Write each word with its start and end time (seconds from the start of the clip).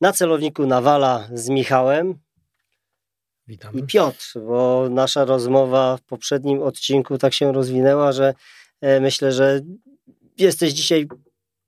Na 0.00 0.12
celowniku 0.12 0.66
Nawala 0.66 1.28
z 1.32 1.48
Michałem 1.48 2.18
Witam. 3.48 3.74
i 3.74 3.82
Piotr, 3.82 4.32
bo 4.46 4.88
nasza 4.90 5.24
rozmowa 5.24 5.96
w 5.96 6.02
poprzednim 6.02 6.62
odcinku 6.62 7.18
tak 7.18 7.34
się 7.34 7.52
rozwinęła, 7.52 8.12
że 8.12 8.34
e, 8.80 9.00
myślę, 9.00 9.32
że 9.32 9.60
jesteś 10.38 10.72
dzisiaj 10.72 11.08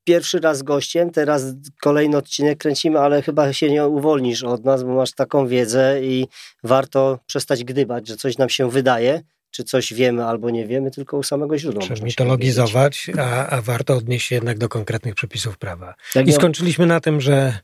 pierwszy 0.05 0.41
raz 0.41 0.63
gościem, 0.63 1.11
teraz 1.11 1.43
kolejny 1.81 2.17
odcinek 2.17 2.59
kręcimy, 2.59 2.99
ale 2.99 3.23
chyba 3.23 3.53
się 3.53 3.71
nie 3.71 3.87
uwolnisz 3.87 4.43
od 4.43 4.65
nas, 4.65 4.83
bo 4.83 4.95
masz 4.95 5.13
taką 5.13 5.47
wiedzę 5.47 6.01
i 6.03 6.27
warto 6.63 7.19
przestać 7.27 7.65
gdybać, 7.65 8.09
że 8.09 8.17
coś 8.17 8.39
nam 8.39 8.49
się 8.49 8.71
wydaje, 8.71 9.23
czy 9.51 9.65
coś 9.65 9.95
wiemy 9.95 10.25
albo 10.25 10.51
nie 10.51 10.67
wiemy, 10.67 10.91
tylko 10.91 11.17
u 11.17 11.23
samego 11.23 11.59
źródła. 11.59 11.83
Się 11.83 11.95
mitologizować, 12.03 13.11
a, 13.19 13.47
a 13.47 13.63
warto 13.63 13.97
odnieść 13.97 14.27
się 14.27 14.35
jednak 14.35 14.59
do 14.59 14.69
konkretnych 14.69 15.15
przepisów 15.15 15.59
prawa. 15.59 15.95
Jak 16.15 16.29
I 16.29 16.33
skończyliśmy 16.33 16.87
na 16.87 17.01
tym, 17.01 17.21
że, 17.21 17.59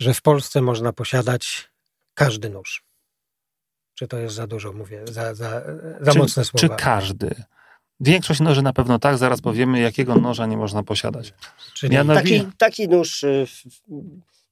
że 0.00 0.14
w 0.14 0.22
Polsce 0.22 0.62
można 0.62 0.92
posiadać 0.92 1.70
każdy 2.14 2.50
nóż. 2.50 2.84
Czy 3.94 4.08
to 4.08 4.18
jest 4.18 4.34
za 4.34 4.46
dużo, 4.46 4.72
mówię, 4.72 5.02
za, 5.04 5.34
za, 5.34 5.62
za 6.00 6.12
czy, 6.12 6.18
mocne 6.18 6.44
Czy 6.44 6.58
słowa? 6.58 6.76
każdy? 6.76 7.34
Większość 8.00 8.40
noży 8.40 8.62
na 8.62 8.72
pewno 8.72 8.98
tak, 8.98 9.18
zaraz 9.18 9.40
powiemy, 9.40 9.80
jakiego 9.80 10.14
noża 10.14 10.46
nie 10.46 10.56
można 10.56 10.82
posiadać. 10.82 11.34
Czyli 11.74 11.96
na- 11.96 12.14
taki, 12.14 12.46
taki 12.58 12.88
nóż 12.88 13.22
y, 13.22 13.46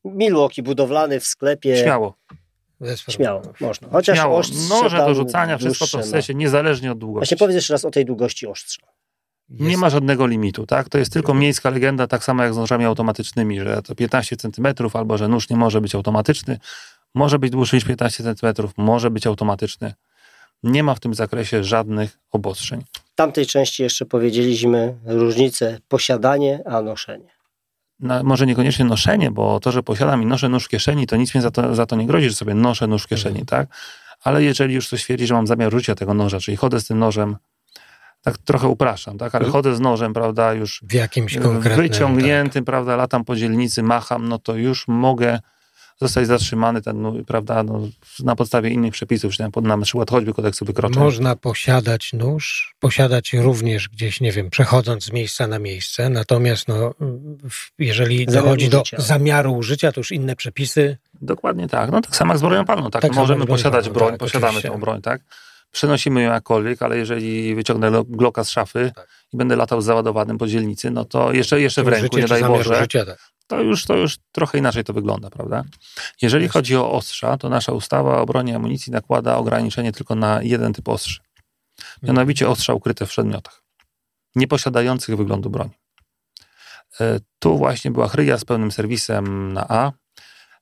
Milwaukee 0.05 0.63
budowlany 0.63 1.21
w 1.21 1.27
sklepie. 1.27 1.77
Śmiało. 1.83 2.15
Śmiało, 3.09 3.43
można. 3.61 3.89
Chociaż 3.89 4.19
śmiało. 4.19 4.43
Noże 4.69 4.97
do 4.97 5.15
rzucania, 5.15 5.59
wszystko 5.59 5.87
to 5.87 5.99
w 5.99 6.05
sensie, 6.05 6.35
niezależnie 6.35 6.93
od 6.93 6.99
długości. 6.99 7.21
Właśnie 7.21 7.37
powiedz 7.37 7.55
jeszcze 7.55 7.75
raz 7.75 7.85
o 7.85 7.91
tej 7.91 8.05
długości 8.05 8.47
ostrza. 8.47 8.87
Nie 9.51 9.69
Jest- 9.69 9.81
ma 9.81 9.91
żadnego 9.91 10.27
limitu, 10.27 10.67
tak? 10.67 10.89
To 10.89 10.99
jest 10.99 11.13
tylko 11.13 11.35
miejska 11.35 11.71
legenda, 11.71 12.07
tak 12.07 12.25
samo 12.25 12.43
jak 12.43 12.55
z 12.55 12.57
nożami 12.57 12.85
automatycznymi, 12.85 13.61
że 13.61 13.83
to 13.83 13.95
15 13.95 14.37
cm, 14.37 14.67
albo 14.95 15.19
że 15.19 15.29
nóż 15.29 15.51
nie 15.51 15.57
może 15.57 15.81
być 15.81 15.95
automatyczny. 15.95 16.59
Może 17.15 17.39
być 17.39 17.51
dłuższy 17.51 17.77
niż 17.77 17.85
15 17.85 18.25
cm, 18.25 18.69
może 18.77 19.11
być 19.11 19.27
automatyczny. 19.27 19.95
Nie 20.63 20.83
ma 20.83 20.95
w 20.95 21.01
tym 21.01 21.15
zakresie 21.15 21.65
żadnych 21.65 22.19
obostrzeń. 22.31 22.85
W 23.13 23.15
tamtej 23.15 23.47
części 23.47 23.83
jeszcze 23.83 24.07
powiedzieliśmy 24.07 24.95
różnicę 25.05 25.79
posiadanie, 25.89 26.63
a 26.67 26.83
noszenie. 26.83 27.29
No, 28.01 28.23
może 28.25 28.47
niekoniecznie 28.47 28.85
noszenie, 28.85 29.31
bo 29.31 29.61
to, 29.61 29.73
że 29.73 29.83
posiadam 29.83 30.23
i 30.23 30.27
noszę 30.27 30.49
nóż 30.49 30.65
w 30.65 30.69
kieszeni, 30.69 31.07
to 31.07 31.17
nic 31.17 31.35
mi 31.35 31.41
za 31.41 31.51
to, 31.51 31.75
za 31.75 31.87
to 31.87 31.97
nie 31.97 32.07
grozi, 32.07 32.29
że 32.29 32.35
sobie 32.35 32.55
noszę 32.55 32.87
nóż 32.87 33.03
w 33.03 33.07
kieszeni, 33.07 33.47
tak? 33.47 33.69
Ale 34.25 34.43
jeżeli 34.43 34.75
już 34.75 34.87
ktoś 34.87 35.03
twierdzi, 35.05 35.27
że 35.27 35.35
mam 35.35 35.47
zamiar 35.47 35.75
użycia 35.75 35.95
tego 35.95 36.15
noża, 36.15 36.41
czyli 36.41 36.57
chodzę 36.57 36.81
z 36.81 36.87
tym 36.87 36.99
nożem, 36.99 37.37
tak 38.23 38.39
trochę 38.39 38.69
upraszczam, 38.69 39.19
tak? 39.19 39.35
Ale 39.35 39.45
Mhm. 39.45 39.53
chodzę 39.53 39.77
z 39.77 39.81
nożem, 39.81 40.13
prawda, 40.15 40.53
już 40.53 40.81
W 40.89 40.93
jakimś 40.93 41.37
konkretnym... 41.39 41.89
wyciągniętym, 41.89 42.65
prawda, 42.65 42.97
latam 42.97 43.25
po 43.25 43.37
dzielnicy, 43.37 43.83
macham, 43.83 44.29
no 44.29 44.39
to 44.39 44.55
już 44.57 44.89
mogę 44.89 45.41
zostać 46.01 46.27
zatrzymany 46.27 46.83
ten, 46.83 47.03
no, 47.03 47.13
prawda, 47.27 47.63
no, 47.63 47.89
na 48.25 48.37
podstawie 48.37 48.71
innych 48.71 48.93
przepisów, 48.93 49.33
czy 49.35 49.43
na, 49.63 49.77
na 49.77 49.85
przykład 49.85 50.11
choćby 50.11 50.35
kodeksu 50.35 50.65
Tak, 50.65 50.67
wykroczeń. 50.75 51.03
można 51.03 51.37
posiadać 51.37 52.13
nóż, 52.13 52.75
posiadać 52.81 53.33
również 53.33 53.89
gdzieś, 53.89 54.21
nie 54.21 54.33
wiem, 54.33 54.51
przechodząc 54.51 55.05
z 55.05 55.13
miejsca 55.13 55.47
na 55.47 55.59
miejsce, 55.59 56.11
natomiast 56.11 56.69
no, 56.69 56.95
jeżeli 57.79 58.25
Zamiaru 58.29 58.45
dochodzi 58.45 58.69
do 58.69 58.83
użycia. 58.83 59.01
zamiaru 59.01 59.53
użycia, 59.55 59.93
to 59.93 60.01
już 60.01 60.13
inne 60.13 60.37
przepisy 60.37 60.97
Dokładnie 61.23 61.69
tak. 61.69 61.91
No 61.91 62.01
tak 62.01 62.17
samo 62.17 62.33
jak 62.33 62.39
z 62.39 62.43
bronią 62.43 62.65
palną, 62.65 62.91
tak? 62.91 63.03
Tak 63.03 63.15
Możemy 63.15 63.47
posiadać 63.47 63.85
palną, 63.85 63.99
broń, 63.99 64.11
tak, 64.11 64.19
posiadamy 64.19 64.49
oczywiście. 64.49 64.69
tą 64.69 64.81
broń, 64.81 65.03
tak? 65.03 65.21
Przenosimy 65.71 66.23
ją 66.23 66.33
jakkolwiek, 66.33 66.83
ale 66.83 66.97
jeżeli 66.99 67.55
wyciągnę 67.55 67.91
lo- 67.91 68.05
Glocka 68.05 68.45
z 68.45 68.51
szafy 68.51 68.93
Tak. 68.95 69.09
i 69.33 69.37
będę 69.37 69.57
latał 69.57 69.81
z 69.81 69.85
załadowanym 69.85 70.39
po 70.39 70.47
dzielnicy, 70.47 70.91
no 70.91 71.05
to 71.05 71.33
jeszcze, 71.33 71.61
jeszcze 71.61 71.85
w 71.85 71.89
ręku, 71.89 72.19
nie 72.19 72.27
daj 72.27 72.43
Boże, 72.45 72.77
użycia, 72.79 73.05
tak. 73.07 73.19
to 73.47 73.61
już, 73.61 73.85
to 73.85 73.97
już 73.97 74.17
trochę 74.33 74.59
inaczej 74.59 74.85
to 74.85 74.93
wygląda, 74.93 75.31
prawda? 75.31 75.65
Jeżeli 76.23 76.45
Jasne. 76.45 76.53
chodzi 76.53 76.77
o 76.77 76.93
ostrza, 76.93 77.37
to 77.39 77.49
nasza 77.49 77.73
ustawa 77.73 78.21
o 78.21 78.27
broni 78.27 78.55
amunicji 78.55 78.93
nakłada 78.93 79.37
ograniczenie 79.37 79.93
tylko 79.93 80.15
na 80.15 80.43
jeden 80.43 80.73
typ 80.73 80.89
ostrzy. 80.89 81.21
Mianowicie 82.03 82.49
ostrza 82.49 82.75
ukryte 82.75 83.07
w 83.07 83.09
przedmiotach, 83.09 83.63
nie 84.35 84.49
posiadających 84.49 85.17
wyglądu 85.17 85.51
broni. 85.51 85.71
E, 87.01 87.21
Tu 87.39 87.59
właśnie 87.59 87.91
była 87.91 88.09
chryja 88.09 88.39
z 88.39 88.45
pełnym 88.45 88.73
serwisem 88.73 89.53
na 89.53 89.69
A. 89.69 89.93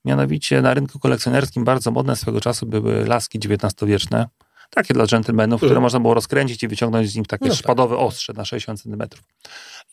Mianowicie 0.05 0.63
na 0.63 0.75
rynku 0.75 0.99
kolekcjonerskim 0.99 1.65
bardzo 1.65 1.91
modne 1.91 2.17
swego 2.17 2.41
czasu 2.41 2.67
były 2.67 3.05
laski 3.07 3.39
XIX-wieczne, 3.39 4.27
takie 4.71 4.95
dla 4.95 5.07
dżentelmenów, 5.07 5.59
które 5.59 5.71
Mhm. 5.71 5.83
można 5.83 6.01
było 6.01 6.15
rozkręcić 6.15 6.63
i 6.63 6.69
wyciągnąć 6.69 7.11
z 7.11 7.17
nich 7.17 7.27
takie 7.27 7.45
No 7.45 7.51
tak. 7.51 7.59
szpadowe 7.59 7.97
ostrze 7.97 8.33
na 8.33 8.45
60 8.45 8.83
cm. 8.83 9.03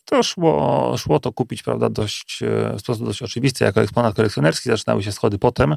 To 0.05 0.23
szło, 0.23 0.95
szło 0.97 1.19
to 1.19 1.33
kupić, 1.33 1.63
prawda, 1.63 1.89
dość, 1.89 2.43
e, 2.43 2.73
w 2.77 2.79
sposób 2.81 3.05
dość 3.05 3.21
oczywisty 3.21 3.63
jako 3.65 3.81
eksponat 3.81 4.15
kolekcjonerski. 4.15 4.69
Zaczynały 4.69 5.03
się 5.03 5.11
schody 5.11 5.37
potem, 5.39 5.75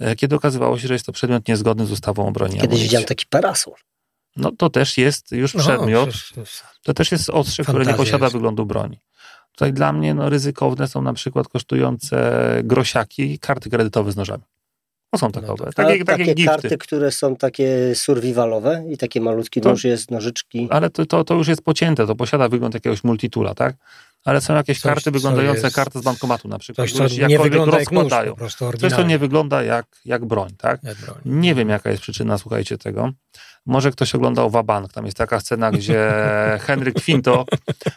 e, 0.00 0.16
kiedy 0.16 0.36
okazywało 0.36 0.78
się, 0.78 0.88
że 0.88 0.94
jest 0.94 1.06
to 1.06 1.12
przedmiot 1.12 1.48
niezgodny 1.48 1.86
z 1.86 1.92
ustawą 1.92 2.28
o 2.28 2.32
broni. 2.32 2.52
Kiedyś 2.52 2.64
amunicji. 2.64 2.84
widziałem 2.88 3.06
taki 3.06 3.26
parasol. 3.26 3.74
No 4.36 4.50
to 4.58 4.70
też 4.70 4.98
jest 4.98 5.32
już 5.32 5.54
No, 5.54 5.60
przedmiot, 5.60 6.10
przecież- 6.10 6.62
to 6.82 6.94
też 6.94 7.12
jest 7.12 7.30
ostrze, 7.30 7.62
które 7.64 7.86
nie 7.86 7.94
posiada 7.94 8.24
jest. 8.26 8.32
wyglądu 8.32 8.66
broni. 8.66 8.98
Tutaj 9.52 9.72
dla 9.72 9.92
mnie 9.92 10.14
no, 10.14 10.28
ryzykowne 10.28 10.88
są 10.88 11.02
na 11.02 11.12
przykład 11.12 11.48
kosztujące 11.48 12.40
grosiaki 12.64 13.32
i 13.32 13.38
karty 13.38 13.70
kredytowe 13.70 14.12
z 14.12 14.16
nożami. 14.16 14.42
To 15.12 15.18
są 15.18 15.32
takowe. 15.32 15.64
to- 15.64 15.72
takie, 15.72 16.04
takie 16.04 16.04
takie 16.04 16.34
gifty. 16.34 16.50
karty, 16.52 16.78
które 16.78 17.10
są 17.12 17.36
takie 17.36 17.94
survivalowe 17.94 18.84
i 18.90 18.98
takie 18.98 19.20
malutki 19.20 19.60
To- 19.60 19.70
nóż 19.70 19.84
jest, 19.84 20.10
nożyczki. 20.10 20.68
Ale 20.70 20.90
to, 20.90 21.06
to, 21.06 21.24
to 21.24 21.34
już 21.34 21.48
jest 21.48 21.62
pocięte, 21.62 22.06
to 22.06 22.14
posiada 22.16 22.48
wygląd 22.48 22.74
jakiegoś 22.74 23.04
multitula, 23.04 23.54
tak? 23.54 23.74
Ale 24.24 24.40
są 24.40 24.54
jakieś 24.54 24.80
Coś, 24.80 24.92
karty 24.92 25.10
wyglądające 25.10 25.60
jest- 25.62 25.76
karty 25.76 25.98
z 25.98 26.02
bankomatu 26.02 26.48
na 26.48 26.58
przykład, 26.58 26.84
Coś, 26.86 26.92
które 26.92 27.08
co 27.08 27.14
się 27.14 27.26
nie 27.26 27.34
jakkolwiek 27.34 27.60
jak 27.60 27.68
rozkładają. 27.74 28.30
po 28.30 28.36
prostu 28.36 28.72
Coś, 28.80 28.92
co 28.92 29.02
nie 29.02 29.18
wygląda 29.18 29.62
jak, 29.62 29.86
jak 30.04 30.24
broń, 30.24 30.50
tak? 30.58 30.82
Jak 30.82 30.96
broń. 30.96 31.18
Nie 31.24 31.54
wiem, 31.54 31.68
jaka 31.68 31.90
jest 31.90 32.02
przyczyna, 32.02 32.38
słuchajcie 32.38 32.78
tego. 32.78 33.12
Może 33.66 33.90
ktoś 33.90 34.14
oglądał 34.14 34.50
Wabank. 34.50 34.92
Tam 34.92 35.04
jest 35.04 35.16
taka 35.16 35.40
scena, 35.40 35.70
gdzie 35.70 36.10
Henryk 36.66 37.04
Quinto 37.04 37.44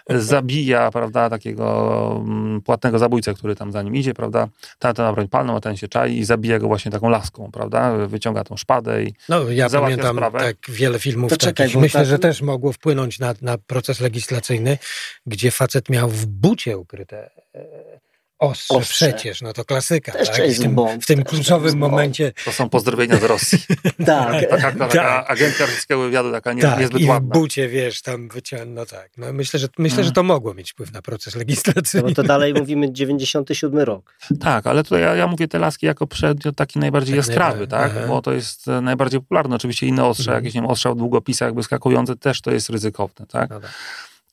zabija, 0.10 0.92
prawda, 0.92 1.30
takiego 1.30 2.24
mm, 2.26 2.62
płatnego 2.62 3.00
zabójcę, 3.00 3.34
który 3.34 3.56
tam 3.56 3.72
za 3.72 3.82
nim 3.82 3.96
idzie, 3.96 4.14
prawda. 4.14 4.48
Ten 4.80 4.94
ma 4.98 5.14
broń 5.14 5.28
palną, 5.28 5.56
a 5.56 5.62
ten 5.62 5.78
się 5.78 5.88
czai 5.88 6.18
i 6.18 6.26
zabija 6.26 6.60
go 6.60 6.68
właśnie 6.68 6.92
taką 6.92 7.10
laską, 7.10 7.52
prawda. 7.52 8.08
Wyciąga 8.08 8.44
tą 8.44 8.58
szpadę 8.58 9.04
i 9.04 9.14
No, 9.30 9.50
ja 9.50 9.70
pamiętam 9.70 10.16
sprawę. 10.16 10.40
tak 10.40 10.58
wiele 10.70 11.00
filmów 11.00 11.30
To 11.30 11.38
czekaj, 11.38 11.68
takich. 11.68 11.82
Myślę, 11.82 12.00
tak- 12.00 12.10
że 12.10 12.20
też 12.20 12.42
mogło 12.42 12.72
wpłynąć 12.74 13.20
na, 13.20 13.34
na 13.42 13.58
proces 13.58 14.00
legislacyjny, 14.00 14.78
gdzie 15.26 15.52
facet 15.52 15.90
miał 15.90 16.10
w 16.10 16.26
bucie 16.26 16.78
ukryte 16.78 17.30
e, 17.56 18.05
ostrze, 18.40 18.74
Ostrze. 18.76 19.14
przecież, 19.14 19.42
no 19.42 19.54
to 19.54 19.66
klasyka. 19.66 20.12
Też 20.12 20.30
tak? 20.30 20.38
James 20.38 20.58
w 20.58 20.62
tym, 20.62 20.76
Bond, 20.76 21.04
w 21.04 21.08
tym 21.08 21.24
też 21.24 21.30
kluczowym 21.30 21.66
James 21.68 21.80
Bond. 21.80 21.92
momencie 21.92 22.32
to 22.46 22.52
są 22.52 22.70
pozdrowienia 22.70 23.18
z 23.18 23.24
Rosji. 23.24 23.58
Tak. 24.06 24.34
Taka, 24.50 24.58
taka, 24.58 24.72
taka 24.72 24.88
Tak. 24.94 25.32
agentka 25.32 25.66
rosyjskiego 25.66 26.02
wywiadu, 26.02 26.32
taka 26.32 26.54
nie, 26.54 26.62
tak, 26.62 26.80
niezbyt 26.80 27.02
i 27.02 27.06
w 27.06 27.10
ładna. 27.10 27.34
bucie, 27.34 27.70
wiesz, 27.70 28.02
tam 28.02 28.28
wyciągnął, 28.30 28.76
no 28.76 28.86
tak. 28.86 29.10
No 29.18 29.34
myślę, 29.34 29.60
że, 29.60 29.68
myślę, 29.78 29.96
Mm. 29.98 30.06
że 30.06 30.12
to 30.12 30.24
mogło 30.24 30.54
mieć 30.54 30.72
wpływ 30.72 30.92
na 30.94 31.02
proces 31.02 31.36
No 31.36 31.40
legislacyjny. 31.40 32.08
bo 32.10 32.16
to 32.16 32.24
dalej 32.24 32.54
mówimy 32.62 32.94
97 32.94 33.80
rok. 33.80 34.16
Tak, 34.40 34.68
ale 34.68 34.84
tutaj 34.84 35.02
ja, 35.02 35.16
ja 35.16 35.28
mówię 35.28 35.48
te 35.48 35.60
laski 35.60 35.86
jako 35.86 36.08
przedmiot 36.08 36.56
taki 36.56 36.80
najbardziej 36.80 37.16
Tak 37.18 37.28
jaskrawy, 37.28 37.68
tak? 37.68 37.92
aha. 37.98 38.08
Bo 38.08 38.22
to 38.22 38.34
jest 38.34 38.68
e, 38.68 38.82
najbardziej 38.82 39.20
popularne. 39.20 39.56
Oczywiście 39.56 39.88
inne 39.88 40.06
ostrze, 40.06 40.32
Mhm. 40.32 40.44
jakieś 40.44 40.56
nie 40.56 40.62
wiem, 40.62 40.70
ostrza 40.70 40.92
w 40.92 40.96
długopisach 40.96 41.54
wyskakujące 41.54 42.16
też 42.16 42.42
to 42.42 42.52
jest 42.52 42.70
ryzykowne, 42.70 43.26
tak? 43.28 43.50
No 43.50 43.60
tak. 43.60 43.72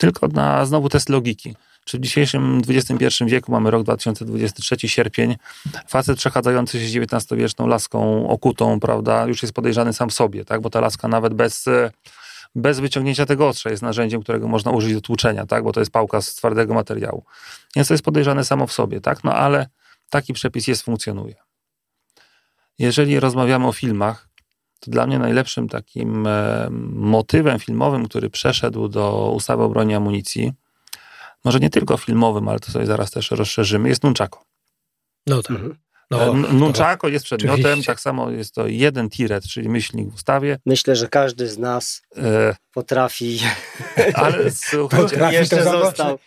Tylko 0.02 0.28
na 0.28 0.66
znowu 0.66 0.88
test 0.88 1.08
logiki. 1.08 1.54
Czy 1.84 1.98
w 1.98 2.00
dzisiejszym 2.00 2.62
XXI 2.68 3.24
wieku, 3.26 3.52
mamy 3.52 3.70
rok 3.70 3.82
2023, 3.82 4.88
sierpień, 4.88 5.36
facet 5.88 6.18
przechadzający 6.18 6.80
się 6.80 7.00
XIX-wieczną 7.00 7.66
laską 7.66 8.28
okutą, 8.28 8.80
prawda, 8.80 9.26
już 9.26 9.42
jest 9.42 9.54
podejrzany 9.54 9.92
sam 9.92 10.10
w 10.10 10.14
sobie, 10.14 10.44
tak? 10.44 10.60
Bo 10.60 10.70
ta 10.70 10.80
laska 10.80 11.08
nawet 11.08 11.34
bez, 11.34 11.64
bez 12.54 12.80
wyciągnięcia 12.80 13.26
tego 13.26 13.48
ostrza 13.48 13.70
jest 13.70 13.82
narzędziem, 13.82 14.22
którego 14.22 14.48
można 14.48 14.70
użyć 14.70 14.94
do 14.94 15.00
tłuczenia, 15.00 15.46
tak? 15.46 15.64
Bo 15.64 15.72
to 15.72 15.80
jest 15.80 15.92
pałka 15.92 16.22
z 16.22 16.34
twardego 16.34 16.74
materiału. 16.74 17.24
Więc 17.76 17.88
to 17.88 17.94
jest 17.94 18.04
podejrzane 18.04 18.44
samo 18.44 18.66
w 18.66 18.72
sobie, 18.72 19.00
tak? 19.00 19.24
No 19.24 19.34
ale 19.34 19.68
taki 20.10 20.32
przepis 20.32 20.66
jest, 20.66 20.82
funkcjonuje. 20.82 21.34
Jeżeli 22.78 23.21
rozmawiamy 23.21 23.66
o 23.66 23.72
filmach, 23.72 24.28
to 24.84 24.90
dla 24.90 25.06
mnie 25.06 25.18
najlepszym 25.18 25.68
takim 25.68 26.28
motywem 26.92 27.58
filmowym, 27.58 28.08
który 28.08 28.30
przeszedł 28.30 28.88
do 28.88 29.32
ustawy 29.36 29.62
o 29.62 29.68
broni 29.68 29.92
i 29.92 29.94
amunicji, 29.94 30.52
może 31.44 31.60
nie 31.60 31.70
tylko 31.70 31.96
filmowym, 31.96 32.48
ale 32.48 32.60
to 32.60 32.72
sobie 32.72 32.86
zaraz 32.86 33.10
też 33.10 33.30
rozszerzymy, 33.30 33.88
jest 33.88 34.04
nunchako. 34.04 34.44
No 35.26 35.42
tak. 35.42 35.50
Mhm. 35.50 35.76
No, 36.10 36.22
E, 36.22 36.31
N- 36.31 36.45
to- 36.45 36.53
nunchako 36.53 37.09
jest 37.09 37.25
przedmiotem, 37.25 37.60
oczywiście. 37.65 37.93
tak 37.93 38.01
samo 38.01 38.31
jest 38.31 38.54
to 38.54 38.66
jeden 38.66 39.10
tiret, 39.10 39.45
czyli 39.45 39.69
myślnik 39.69 40.10
w 40.10 40.15
ustawie, 40.15 40.59
Myślę, 40.66 40.97
że 40.97 41.09
każdy 41.09 41.49
z 41.49 41.59
nas 41.59 42.03
e, 42.16 42.54
potrafi. 42.75 43.41
ale 44.15 44.51
słuchajcie, 44.51 45.03
Potrafi 45.09 45.34
Jeszcze 45.34 45.63
został. 45.65 46.19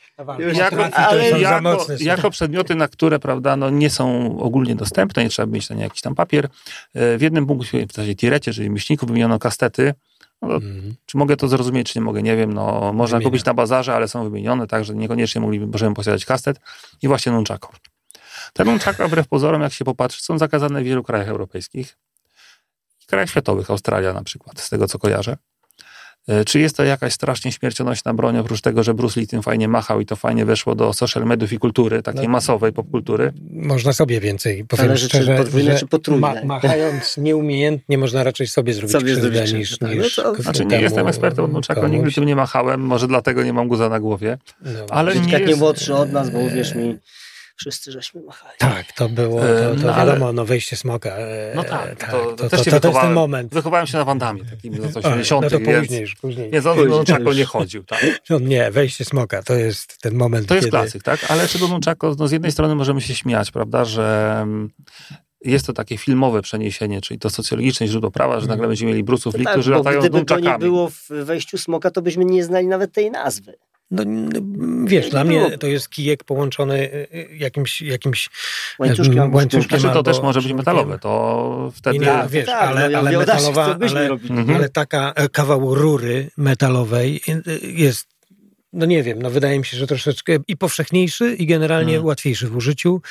jako, 0.54 0.96
ale 0.96 1.30
jako, 1.40 1.88
jako 2.00 2.30
przedmioty, 2.32 2.76
na 2.76 2.88
które 2.88 3.20
prawda, 3.20 3.56
no, 3.56 3.70
nie 3.70 3.90
są 3.90 4.38
ogólnie 4.40 4.76
dostępne, 4.76 5.24
nie 5.24 5.30
trzeba 5.30 5.46
mieć 5.46 5.70
na 5.70 5.76
nie 5.76 5.84
jakiś 5.84 6.02
tam 6.02 6.16
papier. 6.16 6.46
E, 6.94 7.18
W 7.18 7.22
jednym 7.22 7.46
punkcie, 7.48 7.88
w 7.88 7.92
zasadzie 7.92 8.16
tirecie, 8.16 8.54
czyli 8.54 8.70
myślniku, 8.70 9.06
wymieniono 9.06 9.40
kastety. 9.40 9.94
No, 10.42 10.56
Mhm. 10.56 10.96
czy 11.06 11.18
mogę 11.18 11.38
to 11.38 11.48
zrozumieć, 11.48 11.92
czy 11.94 12.00
nie 12.00 12.06
mogę, 12.06 12.22
nie 12.24 12.36
wiem. 12.36 12.54
No, 12.54 12.94
można 12.94 13.18
Wymieniam. 13.18 13.32
kupić 13.32 13.46
na 13.46 13.54
bazarze, 13.54 13.96
ale 13.96 14.08
są 14.08 14.24
wymienione, 14.24 14.68
także 14.68 14.96
niekoniecznie 14.96 15.42
mogliby, 15.42 15.68
możemy 15.68 15.96
posiadać 15.96 16.26
kastet. 16.26 16.60
I 17.02 17.08
właśnie 17.08 17.32
nunchako. 17.32 17.72
Te 18.54 18.66
nunchaka, 18.66 19.08
wbrew 19.08 19.28
pozorom, 19.28 19.62
jak 19.62 19.74
się 19.74 19.86
popatrzy, 19.86 20.24
są 20.24 20.38
zakazane 20.38 20.82
w 20.82 20.86
wielu 20.86 21.04
krajach 21.04 21.28
europejskich 21.28 21.98
i 23.04 23.06
krajach 23.06 23.30
światowych, 23.30 23.72
Australia 23.72 24.14
na 24.14 24.24
przykład, 24.24 24.60
z 24.60 24.70
tego 24.70 24.88
co 24.88 25.00
kojarzę. 25.00 25.38
E, 26.28 26.46
czy 26.46 26.60
jest 26.60 26.78
to 26.78 26.84
jakaś 26.84 27.14
strasznie 27.14 27.52
śmiercionośna 27.52 28.14
broń, 28.14 28.38
oprócz 28.38 28.62
tego, 28.62 28.84
że 28.84 28.94
Bruce 28.94 29.20
Lee 29.20 29.28
tym 29.28 29.42
fajnie 29.42 29.68
machał 29.68 30.02
i 30.02 30.06
to 30.06 30.16
fajnie 30.16 30.46
weszło 30.46 30.76
do 30.76 30.94
social 30.94 31.26
mediów 31.26 31.54
i 31.54 31.60
kultury, 31.60 32.04
takiej 32.04 32.24
no, 32.24 32.30
masowej 32.30 32.74
popkultury? 32.74 33.34
Można 33.52 33.94
sobie 33.94 34.20
więcej, 34.20 34.66
powiem 34.66 34.86
Zależy, 34.86 35.08
szczerze, 35.08 35.32
czy 35.32 35.38
podwójne, 35.38 35.72
że 35.72 35.80
czy 35.80 35.88
potrójne. 35.88 36.22
Ma, 36.22 36.36
machając 36.46 37.18
nieumiejętnie, 37.18 37.98
można 37.98 38.24
raczej 38.24 38.48
sobie 38.48 38.74
zrobić 38.74 38.92
sobie 38.92 39.12
krzywdę 39.12 39.32
zrobić 39.32 39.54
niż, 39.54 39.80
no 39.80 39.94
niż 39.94 40.16
to, 40.16 40.36
Znaczy 40.36 40.66
nie 40.66 40.82
jestem 40.82 41.08
ekspertem 41.08 41.46
od 41.46 41.54
Nunchako, 41.54 41.88
nigdy 41.88 42.12
tym 42.12 42.26
nie 42.26 42.36
machałem, 42.36 42.82
może 42.82 43.08
dlatego 43.08 43.44
nie 43.44 43.54
mam 43.54 43.68
guza 43.68 43.90
na 43.90 44.00
głowie, 44.00 44.38
no, 44.62 44.72
ale 44.90 45.16
nie 45.16 45.32
jest... 45.32 45.48
nie 45.48 45.56
młodszy 45.56 45.96
od 45.96 46.12
nas, 46.12 46.30
bo 46.30 46.40
uwierz 46.40 46.76
mi, 46.76 46.98
wszyscy 47.56 47.92
żeśmy 47.92 48.22
machali. 48.22 48.56
Tak, 48.58 48.92
to 48.92 49.10
było, 49.10 49.42
to, 49.42 49.76
to 49.76 49.88
no, 49.88 49.96
wiadomo, 49.96 50.34
no 50.34 50.46
wejście 50.46 50.76
smoka. 50.76 51.10
E, 51.10 51.54
no 51.56 51.64
tak, 51.64 52.00
tak 52.00 52.12
to, 52.12 52.34
to, 52.34 52.50
też 52.50 52.64
to, 52.64 52.80
to, 52.80 52.88
jest 52.88 53.02
ten 53.02 53.14
moment. 53.14 53.54
Wychowałem 53.54 53.88
się 53.88 53.98
na 53.98 54.06
Wandamie, 54.06 54.46
takim 54.46 54.92
z 54.92 54.98
80 54.98 55.44
no 55.44 55.50
to 55.50 55.60
więc, 55.60 55.80
później 55.80 56.02
już, 56.02 56.16
później. 56.16 56.52
Więc 56.52 56.66
on 56.66 56.78
do 56.78 56.86
Nunchako 56.86 57.34
nie 57.34 57.46
chodził, 57.46 57.84
tak. 57.84 58.06
No 58.30 58.40
nie, 58.40 58.72
wejście 58.72 59.06
smoka, 59.06 59.44
to 59.44 59.54
jest 59.54 60.02
ten 60.02 60.16
moment, 60.16 60.48
To 60.48 60.56
jest 60.56 60.68
kiedy... 60.68 60.78
klasyk, 60.78 61.04
tak? 61.04 61.32
Ale 61.32 61.48
czy 61.48 61.60
do 61.60 61.68
Nunchako, 61.68 62.16
no 62.20 62.28
z 62.28 62.32
jednej 62.32 62.52
strony 62.52 62.76
możemy 62.76 63.02
się 63.02 63.16
śmiać, 63.16 63.52
prawda, 63.52 63.86
że 63.86 64.38
mm, 64.42 64.70
jest 65.42 65.66
to 65.66 65.74
takie 65.74 65.98
filmowe 65.98 66.42
przeniesienie, 66.42 67.02
czyli 67.02 67.20
to 67.20 67.30
socjologiczne 67.30 67.88
źródło 67.88 68.12
prawa, 68.12 68.40
że 68.40 68.48
nagle 68.48 68.68
będziemy 68.68 68.92
mieli 68.92 69.04
Brusów 69.04 69.34
no 69.34 69.38
Lee, 69.38 69.44
tak, 69.44 69.54
którzy 69.54 69.72
latają 69.72 70.00
gdyby 70.00 70.18
z 70.18 70.20
nunchakami. 70.20 70.46
to 70.46 70.52
nie 70.52 70.60
było 70.60 70.90
w 70.90 71.10
wejściu 71.10 71.58
smoka, 71.58 71.92
to 71.92 72.02
byśmy 72.02 72.26
nie 72.26 72.44
znali 72.44 72.68
nawet 72.68 72.94
tej 72.94 73.12
nazwy. 73.12 73.58
No, 73.92 74.04
wiesz, 74.86 75.10
dla 75.10 75.24
mnie 75.24 75.58
to 75.58 75.68
jest 75.68 75.90
kijek 75.90 76.24
połączony 76.24 76.94
y, 76.94 77.08
y, 77.14 77.38
jakimś, 77.38 77.82
jakimś 77.82 78.30
łańcuszkiem. 78.80 79.34
łańcuszkiem 79.34 79.80
znaczy, 79.80 79.94
to 79.94 80.04
też 80.04 80.22
może 80.22 80.42
być 80.42 80.54
metalowe, 80.54 81.00
to 81.00 81.72
wtedy... 81.76 82.00
Nie, 82.00 82.06
no, 82.06 82.30
wiesz, 82.30 82.46
tak, 82.46 82.70
ale, 82.70 82.90
no, 82.90 83.00
ale 83.00 83.14
ja 83.14 83.20
metalowa, 83.20 83.78
ale, 83.90 84.06
Mhm. 84.06 84.56
ale 84.56 84.70
taka 84.70 85.14
e, 85.16 85.30
kawał 85.30 85.76
rury 85.76 86.30
metalowej 86.38 87.22
y, 87.48 87.60
jest 87.64 88.16
no 88.76 88.86
nie 88.86 89.04
wiem, 89.04 89.22
no 89.22 89.30
wydaje 89.30 89.60
mi 89.60 89.66
się, 89.66 89.78
że 89.78 89.88
troszeczkę 89.88 90.38
i 90.48 90.58
powszechniejszy, 90.58 91.36
i 91.36 91.46
generalnie 91.46 91.92
hmm. 91.92 92.06
łatwiejszy 92.06 92.48
w 92.48 92.56
użyciu. 92.56 93.02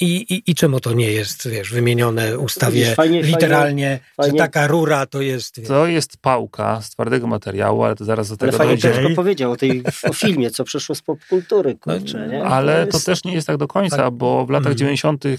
I, 0.00 0.34
i, 0.34 0.50
I 0.50 0.54
czemu 0.54 0.80
to 0.80 0.92
nie 0.92 1.12
jest, 1.12 1.48
wiesz, 1.48 1.72
wymienione 1.72 2.36
w 2.36 2.42
ustawie 2.42 2.80
wiesz, 2.80 2.94
fajnie, 2.94 3.22
literalnie, 3.22 4.00
fajnie, 4.16 4.32
że 4.32 4.38
taka 4.38 4.66
rura 4.66 5.06
to 5.06 5.20
jest... 5.20 5.58
Wiesz. 5.60 5.68
To 5.68 5.86
jest 5.86 6.16
pałka 6.16 6.82
z 6.82 6.90
twardego 6.90 7.26
materiału, 7.26 7.82
ale 7.82 7.96
to 7.96 8.04
zaraz 8.04 8.28
do 8.28 8.36
tego 8.36 8.50
ale 8.50 8.58
fajnie 8.58 8.76
dojdzie. 8.76 9.02
też 9.02 9.16
powiedział 9.16 9.52
o, 9.52 9.56
tej, 9.56 9.82
o 10.08 10.12
filmie, 10.12 10.50
co 10.50 10.64
przeszło 10.64 10.94
z 10.94 11.02
popkultury, 11.02 11.74
kurczę, 11.74 12.28
nie? 12.28 12.44
Ale 12.44 12.86
to, 12.86 12.96
jest... 12.96 13.06
to, 13.06 13.12
też 13.12 13.24
nie 13.24 13.32
jest 13.32 13.46
tak 13.46 13.56
do 13.56 13.68
końca, 13.68 13.96
tak. 13.96 14.14
bo 14.14 14.46
w 14.46 14.50
latach 14.50 14.66
mm. 14.66 14.78
90. 14.78 15.26
E, 15.26 15.38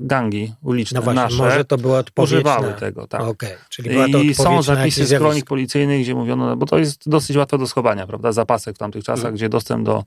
gangi 0.00 0.52
uliczne 0.62 1.00
no 1.00 1.02
właśnie, 1.02 1.22
nasze 1.22 1.36
może 1.36 1.64
to 1.64 1.78
była 1.78 2.02
używały 2.16 2.74
tego, 2.74 3.06
tak. 3.06 3.20
Okay. 3.20 3.50
Czyli 3.68 3.90
była 3.90 4.08
to 4.08 4.18
I 4.18 4.34
są 4.34 4.62
zapisy 4.62 5.06
z 5.06 5.18
kronik 5.18 5.44
policyjnych, 5.44 6.02
gdzie 6.02 6.14
mówiono, 6.14 6.56
bo 6.56 6.66
to 6.66 6.78
jest 6.78 7.08
dosyć 7.08 7.36
łatwe 7.36 7.58
do 7.58 7.66
schowania, 7.66 8.06
prawda, 8.06 8.32
zapasek 8.32 8.76
w 8.76 8.78
tamtych 8.78 9.04
czasach, 9.04 9.24
mm. 9.24 9.34
gdzie 9.34 9.48
dostęp 9.48 9.84
do 9.86 10.04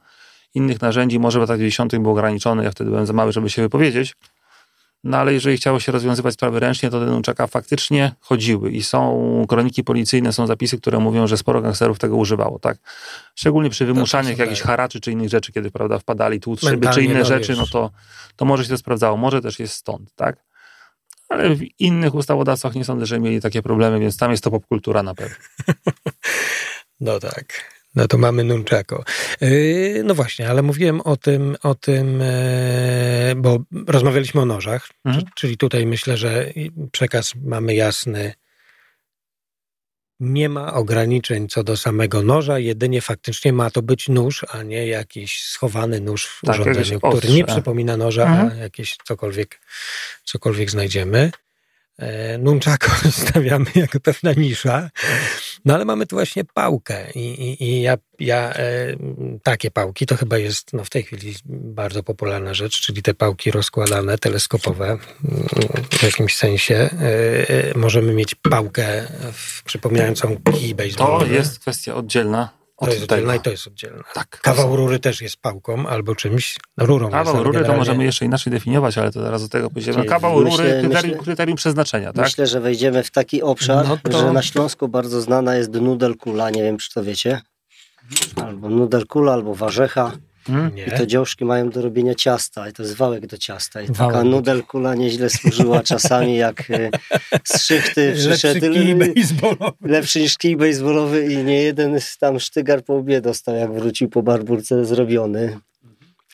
innych 0.53 0.81
narzędzi, 0.81 1.19
może 1.19 1.39
w 1.39 1.41
latach 1.41 1.57
90. 1.57 1.97
był 1.97 2.11
ograniczony, 2.11 2.63
ja 2.63 2.71
wtedy 2.71 2.89
byłem 2.89 3.05
za 3.05 3.13
mały, 3.13 3.31
żeby 3.31 3.49
się 3.49 3.61
wypowiedzieć. 3.61 4.15
No 5.03 5.17
ale 5.17 5.33
jeżeli 5.33 5.57
chciało 5.57 5.79
się 5.79 5.91
rozwiązywać 5.91 6.33
sprawy 6.33 6.59
ręcznie, 6.59 6.89
to 6.89 6.99
te 6.99 7.05
nunchaka 7.05 7.47
faktycznie 7.47 8.15
chodziły 8.19 8.71
i 8.71 8.83
są 8.83 9.45
kroniki 9.49 9.83
policyjne, 9.83 10.33
są 10.33 10.47
zapisy, 10.47 10.77
które 10.77 10.99
mówią, 10.99 11.27
że 11.27 11.37
sporo 11.37 11.61
gangsterów 11.61 11.99
tego 11.99 12.15
używało, 12.15 12.59
tak? 12.59 12.77
Szczególnie 13.35 13.69
przy 13.69 13.85
wymuszaniach 13.85 14.37
jakichś 14.37 14.61
haraczy 14.61 14.99
czy 14.99 15.11
innych 15.11 15.29
rzeczy, 15.29 15.51
kiedy, 15.51 15.71
prawda, 15.71 15.99
wpadali 15.99 16.39
tłuc, 16.39 16.61
szyby 16.61 16.87
czy 16.87 17.03
inne 17.03 17.19
no, 17.19 17.25
rzeczy, 17.25 17.55
no 17.55 17.67
to, 17.67 17.91
to 18.35 18.45
może 18.45 18.63
się 18.63 18.69
to 18.69 18.77
sprawdzało, 18.77 19.17
może 19.17 19.41
też 19.41 19.59
jest 19.59 19.73
stąd, 19.73 20.15
tak? 20.15 20.43
Ale 21.29 21.55
w 21.55 21.79
innych 21.79 22.15
ustawodawstwach 22.15 22.75
nie 22.75 22.85
sądzę, 22.85 23.05
że 23.05 23.19
mieli 23.19 23.41
takie 23.41 23.61
problemy, 23.61 23.99
więc 23.99 24.17
tam 24.17 24.31
jest 24.31 24.43
to 24.43 24.51
popkultura 24.51 25.03
na 25.03 25.15
pewno. 25.15 25.35
no 26.99 27.19
tak. 27.19 27.78
No 27.95 28.07
to 28.07 28.17
mamy 28.17 28.43
nunchako. 28.43 29.03
Yy, 29.41 30.01
no 30.05 30.15
właśnie, 30.15 30.49
ale 30.49 30.61
mówiłem 30.61 31.01
o 31.01 31.17
tym, 31.17 31.55
o 31.63 31.75
tym, 31.75 32.21
e, 32.21 33.33
bo 33.37 33.59
rozmawialiśmy 33.87 34.41
o 34.41 34.45
nożach, 34.45 34.89
mhm. 35.05 35.25
czyli 35.35 35.57
tutaj 35.57 35.85
myślę, 35.85 36.17
że 36.17 36.45
przekaz 36.91 37.33
mamy 37.43 37.75
jasny. 37.75 38.33
Nie 40.19 40.49
ma 40.49 40.73
ograniczeń 40.73 41.47
co 41.47 41.63
do 41.63 41.77
samego 41.77 42.23
noża, 42.23 42.59
jedynie 42.59 43.01
faktycznie 43.01 43.53
ma 43.53 43.71
to 43.71 43.81
być 43.81 44.09
nóż, 44.09 44.45
a 44.49 44.63
nie 44.63 44.87
jakiś 44.87 45.43
schowany 45.43 45.99
nóż 45.99 46.25
w 46.25 46.41
tak, 46.45 46.59
urządzeniu, 46.59 46.99
który 46.99 47.29
nie 47.29 47.45
przypomina 47.45 47.97
noża, 47.97 48.23
mhm. 48.23 48.51
a 48.51 48.55
jakieś 48.55 48.97
cokolwiek, 49.03 49.59
cokolwiek 50.23 50.71
znajdziemy. 50.71 51.31
E, 51.99 52.37
nunchako 52.37 52.91
stawiamy 53.27 53.65
jako 53.75 53.99
pewna 53.99 54.33
nisza, 54.33 54.89
no 55.65 55.73
ale 55.73 55.85
mamy 55.85 56.05
tu 56.07 56.15
właśnie 56.15 56.43
pałkę 56.45 57.11
i, 57.11 57.19
i, 57.19 57.63
i 57.63 57.81
ja, 57.81 57.97
ja 58.19 58.53
e, 58.53 58.95
takie 59.43 59.71
pałki 59.71 60.05
to 60.05 60.15
chyba 60.15 60.37
jest 60.37 60.73
no, 60.73 60.83
w 60.83 60.89
tej 60.89 61.03
chwili 61.03 61.35
bardzo 61.45 62.03
popularna 62.03 62.53
rzecz, 62.53 62.81
czyli 62.81 63.01
te 63.01 63.13
pałki 63.13 63.51
rozkładane, 63.51 64.17
teleskopowe 64.17 64.85
mm, 64.85 65.01
w 65.89 66.03
jakimś 66.03 66.35
sensie. 66.35 66.75
E, 66.75 67.77
możemy 67.77 68.13
mieć 68.13 68.35
pałkę 68.35 69.07
w, 69.33 69.63
przypominającą 69.63 70.37
kij 70.51 70.75
baseballowy. 70.75 71.25
To 71.25 71.33
jest 71.33 71.59
kwestia 71.59 71.95
oddzielna 71.95 72.58
to 72.85 72.91
jest 72.91 73.03
oddzielna 73.03 73.35
i 73.35 73.39
to 73.39 73.49
jest 73.49 73.67
oddzielna. 73.67 74.03
Tak, 74.13 74.39
Kawał 74.41 74.75
rury 74.75 74.99
też 74.99 75.21
jest 75.21 75.37
pałką 75.37 75.87
albo 75.87 76.15
czymś, 76.15 76.57
rurą. 76.77 77.09
Kawał 77.09 77.33
rury 77.43 77.45
generalnie... 77.45 77.73
to 77.73 77.77
możemy 77.77 78.03
jeszcze 78.03 78.25
inaczej 78.25 78.53
definiować, 78.53 78.97
ale 78.97 79.11
to 79.11 79.21
zaraz 79.21 79.41
do 79.43 79.49
tego 79.49 79.69
pójdziemy. 79.69 80.05
Kawał 80.05 80.39
myślę, 80.39 80.57
rury, 80.57 80.69
kryterium, 80.69 81.09
myślę, 81.09 81.23
kryterium, 81.23 81.57
przeznaczenia, 81.57 82.13
tak? 82.13 82.25
Myślę, 82.25 82.47
że 82.47 82.59
wejdziemy 82.59 83.03
w 83.03 83.11
taki 83.11 83.41
obszar, 83.41 83.87
no 83.87 83.97
to... 83.97 84.17
że 84.17 84.33
na 84.33 84.41
Śląsku 84.41 84.87
bardzo 84.87 85.21
znana 85.21 85.55
jest 85.55 85.73
nudelkula, 85.73 86.49
nie 86.49 86.63
wiem 86.63 86.77
czy 86.77 86.93
to 86.93 87.03
wiecie. 87.03 87.41
Albo 88.35 88.69
nudelkula, 88.69 89.33
albo 89.33 89.55
warzecha. 89.55 90.11
Hmm? 90.49 90.77
I 90.87 90.91
to 90.97 91.05
dziążki 91.05 91.45
mają 91.45 91.69
do 91.69 91.81
robienia 91.81 92.15
ciasta 92.15 92.69
i 92.69 92.73
to 92.73 92.83
jest 92.83 92.95
wałek 92.95 93.27
do 93.27 93.37
ciasta. 93.37 93.81
I 93.81 93.87
wałek. 93.87 94.13
taka 94.13 94.23
nudelkula 94.23 94.95
nieźle 94.95 95.29
służyła 95.29 95.83
czasami, 95.93 96.37
jak 96.37 96.71
e, 96.71 96.89
z 97.43 97.63
szychty 97.63 98.13
przyszedł. 98.15 98.65
Lepszy 99.81 100.21
niż 100.21 100.37
kij 100.37 100.57
baseballowy 100.57 101.33
i 101.33 101.37
nie 101.37 101.63
jeden 101.63 101.99
tam 102.19 102.39
sztygar 102.39 102.83
po 102.83 102.93
łbie 102.93 103.21
dostał, 103.21 103.55
jak 103.55 103.73
wrócił 103.73 104.09
po 104.09 104.23
barburce 104.23 104.85
zrobiony. 104.85 105.59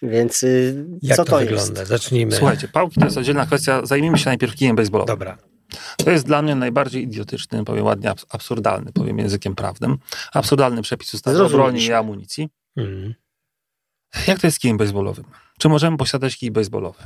Więc 0.01 0.43
y, 0.43 0.85
jak 1.01 1.17
co 1.17 1.25
to, 1.25 1.31
to 1.31 1.37
wygląda? 1.37 1.79
jest? 1.79 1.89
Zacznijmy. 1.89 2.31
Słuchajcie, 2.31 2.67
pałki 2.67 2.99
to 2.99 3.05
jest 3.05 3.17
oddzielna 3.17 3.45
kwestia. 3.45 3.85
Zajmijmy 3.85 4.17
się 4.17 4.25
najpierw 4.25 4.55
kijem 4.55 4.75
baseballowym. 4.75 5.07
Dobra. 5.07 5.37
To 5.97 6.11
jest 6.11 6.25
dla 6.25 6.41
mnie 6.41 6.55
najbardziej 6.55 7.03
idiotyczny, 7.03 7.65
powiem 7.65 7.85
ładnie, 7.85 8.13
absurdalny, 8.29 8.91
powiem 8.91 9.19
językiem 9.19 9.55
prawnym, 9.55 9.97
absurdalny 10.33 10.81
przepis 10.81 11.13
ustawy 11.13 11.43
o 11.43 11.49
broni 11.49 11.83
i 11.83 11.93
amunicji. 11.93 12.49
Mhm. 12.77 13.13
Jak 14.27 14.39
to 14.39 14.47
jest 14.47 14.57
z 14.57 14.59
kijem 14.59 14.77
baseballowym? 14.77 15.25
Czy 15.59 15.69
możemy 15.69 15.97
posiadać 15.97 16.37
kij 16.37 16.51
baseballowy? 16.51 17.03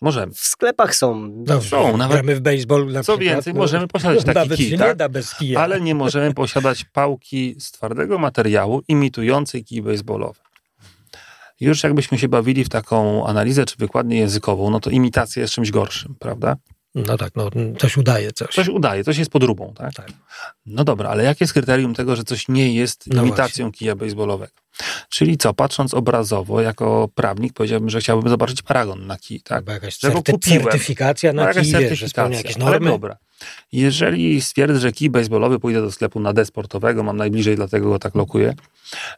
Możemy. 0.00 0.32
W 0.32 0.38
sklepach 0.38 0.94
są. 0.94 1.30
Dobrze, 1.44 1.68
są. 1.68 1.96
Nawet, 1.96 2.16
gramy 2.16 2.36
w 2.36 2.40
baseball 2.40 2.86
na 2.86 3.02
Co 3.02 3.16
przykład, 3.16 3.34
więcej, 3.34 3.54
no, 3.54 3.60
możemy 3.60 3.88
posiadać 3.88 4.24
taki 4.24 4.34
nawet 4.34 4.58
kij, 4.58 4.70
się 4.70 4.78
tak? 4.78 4.88
nie 4.88 4.94
da 4.94 5.08
bez 5.08 5.34
kija. 5.34 5.60
Ale 5.60 5.80
nie 5.80 5.94
możemy 5.94 6.34
posiadać 6.34 6.84
pałki 6.84 7.54
z 7.58 7.70
twardego 7.70 8.18
materiału 8.18 8.82
imitującej 8.88 9.64
kij 9.64 9.82
baseballowy. 9.82 10.40
Już 11.60 11.82
jakbyśmy 11.82 12.18
się 12.18 12.28
bawili 12.28 12.64
w 12.64 12.68
taką 12.68 13.26
analizę 13.26 13.64
czy 13.64 13.76
wykładnię 13.78 14.18
językową, 14.18 14.70
no 14.70 14.80
to 14.80 14.90
imitacja 14.90 15.42
jest 15.42 15.54
czymś 15.54 15.70
gorszym, 15.70 16.14
prawda? 16.18 16.56
No 16.94 17.16
tak, 17.16 17.36
no 17.36 17.50
coś 17.78 17.96
udaje 17.96 18.32
coś. 18.32 18.54
Coś 18.54 18.68
udaje, 18.68 19.04
coś 19.04 19.18
jest 19.18 19.30
podróbą, 19.30 19.72
tak? 19.76 19.94
tak. 19.94 20.08
No 20.66 20.84
dobra, 20.84 21.10
ale 21.10 21.24
jakie 21.24 21.44
jest 21.44 21.52
kryterium 21.52 21.94
tego, 21.94 22.16
że 22.16 22.24
coś 22.24 22.48
nie 22.48 22.74
jest 22.74 23.06
no 23.06 23.22
imitacją 23.22 23.66
właśnie. 23.66 23.78
kija 23.78 23.96
baseballowego? 23.96 24.52
Czyli 25.08 25.36
co, 25.36 25.54
patrząc 25.54 25.94
obrazowo, 25.94 26.60
jako 26.60 27.08
prawnik 27.14 27.52
powiedziałbym, 27.52 27.90
że 27.90 28.00
chciałbym 28.00 28.28
zobaczyć 28.28 28.62
paragon 28.62 29.06
na 29.06 29.18
kij, 29.18 29.40
tak? 29.40 29.58
Albo 29.58 29.72
jakaś 29.72 29.98
certy- 29.98 30.38
certyfikacja 30.38 31.32
na 31.32 31.44
no, 31.44 31.52
kij, 31.52 31.72
certyfikacja. 31.72 32.36
jakieś 32.36 32.56
normy. 32.56 32.76
Ale 32.76 32.90
dobra. 32.90 33.16
Jeżeli 33.72 34.40
stwierdzę, 34.40 34.80
że 34.80 34.92
kij 34.92 35.10
baseballowy, 35.10 35.58
pójdę 35.58 35.82
do 35.82 35.92
sklepu 35.92 36.20
na 36.20 36.32
D 36.32 36.44
sportowego, 36.44 37.02
mam 37.02 37.16
najbliżej, 37.16 37.56
dlatego 37.56 37.88
go 37.88 37.98
tak 37.98 38.14
lokuję, 38.14 38.54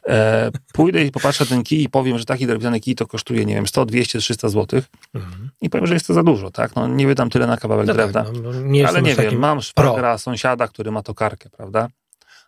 e, 0.08 0.50
pójdę 0.72 1.04
i 1.04 1.10
popatrzę 1.10 1.46
ten 1.46 1.62
kij 1.62 1.82
i 1.82 1.88
powiem, 1.88 2.18
że 2.18 2.24
taki 2.24 2.46
drewniany 2.46 2.80
kij 2.80 2.94
to 2.94 3.06
kosztuje, 3.06 3.44
nie 3.44 3.54
wiem, 3.54 3.66
100, 3.66 3.84
200, 3.84 4.18
300 4.18 4.48
zł 4.48 4.80
mhm. 5.14 5.50
i 5.60 5.70
powiem, 5.70 5.86
że 5.86 5.94
jest 5.94 6.06
to 6.06 6.14
za 6.14 6.22
dużo, 6.22 6.50
tak? 6.50 6.76
No 6.76 6.88
nie 6.88 7.06
wydam 7.06 7.30
tyle 7.30 7.46
na 7.46 7.56
kawałek 7.56 7.86
no 7.86 7.94
drewna. 7.94 8.24
Tak, 8.24 8.32
no, 8.34 8.52
no 8.52 8.60
nie 8.60 8.88
ale 8.88 9.02
nie 9.02 9.14
wiem, 9.14 9.38
mam 9.38 9.62
szwagra, 9.62 10.18
sąsiada, 10.18 10.68
który 10.68 10.90
ma 10.90 11.02
tokarkę, 11.02 11.50
prawda? 11.50 11.88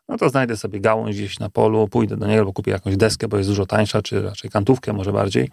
no 0.08 0.16
to 0.16 0.28
znajdę 0.28 0.56
sobie 0.56 0.80
gałąź 0.80 1.16
gdzieś 1.16 1.38
na 1.38 1.50
polu, 1.50 1.88
pójdę 1.88 2.16
do 2.16 2.26
niego, 2.26 2.38
albo 2.38 2.52
kupię 2.52 2.70
jakąś 2.70 2.96
deskę, 2.96 3.28
bo 3.28 3.36
jest 3.36 3.50
dużo 3.50 3.66
tańsza, 3.66 4.02
czy 4.02 4.22
raczej 4.22 4.50
kantówkę 4.50 4.92
może 4.92 5.12
bardziej 5.12 5.50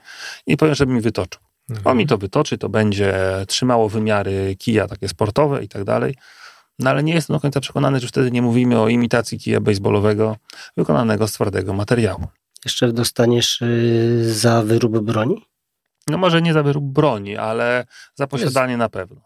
i 0.48 0.58
powiem, 0.58 0.76
żeby 0.76 0.94
mi 0.94 1.02
wytoczył. 1.02 1.42
Mhm. 1.70 1.88
On 1.88 1.98
mi 1.98 2.08
to 2.08 2.18
wytoczy, 2.18 2.58
to 2.58 2.70
będzie 2.70 3.14
trzymało 3.48 3.90
wymiary 3.90 4.56
kija 4.60 4.88
takie 4.88 5.08
sportowe 5.10 5.64
i 5.64 5.68
tak 5.68 5.84
dalej. 5.84 6.16
No 6.80 6.90
ale 6.90 7.04
nie 7.04 7.14
jestem 7.14 7.36
do 7.36 7.40
końca 7.40 7.60
przekonany, 7.60 8.00
że 8.00 8.08
wtedy 8.08 8.32
nie 8.32 8.42
mówimy 8.42 8.80
o 8.80 8.90
imitacji 8.90 9.40
kija 9.40 9.62
baseballowego 9.62 10.38
wykonanego 10.78 11.28
z 11.28 11.32
twardego 11.32 11.74
materiału. 11.74 12.28
Jeszcze 12.66 12.94
dostaniesz 12.94 13.62
yy, 13.62 14.34
za 14.34 14.62
wyrób 14.62 15.00
broni? 15.00 15.46
No 16.08 16.18
może 16.18 16.42
nie 16.42 16.54
za 16.54 16.64
wyrób 16.64 16.86
broni, 16.86 17.38
ale 17.38 17.86
za 18.16 18.28
posiadanie 18.28 18.74
Jest. 18.74 18.80
na 18.80 18.90
pewno. 18.90 19.22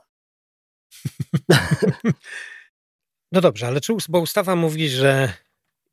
No 3.32 3.42
dobrze, 3.42 3.68
ale 3.68 3.82
czy 3.82 3.94
bo 4.10 4.20
ustawa 4.20 4.56
mówi, 4.56 4.90
że 4.90 5.34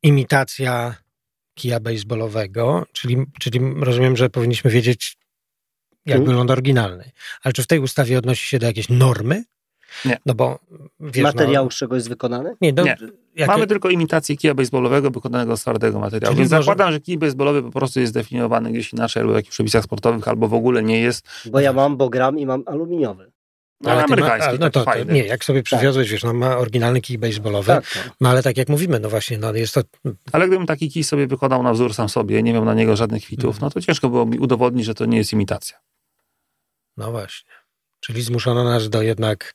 imitacja 0.03 0.95
kija 1.53 1.79
baseballowego, 1.79 2.85
czyli, 2.93 3.17
czyli 3.39 3.59
rozumiem, 3.79 4.17
że 4.17 4.29
powinniśmy 4.29 4.71
wiedzieć, 4.71 5.17
jak 6.05 6.15
hmm. 6.15 6.25
wygląda 6.25 6.53
oryginalny. 6.53 7.11
Ale 7.43 7.53
czy 7.53 7.63
w 7.63 7.67
tej 7.67 7.79
ustawie 7.79 8.17
odnosi 8.17 8.47
się 8.47 8.59
do 8.59 8.65
jakiejś 8.65 8.89
normy? 8.89 9.43
Nie. 10.05 10.17
No 10.25 10.33
bo 10.33 10.59
wiesz, 10.99 11.23
Materiału, 11.23 11.67
no, 11.67 11.71
z 11.71 11.75
czego 11.75 11.95
jest 11.95 12.09
wykonany? 12.09 12.55
Nie, 12.61 12.73
do, 12.73 12.83
nie. 12.83 12.97
Jak... 13.35 13.47
Mamy 13.47 13.67
tylko 13.67 13.89
imitację 13.89 14.37
kija 14.37 14.53
baseballowego 14.53 15.11
wykonanego 15.11 15.57
z 15.57 15.61
twardego 15.61 15.99
materiału. 15.99 16.31
Czyli 16.31 16.39
Więc 16.39 16.51
może... 16.51 16.63
zakładam, 16.63 16.91
że 16.91 16.99
kij 16.99 17.17
baseballowy 17.17 17.63
po 17.63 17.71
prostu 17.71 17.99
jest 17.99 18.09
zdefiniowany 18.09 18.71
gdzieś 18.71 18.93
inaczej, 18.93 19.21
albo 19.21 19.33
w 19.33 19.35
jakichś 19.35 19.55
przepisach 19.55 19.83
sportowych, 19.83 20.27
albo 20.27 20.47
w 20.47 20.53
ogóle 20.53 20.83
nie 20.83 21.01
jest. 21.01 21.27
Bo 21.51 21.59
ja 21.59 21.73
mam, 21.73 21.97
bo 21.97 22.09
gram 22.09 22.39
i 22.39 22.45
mam 22.45 22.63
aluminiowy. 22.65 23.31
No, 23.81 23.91
ale 23.91 24.03
amerykański, 24.03 24.51
ma, 24.51 24.57
no 24.59 24.69
to, 24.69 24.85
to, 24.85 25.03
nie, 25.03 25.23
jak 25.23 25.43
sobie 25.43 25.59
tak. 25.59 25.65
przywiozłeś, 25.65 26.07
tak. 26.07 26.11
wiesz, 26.11 26.23
no 26.23 26.33
ma 26.33 26.57
oryginalny 26.57 27.01
kij 27.01 27.17
baseballowy, 27.17 27.67
tak, 27.67 27.91
tak. 27.93 28.11
no 28.21 28.29
ale 28.29 28.43
tak 28.43 28.57
jak 28.57 28.69
mówimy, 28.69 28.99
no 28.99 29.09
właśnie, 29.09 29.37
no 29.37 29.53
jest 29.53 29.73
to... 29.73 29.81
Ale 30.31 30.47
gdybym 30.47 30.65
taki 30.65 30.91
kij 30.91 31.03
sobie 31.03 31.27
wykonał 31.27 31.63
na 31.63 31.73
wzór 31.73 31.93
sam 31.93 32.09
sobie, 32.09 32.43
nie 32.43 32.53
miał 32.53 32.65
na 32.65 32.73
niego 32.73 32.95
żadnych 32.95 33.23
kwitów, 33.23 33.55
hmm. 33.55 33.61
no 33.61 33.69
to 33.69 33.81
ciężko 33.81 34.09
było 34.09 34.25
mi 34.25 34.39
udowodnić, 34.39 34.85
że 34.85 34.93
to 34.93 35.05
nie 35.05 35.17
jest 35.17 35.33
imitacja. 35.33 35.77
No 36.97 37.11
właśnie. 37.11 37.51
Czyli 37.99 38.21
zmuszono 38.21 38.63
nas 38.63 38.89
do 38.89 39.01
jednak. 39.01 39.53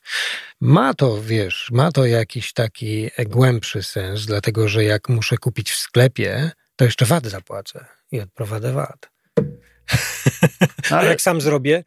Ma 0.61 0.93
to, 0.93 1.21
wiesz, 1.21 1.69
ma 1.71 1.91
to 1.91 2.05
jakiś 2.05 2.53
taki 2.53 3.09
głębszy 3.25 3.83
sens, 3.83 4.25
dlatego 4.25 4.67
że 4.67 4.83
jak 4.83 5.09
muszę 5.09 5.37
kupić 5.37 5.71
w 5.71 5.77
sklepie, 5.77 6.51
to 6.75 6.85
jeszcze 6.85 7.05
VAT 7.05 7.25
zapłacę 7.25 7.85
i 8.11 8.19
odprowadzę 8.19 8.73
VAT. 8.73 9.11
Ale... 10.91 11.09
Jak 11.09 11.21
sam 11.21 11.41
zrobię, 11.41 11.83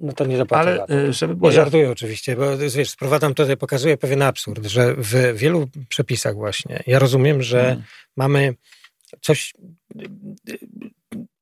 no 0.00 0.12
to 0.12 0.24
nie 0.26 0.36
zapłacę 0.36 0.60
Ale, 0.60 0.78
VAT. 0.78 0.90
Y, 0.90 1.12
żeby 1.12 1.36
było... 1.36 1.50
Nie 1.50 1.56
żartuję 1.56 1.90
oczywiście, 1.90 2.36
bo 2.36 2.58
wiesz, 2.58 2.90
sprowadzam 2.90 3.34
to, 3.34 3.56
pokazuje 3.56 3.96
pewien 3.96 4.22
absurd, 4.22 4.66
że 4.66 4.94
w 4.98 5.36
wielu 5.36 5.68
przepisach 5.88 6.34
właśnie, 6.34 6.82
ja 6.86 6.98
rozumiem, 6.98 7.42
że 7.42 7.62
hmm. 7.62 7.82
mamy 8.16 8.54
coś, 9.20 9.54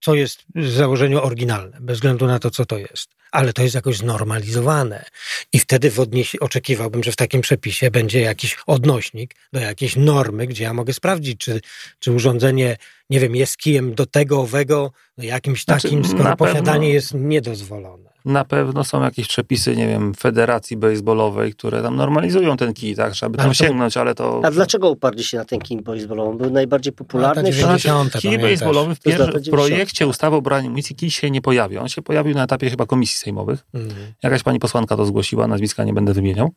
co 0.00 0.14
jest 0.14 0.44
w 0.54 0.70
założeniu 0.70 1.22
oryginalne, 1.22 1.78
bez 1.80 1.96
względu 1.96 2.26
na 2.26 2.38
to, 2.38 2.50
co 2.50 2.66
to 2.66 2.78
jest 2.78 3.20
ale 3.30 3.52
to 3.52 3.62
jest 3.62 3.74
jakoś 3.74 3.96
znormalizowane. 3.96 5.04
I 5.52 5.58
wtedy 5.58 5.90
w 5.90 5.98
odnieś- 5.98 6.36
oczekiwałbym, 6.40 7.02
że 7.02 7.12
w 7.12 7.16
takim 7.16 7.40
przepisie 7.40 7.90
będzie 7.90 8.20
jakiś 8.20 8.58
odnośnik 8.66 9.34
do 9.52 9.60
jakiejś 9.60 9.96
normy, 9.96 10.46
gdzie 10.46 10.64
ja 10.64 10.74
mogę 10.74 10.92
sprawdzić, 10.92 11.40
czy, 11.40 11.60
czy 11.98 12.12
urządzenie, 12.12 12.76
nie 13.10 13.20
wiem, 13.20 13.36
jest 13.36 13.56
kijem 13.56 13.94
do 13.94 14.06
tego, 14.06 14.40
owego, 14.40 14.92
no 15.18 15.24
jakimś 15.24 15.64
znaczy, 15.64 15.82
takim, 15.82 16.04
skoro 16.04 16.36
posiadanie 16.36 16.64
pewno... 16.64 16.84
jest 16.84 17.14
niedozwolone 17.14 18.09
na 18.24 18.44
pewno 18.44 18.84
są 18.84 19.02
jakieś 19.02 19.28
przepisy, 19.28 19.76
nie 19.76 19.86
wiem, 19.86 20.14
federacji 20.14 20.76
baseballowej, 20.76 21.52
które 21.52 21.82
tam 21.82 21.96
normalizują 21.96 22.56
ten 22.56 22.74
kij, 22.74 22.96
tak, 22.96 23.14
żeby 23.14 23.38
tam 23.38 23.48
to... 23.48 23.54
sięgnąć, 23.54 23.96
ale 23.96 24.14
to... 24.14 24.40
A 24.44 24.50
dlaczego 24.50 24.90
uparli 24.90 25.24
się 25.24 25.36
na 25.36 25.44
ten 25.44 25.58
kij 25.58 25.82
baseballowym? 25.82 26.38
Był 26.38 26.50
najbardziej 26.50 26.92
popularny? 26.92 27.50
No, 27.86 28.04
kij 28.20 28.38
baseballowy 28.38 28.94
w, 28.94 29.00
pierwszym, 29.00 29.42
w 29.42 29.50
projekcie 29.50 30.06
ustawy 30.06 30.36
o 30.36 30.42
braniu 30.42 30.66
amunicji 30.66 30.96
kij 30.96 31.10
się 31.10 31.30
nie 31.30 31.40
pojawił. 31.40 31.80
On 31.80 31.88
się 31.88 32.02
pojawił 32.02 32.34
na 32.34 32.44
etapie 32.44 32.70
chyba 32.70 32.86
komisji 32.86 33.16
sejmowych. 33.16 33.64
Mhm. 33.74 34.12
Jakaś 34.22 34.42
pani 34.42 34.58
posłanka 34.58 34.96
to 34.96 35.06
zgłosiła, 35.06 35.46
nazwiska 35.46 35.84
nie 35.84 35.92
będę 35.92 36.12
wymieniał. 36.12 36.50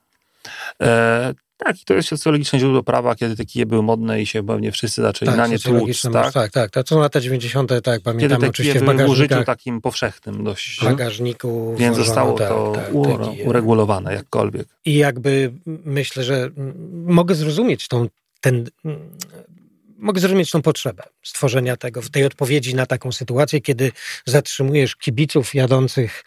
E, 0.81 1.33
tak, 1.63 1.81
i 1.81 1.85
to 1.85 1.93
jest 1.93 2.09
socjologiczne 2.09 2.59
źródło 2.59 2.83
prawa, 2.83 3.15
kiedy 3.15 3.35
te 3.35 3.45
kije 3.45 3.65
były 3.65 3.83
modne 3.83 4.21
i 4.21 4.25
się 4.25 4.43
pewnie 4.43 4.71
wszyscy 4.71 5.01
zaczęli 5.01 5.29
tak, 5.29 5.37
na 5.37 5.47
nie 5.47 5.59
tłuc. 5.59 6.01
Tak? 6.01 6.33
tak, 6.33 6.51
tak. 6.51 6.71
To 6.71 6.83
są 6.87 6.99
lata 6.99 7.19
90., 7.19 7.71
tak 7.83 8.01
pamiętam. 8.01 8.29
Kiedy 8.29 8.41
te 8.41 8.49
oczywiście 8.49 8.79
kije 8.79 8.93
były 8.93 9.07
w 9.07 9.09
użyciu 9.09 9.43
takim 9.43 9.81
powszechnym 9.81 10.43
dość. 10.43 10.79
W 10.79 10.83
bagażniku. 10.83 11.75
Więc 11.77 11.97
zostało 11.97 12.37
tak, 12.37 12.49
to 12.49 12.73
tak, 12.75 12.89
uregulowane 13.45 14.13
jakkolwiek. 14.13 14.67
I 14.85 14.95
jakby 14.95 15.53
myślę, 15.65 16.23
że 16.23 16.49
mogę 17.05 17.35
zrozumieć 17.35 17.87
tą, 17.87 18.07
ten 18.41 18.69
mogę 20.03 20.21
zrozumieć 20.21 20.51
tą 20.51 20.61
potrzebę 20.61 21.03
stworzenia 21.23 21.77
tego, 21.77 22.01
tej 22.11 22.25
odpowiedzi 22.25 22.75
na 22.75 22.85
taką 22.85 23.11
sytuację, 23.11 23.61
kiedy 23.61 23.91
zatrzymujesz 24.25 24.95
kibiców 24.95 25.55
jadących 25.55 26.23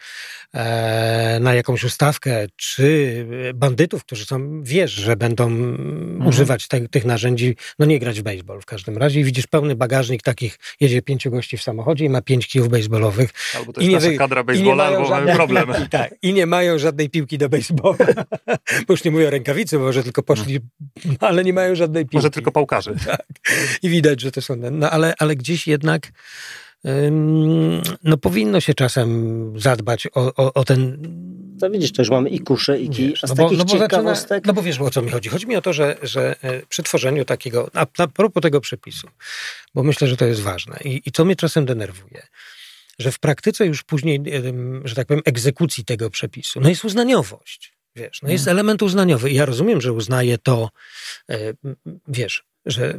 na 1.41 1.55
jakąś 1.55 1.85
ustawkę, 1.85 2.47
czy 2.57 3.27
bandytów, 3.55 4.05
którzy 4.05 4.25
są, 4.25 4.63
wiesz, 4.63 4.93
że 4.93 5.17
będą 5.17 5.47
mhm. 5.47 6.27
używać 6.27 6.69
te, 6.69 6.89
tych 6.89 7.05
narzędzi, 7.05 7.57
no 7.79 7.87
nie 7.87 7.99
grać 7.99 8.21
w 8.21 8.23
baseball 8.23 8.61
w 8.61 8.67
każdym 8.67 8.99
razie 8.99 9.21
i 9.21 9.25
widzisz 9.25 9.47
pełny 9.47 9.77
bagażnik 9.77 10.23
takich, 10.23 10.59
jedzie 10.81 11.03
pięciu 11.03 11.31
gości 11.31 11.57
w 11.57 11.63
samochodzie 11.63 12.05
i 12.05 12.09
ma 12.09 12.23
pięć 12.23 12.47
kijów 12.47 12.69
baseballowych. 12.69 13.31
Albo 13.57 13.73
to 13.73 13.81
jest 13.81 13.91
I 13.91 13.95
nie, 13.95 14.01
nasza 14.11 14.19
kadra 14.19 14.45
baseballa, 14.45 14.85
albo 14.85 15.05
żadne, 15.05 15.25
mamy 15.25 15.35
problem. 15.35 15.85
I, 15.87 15.89
tak, 15.99 16.15
I 16.23 16.33
nie 16.33 16.47
mają 16.47 16.79
żadnej 16.79 17.11
piłki 17.11 17.39
do 17.39 17.49
baseballa. 17.49 17.97
bo 18.87 18.93
już 18.93 19.05
nie 19.05 19.11
mówię 19.11 19.29
o 19.29 19.31
rękawicy, 19.31 19.79
może 19.79 20.03
tylko 20.03 20.23
poszli, 20.23 20.59
ale 21.21 21.45
nie 21.45 21.53
mają 21.53 21.75
żadnej 21.75 22.05
piłki. 22.05 22.17
Może 22.17 22.31
tylko 22.31 22.53
pałkarzy. 22.53 22.95
Tak. 23.07 23.27
I 23.83 23.89
widać, 23.89 24.21
że 24.21 24.33
to 24.33 24.43
są, 24.43 24.57
no 24.57 24.91
ale, 24.91 25.15
ale 25.19 25.37
gdzieś 25.37 25.67
jednak 25.67 26.13
no 28.05 28.17
powinno 28.17 28.61
się 28.61 28.75
czasem 28.75 29.53
zadbać 29.61 30.07
o, 30.15 30.35
o, 30.35 30.55
o 30.55 30.65
ten... 30.65 30.99
No 31.61 31.71
widzisz, 31.71 31.93
to 31.93 32.03
już 32.03 32.11
mamy 32.11 32.29
i 32.29 32.41
kusze, 32.41 32.81
i 32.81 32.91
kij, 32.91 33.15
a 33.23 33.27
z 33.27 33.31
no 33.31 33.35
bo, 33.37 33.51
no 33.51 33.65
ciekawostek... 33.65 34.29
Zaczyna, 34.29 34.41
no 34.47 34.53
bo 34.53 34.63
wiesz, 34.63 34.81
o 34.81 34.91
co 34.91 35.03
mi 35.03 35.11
chodzi. 35.11 35.29
Chodzi 35.29 35.47
mi 35.47 35.57
o 35.57 35.63
to, 35.63 35.73
że, 35.73 35.97
że 36.03 36.37
e, 36.43 36.67
przy 36.69 36.83
tworzeniu 36.83 37.25
takiego, 37.25 37.71
a, 37.75 37.87
a 37.99 38.07
propos 38.07 38.43
tego 38.43 38.61
przepisu, 38.61 39.09
bo 39.75 39.83
myślę, 39.83 40.09
że 40.09 40.17
to 40.17 40.27
jest 40.27 40.41
ważne 40.41 40.79
i, 40.85 41.03
i 41.07 41.13
co 41.13 41.25
mnie 41.25 41.37
czasem 41.37 41.67
denerwuje, 41.67 42.27
że 42.99 43.13
w 43.13 43.19
praktyce 43.19 43.67
już 43.67 43.83
później, 43.83 44.23
że 44.85 44.95
tak 44.95 45.07
powiem, 45.07 45.23
egzekucji 45.25 45.85
tego 45.85 46.11
przepisu, 46.11 46.61
no 46.61 46.69
jest 46.69 46.85
uznaniowość. 46.85 47.77
Wiesz, 47.97 48.23
no 48.23 48.29
jest 48.31 48.43
mhm. 48.43 48.57
element 48.57 48.83
uznaniowy. 48.83 49.31
I 49.31 49.35
ja 49.35 49.45
rozumiem, 49.45 49.81
że 49.81 49.93
uznaje 49.93 50.39
to, 50.39 50.69
e, 51.31 51.53
wiesz, 52.09 52.45
że, 52.67 52.99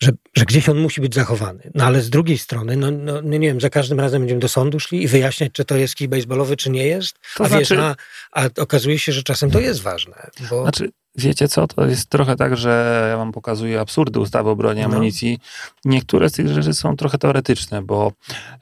że, 0.00 0.12
że 0.34 0.44
gdzieś 0.44 0.68
on 0.68 0.78
musi 0.78 1.00
być 1.00 1.14
zachowany. 1.14 1.70
No 1.74 1.84
ale 1.84 2.00
z 2.00 2.10
drugiej 2.10 2.38
strony, 2.38 2.76
no, 2.76 2.90
no, 2.90 3.22
no, 3.22 3.38
nie 3.38 3.48
wiem, 3.48 3.60
za 3.60 3.70
każdym 3.70 4.00
razem 4.00 4.22
będziemy 4.22 4.40
do 4.40 4.48
sądu 4.48 4.80
szli 4.80 5.02
i 5.02 5.08
wyjaśniać, 5.08 5.52
czy 5.52 5.64
to 5.64 5.76
jest 5.76 5.94
kij 5.94 6.08
baseballowy, 6.08 6.56
czy 6.56 6.70
nie 6.70 6.86
jest. 6.86 7.18
To 7.36 7.44
a 7.44 7.48
znaczy... 7.48 7.76
wiesz, 7.76 7.84
a, 7.84 7.94
a 8.32 8.48
okazuje 8.58 8.98
się, 8.98 9.12
że 9.12 9.22
czasem 9.22 9.50
to 9.50 9.60
jest 9.60 9.82
ważne. 9.82 10.30
Bo... 10.50 10.62
Znaczy, 10.62 10.90
wiecie 11.16 11.48
co, 11.48 11.66
to 11.66 11.86
jest 11.86 12.08
trochę 12.08 12.36
tak, 12.36 12.56
że 12.56 13.06
ja 13.10 13.16
wam 13.16 13.32
pokazuję 13.32 13.80
absurdy 13.80 14.20
ustawy 14.20 14.50
o 14.50 14.56
broni 14.56 14.80
no. 14.80 14.86
amunicji. 14.86 15.38
Niektóre 15.84 16.28
z 16.28 16.32
tych 16.32 16.48
rzeczy 16.48 16.74
są 16.74 16.96
trochę 16.96 17.18
teoretyczne, 17.18 17.82
bo 17.82 18.12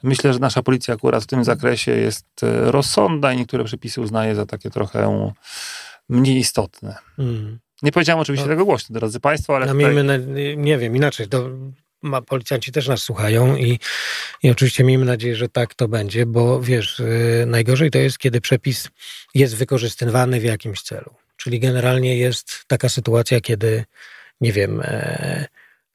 myślę, 0.03 0.33
że 0.33 0.39
nasza 0.39 0.63
policja 0.63 0.93
akurat 0.93 1.23
w 1.23 1.27
tym 1.27 1.43
zakresie 1.43 1.91
jest 1.91 2.25
e, 2.43 2.71
rozsądna 2.71 3.33
i 3.33 3.37
niektóre 3.37 3.63
przepisy 3.63 4.01
uznaje 4.01 4.35
za 4.35 4.45
takie 4.45 4.69
trochę 4.69 5.31
mniej 6.09 6.37
istotne. 6.37 6.95
Mm. 7.19 7.59
Nie 7.83 7.91
powiedziałem 7.91 8.19
oczywiście 8.19 8.45
no, 8.45 8.53
tego 8.53 8.65
głośno, 8.65 8.93
drodzy 8.93 9.19
Państwo, 9.19 9.55
ale. 9.55 9.65
No, 9.65 9.73
tutaj... 9.73 9.93
miejmy, 9.93 10.25
nie 10.57 10.77
wiem, 10.77 10.95
inaczej. 10.95 11.27
To, 11.27 11.49
ma, 12.01 12.21
policjanci 12.21 12.71
też 12.71 12.87
nas 12.87 13.01
słuchają 13.01 13.55
i, 13.55 13.79
i 14.43 14.49
oczywiście 14.49 14.83
miejmy 14.83 15.05
nadzieję, 15.05 15.35
że 15.35 15.49
tak 15.49 15.73
to 15.73 15.87
będzie, 15.87 16.25
bo 16.25 16.61
wiesz, 16.61 16.99
yy, 16.99 17.45
najgorzej 17.45 17.91
to 17.91 17.97
jest, 17.97 18.17
kiedy 18.17 18.41
przepis 18.41 18.89
jest 19.35 19.55
wykorzystywany 19.55 20.39
w 20.39 20.43
jakimś 20.43 20.81
celu. 20.81 21.15
Czyli 21.37 21.59
generalnie 21.59 22.17
jest 22.17 22.63
taka 22.67 22.89
sytuacja, 22.89 23.41
kiedy 23.41 23.85
nie 24.41 24.53
wiem, 24.53 24.81
e, 24.83 25.45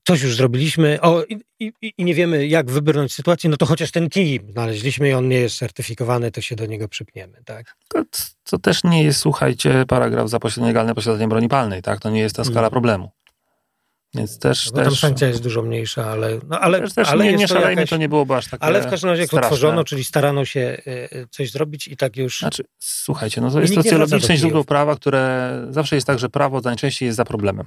coś 0.05 0.23
już 0.23 0.37
zrobiliśmy 0.37 1.01
o, 1.01 1.25
i, 1.25 1.41
i, 1.61 1.73
i, 1.99 2.05
nie 2.05 2.15
wiemy, 2.15 2.47
jak 2.47 2.71
wybrnąć 2.71 3.13
z 3.13 3.15
sytuacji, 3.15 3.51
no 3.51 3.57
to 3.57 3.67
chociaż 3.67 3.91
ten 3.91 4.09
kij 4.09 4.41
znaleźliśmy 4.51 5.09
i 5.09 5.13
on 5.13 5.29
nie 5.29 5.39
jest 5.39 5.59
certyfikowany, 5.59 6.31
to 6.31 6.41
się 6.41 6.57
do 6.57 6.67
niego 6.67 6.89
przypniemy, 6.89 7.43
tak? 7.45 7.77
To, 7.89 8.03
to 8.45 8.59
też 8.59 8.85
nie 8.85 9.05
jest, 9.05 9.21
słuchajcie, 9.21 9.85
paragraf 9.89 10.29
za 10.29 10.39
nielegalne 10.57 10.95
posiadanie 10.95 11.29
broni 11.29 11.49
palnej, 11.49 11.83
tak? 11.83 12.01
To 12.01 12.11
nie 12.11 12.21
jest 12.21 12.37
ta 12.37 12.45
skala 12.45 12.61
mm. 12.61 12.71
problemu. 12.71 13.11
Więc 14.15 14.39
też, 14.39 14.73
no, 14.73 14.77
też... 14.77 14.85
Tam 14.85 14.97
sankcja 14.97 15.29
jest 15.29 15.43
dużo 15.43 15.63
mniejsza, 15.63 16.07
ale... 16.07 16.39
No, 16.49 16.61
ale 16.61 16.81
też, 16.81 16.95
też 16.95 17.09
ale 17.09 17.25
nie, 17.25 17.35
nie 17.35 17.49
szalejmy, 17.49 17.67
to, 17.67 17.71
jakaś, 17.71 17.91
to 17.91 17.97
nie 17.97 18.09
byłoby 18.09 18.35
aż 18.35 18.49
takie 18.49 18.63
Ale 18.65 18.83
w 18.83 18.91
każdym 18.91 19.11
razie 19.11 19.23
jak 19.23 19.35
otworzono, 19.35 19.85
czyli 19.85 20.05
starano 20.05 20.45
się 20.45 20.61
e, 20.61 21.13
e, 21.13 21.27
coś 21.31 21.51
zrobić 21.51 21.89
i 21.89 21.97
tak 21.97 22.17
już... 22.17 22.39
Znaczy, 22.39 22.65
słuchajcie, 22.79 23.41
no 23.41 23.51
to 23.51 23.61
jest 23.61 23.75
socjologiczne 23.75 24.37
źródło 24.37 24.65
prawa, 24.65 24.97
które 24.97 25.51
zawsze 25.71 25.95
jest 25.95 26.07
tak, 26.07 26.19
że 26.19 26.29
prawo 26.29 26.61
najczęściej 26.61 27.07
jest 27.07 27.17
za 27.17 27.25
problemem. 27.25 27.67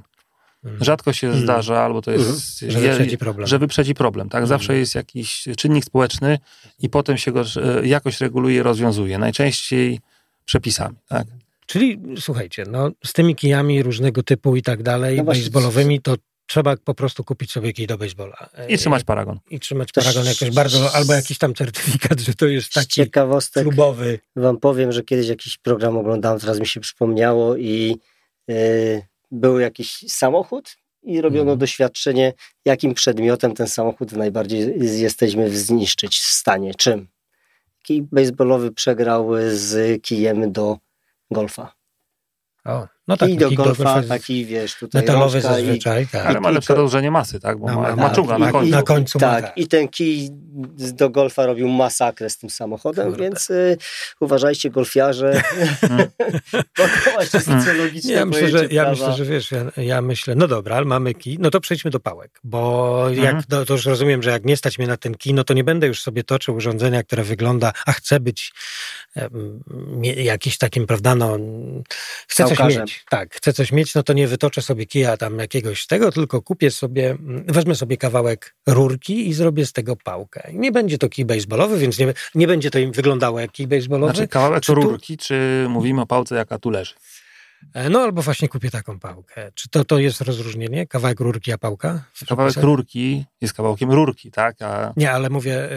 Mhm. 0.63 0.83
Rzadko 0.83 1.13
się 1.13 1.27
hmm. 1.27 1.43
zdarza, 1.43 1.81
albo 1.81 2.01
to 2.01 2.11
jest, 2.11 2.59
hmm. 2.59 2.81
że, 2.81 2.89
wyprzedzi 2.89 3.17
problem. 3.17 3.47
że 3.47 3.59
wyprzedzi 3.59 3.93
problem. 3.93 4.29
Tak? 4.29 4.47
Zawsze 4.47 4.67
hmm. 4.67 4.79
jest 4.79 4.95
jakiś 4.95 5.47
czynnik 5.57 5.85
społeczny 5.85 6.39
i 6.79 6.89
potem 6.89 7.17
się 7.17 7.31
go 7.31 7.41
e, 7.41 7.87
jakoś 7.87 8.21
reguluje, 8.21 8.63
rozwiązuje. 8.63 9.17
Najczęściej 9.17 9.99
przepisami. 10.45 10.95
Tak? 11.09 11.27
Czyli 11.65 11.99
słuchajcie, 12.19 12.63
no, 12.71 12.91
z 13.05 13.13
tymi 13.13 13.35
kijami 13.35 13.83
różnego 13.83 14.23
typu 14.23 14.55
i 14.55 14.61
tak 14.61 14.83
dalej, 14.83 15.17
no 15.17 15.23
baseballowymi, 15.23 16.01
to 16.01 16.15
trzeba 16.47 16.77
po 16.77 16.93
prostu 16.93 17.23
kupić 17.23 17.51
sobie 17.51 17.73
kij 17.73 17.87
do 17.87 17.97
baseballa. 17.97 18.49
I 18.69 18.77
trzymać 18.77 19.03
paragon. 19.03 19.39
I, 19.49 19.59
trzymać 19.59 19.91
paragon 19.91 20.25
jakoś 20.25 20.51
bardzo, 20.51 20.95
albo 20.95 21.13
jakiś 21.13 21.37
tam 21.37 21.53
certyfikat, 21.53 22.19
że 22.19 22.33
to 22.33 22.45
jest 22.45 22.73
taki 22.73 22.87
ciekawostek 22.87 23.63
klubowy. 23.63 24.19
Wam 24.35 24.57
powiem, 24.57 24.91
że 24.91 25.03
kiedyś 25.03 25.27
jakiś 25.27 25.57
program 25.57 25.97
oglądałem, 25.97 26.39
teraz 26.39 26.59
mi 26.59 26.67
się 26.67 26.79
przypomniało 26.79 27.57
i 27.57 27.97
yy, 28.47 29.01
był 29.31 29.59
jakiś 29.59 30.05
samochód 30.07 30.77
i 31.03 31.21
robiono 31.21 31.51
mhm. 31.51 31.59
doświadczenie, 31.59 32.33
jakim 32.65 32.93
przedmiotem 32.93 33.53
ten 33.53 33.67
samochód 33.67 34.11
najbardziej 34.11 34.75
jesteśmy 34.99 35.49
zniszczyć 35.49 36.19
w 36.19 36.25
stanie, 36.25 36.75
czym. 36.75 37.07
kij 37.83 38.03
baseballowy 38.11 38.71
przegrał 38.71 39.29
z 39.49 40.01
kijem 40.01 40.51
do 40.51 40.77
golfa. 41.31 41.73
O, 42.65 42.87
no 43.07 43.17
tak, 43.17 43.29
I 43.29 43.37
do 43.37 43.51
golfa, 43.51 44.03
taki 44.03 44.45
wiesz, 44.45 44.75
tutaj 44.75 45.01
metalowy 45.01 45.41
zazwyczaj, 45.41 46.03
i, 46.03 46.07
tak. 46.07 46.25
Ale 46.25 46.39
ma 46.39 46.49
lepsze 46.49 46.75
rozłożenie 46.75 47.11
masy, 47.11 47.39
tak? 47.39 47.59
Bo 47.59 47.67
no, 47.67 47.81
ma, 47.81 47.87
tak, 47.87 47.97
maczuga 47.97 48.37
na 48.37 48.51
końcu. 48.51 48.67
I, 48.67 48.71
na 48.71 48.83
końcu 48.83 49.19
tak, 49.19 49.45
tak, 49.45 49.57
i 49.57 49.67
ten 49.67 49.87
kij 49.87 50.29
do 50.93 51.09
golfa 51.09 51.45
robił 51.45 51.69
masakrę 51.69 52.29
z 52.29 52.37
tym 52.37 52.49
samochodem, 52.49 53.07
Kurde. 53.07 53.23
więc 53.23 53.49
y, 53.49 53.77
uważajcie 54.19 54.69
golfiarze, 54.69 55.41
to 56.77 56.83
właśnie 57.13 57.39
socjologiczne 57.39 58.11
ja 58.11 58.25
myślę, 58.25 58.49
że, 58.49 58.67
ja 58.71 58.89
myślę, 58.89 59.13
że 59.13 59.25
wiesz, 59.25 59.51
ja, 59.51 59.83
ja, 59.83 60.01
myślę, 60.01 60.35
no 60.35 60.47
dobra, 60.47 60.75
ale 60.75 60.85
mamy 60.85 61.13
kij, 61.13 61.37
no 61.39 61.49
to 61.49 61.59
przejdźmy 61.59 61.91
do 61.91 61.99
pałek, 61.99 62.39
bo 62.43 63.09
jak, 63.09 63.35
mhm. 63.35 63.43
no, 63.49 63.65
to 63.65 63.73
już 63.73 63.85
rozumiem, 63.85 64.23
że 64.23 64.29
jak 64.29 64.45
nie 64.45 64.57
stać 64.57 64.77
mnie 64.77 64.87
na 64.87 64.97
ten 64.97 65.15
kij, 65.15 65.33
no 65.33 65.43
to 65.43 65.53
nie 65.53 65.63
będę 65.63 65.87
już 65.87 66.01
sobie 66.01 66.23
toczył 66.23 66.55
urządzenia, 66.55 67.03
które 67.03 67.23
wygląda, 67.23 67.73
a 67.85 67.91
chcę 67.91 68.19
być 68.19 68.53
um, 69.15 69.61
jakiś 70.03 70.57
takim, 70.57 70.87
prawda, 70.87 71.15
no 71.15 71.37
chcę 72.27 72.45
coś 72.45 72.59
mieć, 72.59 72.96
tak, 73.09 73.35
chcę 73.35 73.53
coś 73.53 73.71
mieć, 73.71 73.95
no 73.95 74.03
to 74.03 74.13
nie 74.13 74.27
wytoczę 74.27 74.61
sobie 74.61 74.85
kija 74.85 75.17
tam 75.17 75.39
jakiegoś 75.39 75.87
tego, 75.87 76.11
tylko 76.11 76.41
kupię 76.41 76.71
sobie, 76.71 77.09
mm, 77.09 77.43
wezmę 77.47 77.75
sobie 77.75 77.97
kawałek 77.97 78.55
rurki 78.67 79.27
i 79.27 79.33
zrobię 79.33 79.65
z 79.65 79.73
tego 79.73 79.95
pałkę. 79.95 80.49
Nie 80.53 80.71
będzie 80.71 80.97
to 80.97 81.09
kij 81.09 81.25
baseballowy, 81.25 81.77
więc 81.77 81.99
nie, 81.99 82.13
nie 82.35 82.47
będzie 82.47 82.71
to 82.71 82.79
im 82.79 82.91
wyglądało 82.91 83.39
jak 83.39 83.51
kij 83.51 83.67
baseballowy. 83.67 84.13
Znaczy 84.13 84.27
kawałek 84.27 84.63
czy 84.63 84.73
rurki, 84.73 85.17
tu... 85.17 85.23
czy 85.23 85.65
mówimy 85.69 86.01
o 86.01 86.05
pałce, 86.05 86.35
jaka 86.35 86.59
tu 86.59 86.69
leży? 86.69 86.93
E, 87.73 87.89
no 87.89 87.99
albo 87.99 88.21
właśnie 88.21 88.49
kupię 88.49 88.69
taką 88.71 88.99
pałkę. 88.99 89.51
Czy 89.53 89.69
to, 89.69 89.85
to 89.85 89.99
jest 89.99 90.21
rozróżnienie? 90.21 90.87
Kawałek 90.87 91.19
rurki, 91.19 91.51
a 91.51 91.57
pałka? 91.57 92.03
Kawałek 92.29 92.57
rurki 92.57 93.25
jest 93.41 93.53
kawałkiem 93.53 93.91
rurki, 93.91 94.31
tak? 94.31 94.61
A... 94.61 94.93
Nie, 94.97 95.11
ale 95.11 95.29
mówię... 95.29 95.69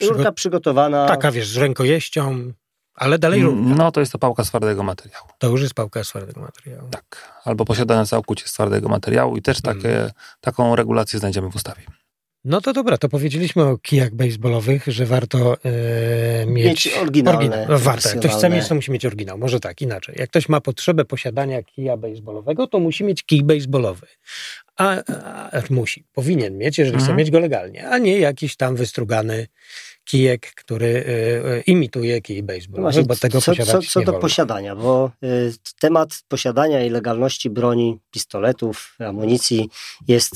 Yy, 0.00 0.08
Rurka 0.08 0.32
przygotowana... 0.32 1.06
Taka, 1.06 1.32
wiesz, 1.32 1.48
z 1.48 1.56
rękojeścią, 1.56 2.52
ale 2.94 3.18
dalej 3.18 3.42
rurka. 3.42 3.60
No 3.60 3.92
to 3.92 4.00
jest 4.00 4.12
to 4.12 4.18
pałka 4.18 4.44
z 4.44 4.48
twardego 4.48 4.82
materiału. 4.82 5.26
To 5.38 5.48
już 5.48 5.62
jest 5.62 5.74
pałka 5.74 6.04
z 6.04 6.08
twardego 6.08 6.40
materiału. 6.40 6.88
Tak. 6.90 7.40
Albo 7.44 7.64
posiadana 7.64 8.06
całkowicie 8.06 8.48
z 8.48 8.52
twardego 8.52 8.88
materiału 8.88 9.36
i 9.36 9.42
też 9.42 9.58
mm. 9.64 9.76
takie, 9.76 9.98
mm. 9.98 10.10
taką 10.40 10.76
regulację 10.76 11.18
znajdziemy 11.18 11.50
w 11.50 11.56
ustawie. 11.56 11.82
No 12.44 12.60
to 12.60 12.72
dobra, 12.72 12.98
to 12.98 13.08
powiedzieliśmy 13.08 13.62
o 13.62 13.78
kijach 13.78 14.14
baseballowych, 14.14 14.84
że 14.86 15.06
warto 15.06 15.56
e, 15.64 16.46
mieć, 16.46 16.66
mieć 16.66 16.96
oryginalne. 16.96 17.38
oryginał. 17.38 17.66
No, 17.68 17.78
warto. 17.78 18.08
Jak 18.08 18.18
ktoś 18.18 18.32
chce 18.32 18.50
mieć, 18.50 18.68
to 18.68 18.74
musi 18.74 18.92
mieć 18.92 19.06
oryginał. 19.06 19.38
Może 19.38 19.60
tak, 19.60 19.82
inaczej. 19.82 20.14
Jak 20.18 20.30
ktoś 20.30 20.48
ma 20.48 20.60
potrzebę 20.60 21.04
posiadania 21.04 21.62
kija 21.62 21.96
baseballowego, 21.96 22.66
to 22.66 22.78
musi 22.78 23.04
mieć 23.04 23.22
kij 23.22 23.42
baseballowy. 23.42 24.06
A, 24.76 24.96
a, 24.96 25.50
a 25.50 25.62
musi, 25.70 26.04
powinien 26.12 26.58
mieć, 26.58 26.78
jeżeli 26.78 26.96
mhm. 26.96 27.08
chce 27.08 27.16
mieć 27.16 27.30
go 27.30 27.40
legalnie, 27.40 27.88
a 27.88 27.98
nie 27.98 28.18
jakiś 28.18 28.56
tam 28.56 28.76
wystrugany 28.76 29.46
kijek, 30.04 30.52
który 30.54 30.86
y, 30.86 31.50
y, 31.58 31.62
imituje 31.66 32.20
kij 32.20 32.42
baseballowy, 32.42 33.04
bo 33.04 33.16
tego 33.16 33.40
co, 33.40 33.52
posiadać 33.52 33.88
co, 33.92 34.00
do 34.00 34.06
wolno. 34.06 34.20
posiadania, 34.20 34.76
bo 34.76 35.10
y, 35.24 35.52
temat 35.80 36.22
posiadania 36.28 36.84
i 36.84 36.90
legalności 36.90 37.50
broni, 37.50 37.98
pistoletów, 38.10 38.96
amunicji 38.98 39.68
jest 40.08 40.32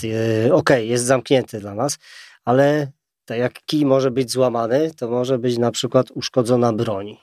ok, 0.52 0.70
jest 0.78 1.04
zamknięty 1.04 1.60
dla 1.60 1.74
nas, 1.74 1.98
ale 2.44 2.92
tak 3.24 3.38
jak 3.38 3.64
kij 3.66 3.86
może 3.86 4.10
być 4.10 4.30
złamany, 4.30 4.90
to 4.96 5.08
może 5.08 5.38
być 5.38 5.58
na 5.58 5.70
przykład 5.70 6.10
uszkodzona 6.10 6.72
broń. 6.72 7.16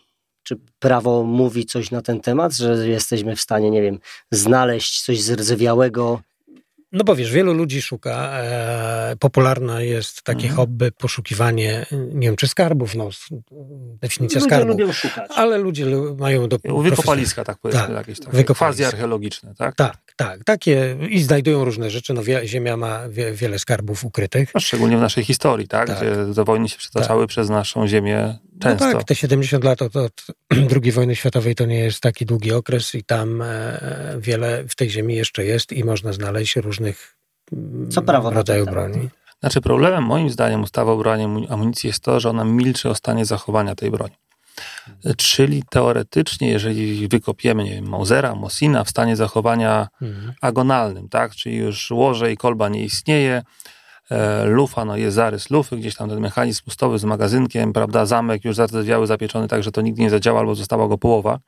Czy 0.44 0.60
prawo 0.80 1.24
mówi 1.24 1.66
coś 1.66 1.92
na 1.92 2.02
ten 2.02 2.20
temat, 2.20 2.54
że 2.54 2.88
jesteśmy 2.88 3.36
w 3.36 3.42
stanie, 3.42 3.72
nie 3.72 3.82
wiem, 3.82 4.00
znaleźć 4.32 5.02
coś 5.02 5.22
zrdzewiałego 5.22 6.22
no 6.92 7.04
bo 7.04 7.16
wiesz, 7.16 7.32
wielu 7.32 7.54
ludzi 7.54 7.82
szuka, 7.82 8.32
e, 8.34 9.16
popularne 9.20 9.86
jest 9.86 10.22
takie 10.24 10.48
mhm. 10.48 10.56
hobby, 10.56 10.92
poszukiwanie, 10.92 11.86
nie 11.92 12.28
wiem 12.28 12.36
czy 12.36 12.48
skarbów, 12.48 12.96
no 12.96 13.10
definicja 14.02 14.40
ludzie 14.40 14.50
skarbu. 14.50 14.68
lubią 14.68 14.92
szukać. 14.92 15.32
Ale 15.36 15.58
ludzie 15.58 15.86
mają 16.18 16.48
do... 16.48 16.60
Wykopaliska, 16.84 17.44
tak 17.44 17.58
powiedzmy, 17.58 17.88
tak, 17.88 17.96
jakieś 17.96 18.20
takie 18.20 18.54
fazy 18.54 18.88
archeologiczne, 18.88 19.56
tak? 19.58 19.76
Tak, 19.76 19.98
tak, 20.16 20.44
takie 20.44 20.98
i 21.10 21.24
znajdują 21.24 21.66
różne 21.66 21.90
rzeczy, 21.90 22.14
no 22.14 22.22
Ziemia 22.46 22.78
ma 22.78 23.10
wie, 23.10 23.32
wiele 23.32 23.60
skarbów 23.60 24.06
ukrytych. 24.06 24.52
No, 24.56 24.62
szczególnie 24.62 24.98
w 24.98 25.02
naszej 25.02 25.24
historii, 25.24 25.68
tak? 25.68 25.88
tak. 25.88 25.98
Gdzie 25.98 26.34
te 26.36 26.44
wojny 26.44 26.70
się 26.70 26.78
przetaczały 26.78 27.24
tak. 27.24 27.30
przez 27.30 27.50
naszą 27.50 27.88
Ziemię 27.88 28.40
często. 28.62 28.86
No 28.86 28.94
tak, 28.94 29.04
te 29.04 29.16
70 29.16 29.64
lat 29.64 29.82
od, 29.82 29.96
od 29.96 30.26
II 30.84 30.92
wojny 30.92 31.16
światowej 31.16 31.56
to 31.56 31.66
nie 31.66 31.80
jest 31.80 32.02
taki 32.02 32.26
długi 32.26 32.52
okres 32.52 32.96
i 32.96 33.04
tam 33.04 33.42
e, 33.42 33.80
wiele 34.20 34.64
w 34.68 34.76
tej 34.76 34.90
ziemi 34.90 35.16
jeszcze 35.16 35.46
jest 35.46 35.72
i 35.72 35.84
można 35.84 36.14
znaleźć 36.14 36.56
różnych 36.56 37.18
Co 37.90 38.02
prawo 38.02 38.30
rodzajów 38.30 38.70
broni. 38.70 39.10
Znaczy 39.40 39.62
problemem 39.62 40.04
moim 40.04 40.30
zdaniem 40.30 40.64
ustawy 40.64 40.92
o 40.92 40.98
broni 40.98 41.48
amunicji 41.50 41.88
jest 41.88 42.04
to, 42.04 42.20
że 42.20 42.30
ona 42.30 42.44
milczy 42.44 42.90
o 42.90 42.96
stanie 42.96 43.26
zachowania 43.26 43.76
tej 43.76 43.92
broni. 43.92 44.16
Czyli 45.18 45.64
teoretycznie, 45.70 46.50
jeżeli 46.50 47.08
wykopiemy 47.08 47.64
nie 47.64 47.72
wiem, 47.72 47.90
Mausera, 47.90 48.36
Mosina 48.36 48.84
w 48.84 48.90
stanie 48.90 49.16
zachowania 49.16 49.88
mhm. 50.02 50.34
agonalnym, 50.42 51.10
tak? 51.10 51.36
czyli 51.36 51.56
już 51.56 51.92
łoże 51.92 52.32
i 52.32 52.38
kolba 52.38 52.70
nie 52.70 52.84
istnieje, 52.84 53.44
lufa, 54.46 54.86
no 54.86 54.98
jest 54.98 55.16
zarys 55.16 55.50
lufy, 55.50 55.78
gdzieś 55.78 55.96
tam 55.96 56.10
ten 56.10 56.20
mechanizm 56.20 56.64
pustowy 56.64 57.00
z 57.00 57.04
magazynkiem, 57.04 57.74
prawda, 57.74 58.06
zamek 58.06 58.46
już 58.46 58.56
zardzewiały, 58.56 59.08
zapieczony 59.08 59.48
tak, 59.48 59.64
że 59.64 59.72
to 59.72 59.82
nigdy 59.82 60.02
nie 60.02 60.10
zadziała 60.10 60.40
albo 60.40 60.56
została 60.56 60.88
go 60.88 60.98
połowa. 60.98 61.40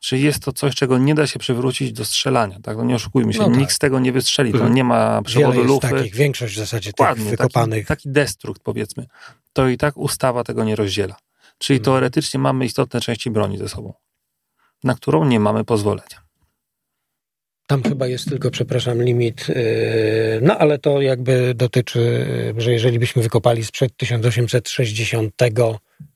Czy 0.00 0.18
jest 0.18 0.42
to 0.42 0.52
coś, 0.52 0.74
czego 0.74 0.98
nie 0.98 1.14
da 1.14 1.26
się 1.26 1.38
przywrócić 1.38 1.92
do 1.92 2.04
strzelania, 2.04 2.58
tak? 2.62 2.76
No 2.76 2.84
nie 2.84 2.94
oszukujmy 2.94 3.32
się, 3.32 3.38
no 3.38 3.48
tak. 3.48 3.56
nikt 3.56 3.72
z 3.72 3.78
tego 3.78 4.00
nie 4.00 4.12
wystrzeli, 4.12 4.52
to 4.52 4.56
mhm. 4.56 4.74
nie 4.74 4.84
ma 4.84 5.22
przewodu 5.22 5.52
Wiele 5.52 5.66
lufy. 5.66 5.88
Takich, 5.88 6.14
większość 6.14 6.54
w 6.54 6.58
zasadzie 6.58 6.92
tych 6.92 7.16
wykopanych. 7.16 7.86
Taki, 7.86 8.02
taki 8.02 8.12
destrukt 8.12 8.62
powiedzmy. 8.62 9.06
To 9.52 9.68
i 9.68 9.78
tak 9.78 9.96
ustawa 9.96 10.44
tego 10.44 10.64
nie 10.64 10.76
rozdziela. 10.76 11.16
Czyli 11.58 11.78
hmm. 11.78 11.84
teoretycznie 11.84 12.40
mamy 12.40 12.64
istotne 12.64 13.00
części 13.00 13.30
broni 13.30 13.58
ze 13.58 13.68
sobą, 13.68 13.94
na 14.84 14.94
którą 14.94 15.24
nie 15.24 15.40
mamy 15.40 15.64
pozwolenia. 15.64 16.23
Tam 17.66 17.82
chyba 17.82 18.06
jest 18.06 18.28
tylko, 18.28 18.50
przepraszam, 18.50 19.02
limit, 19.02 19.48
yy, 19.48 19.54
no 20.42 20.58
ale 20.58 20.78
to 20.78 21.00
jakby 21.00 21.54
dotyczy, 21.54 22.26
że 22.56 22.72
jeżeli 22.72 22.98
byśmy 22.98 23.22
wykopali 23.22 23.64
sprzed 23.64 23.96
1860, 23.96 25.34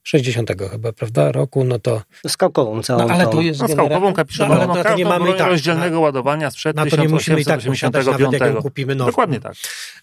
60 0.02 0.50
chyba, 0.70 0.92
prawda, 0.92 1.32
roku, 1.32 1.64
no 1.64 1.78
to... 1.78 2.02
Skałkową 2.28 2.82
całą 2.82 3.08
no, 3.08 3.14
ale 3.14 3.26
to 3.26 3.40
jest 3.40 3.60
no, 3.60 3.68
skałkową 3.68 4.12
kapiszonową, 4.12 4.66
no, 4.66 4.72
ale 4.72 4.84
to, 4.84 4.90
to 4.90 4.96
nie 4.96 5.04
mamy 5.04 5.34
tak, 5.34 5.48
rozdzielnego 5.48 5.96
na, 5.96 6.00
ładowania 6.00 6.50
sprzed 6.50 6.76
na 6.76 6.86
to 6.86 6.96
nie 6.96 7.08
musimy 7.08 7.40
i 7.40 7.44
tak 7.44 7.60
posiadać, 7.60 8.06
nawet 8.06 8.32
jak 8.32 8.54
ją 8.54 8.62
kupimy 8.62 8.94
nową. 8.94 9.10
Dokładnie 9.10 9.40
tak. 9.40 9.54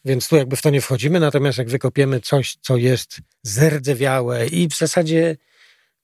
Więc 0.05 0.27
tu 0.27 0.35
jakby 0.35 0.55
w 0.55 0.61
to 0.61 0.69
nie 0.69 0.81
wchodzimy, 0.81 1.19
natomiast 1.19 1.57
jak 1.57 1.69
wykopiemy 1.69 2.19
coś, 2.19 2.57
co 2.61 2.77
jest 2.77 3.17
zerdzewiałe 3.43 4.47
i 4.47 4.67
w 4.67 4.77
zasadzie 4.77 5.37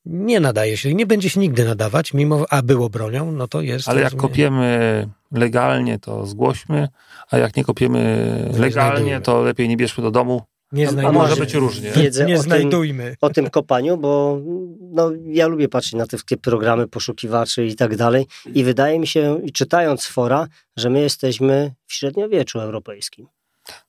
nie 0.06 0.40
nadaje 0.40 0.78
się, 0.78 0.94
nie 0.94 1.06
będzie 1.06 1.30
się 1.30 1.40
nigdy 1.40 1.66
nadawać, 1.66 2.14
mimo, 2.14 2.46
a 2.50 2.62
było 2.62 2.90
bronią, 2.90 3.32
no 3.32 3.48
to 3.48 3.62
jest... 3.62 3.90
Ale 3.90 4.02
jak 4.02 4.16
kopiemy 4.16 5.08
legalnie, 5.32 6.00
to 6.00 6.26
zgłośmy, 6.26 6.88
a 7.32 7.38
jak 7.38 7.56
nie 7.56 7.63
kopiemy 7.63 8.50
legalnie, 8.58 9.22
to 9.22 9.41
lepiej 9.41 9.70
nie 9.70 9.78
bierzmy 9.78 10.04
do 10.04 10.12
domu. 10.12 10.41
Nie 10.72 10.89
a, 10.89 11.08
a 11.08 11.12
może 11.12 11.36
być 11.36 11.54
różnie. 11.54 11.91
Wiedzę 11.91 12.26
nie 12.26 12.36
o 12.36 12.41
znajdujmy. 12.41 13.04
Tym, 13.04 13.15
o 13.22 13.30
tym 13.30 13.50
kopaniu, 13.50 13.98
bo 13.98 14.41
no, 14.80 15.12
ja 15.26 15.48
lubię 15.48 15.70
patrzeć 15.70 15.94
na 15.94 16.08
te 16.08 16.38
programy 16.38 16.88
poszukiwaczy 16.88 17.65
i 17.65 17.76
tak 17.76 17.96
dalej 17.96 18.28
i 18.54 18.63
wydaje 18.63 19.00
mi 19.00 19.08
się, 19.08 19.41
czytając 19.54 20.06
fora, 20.06 20.48
że 20.76 20.89
my 20.89 21.02
jesteśmy 21.02 21.74
w 21.88 21.94
średniowieczu 21.94 22.60
europejskim. 22.60 23.28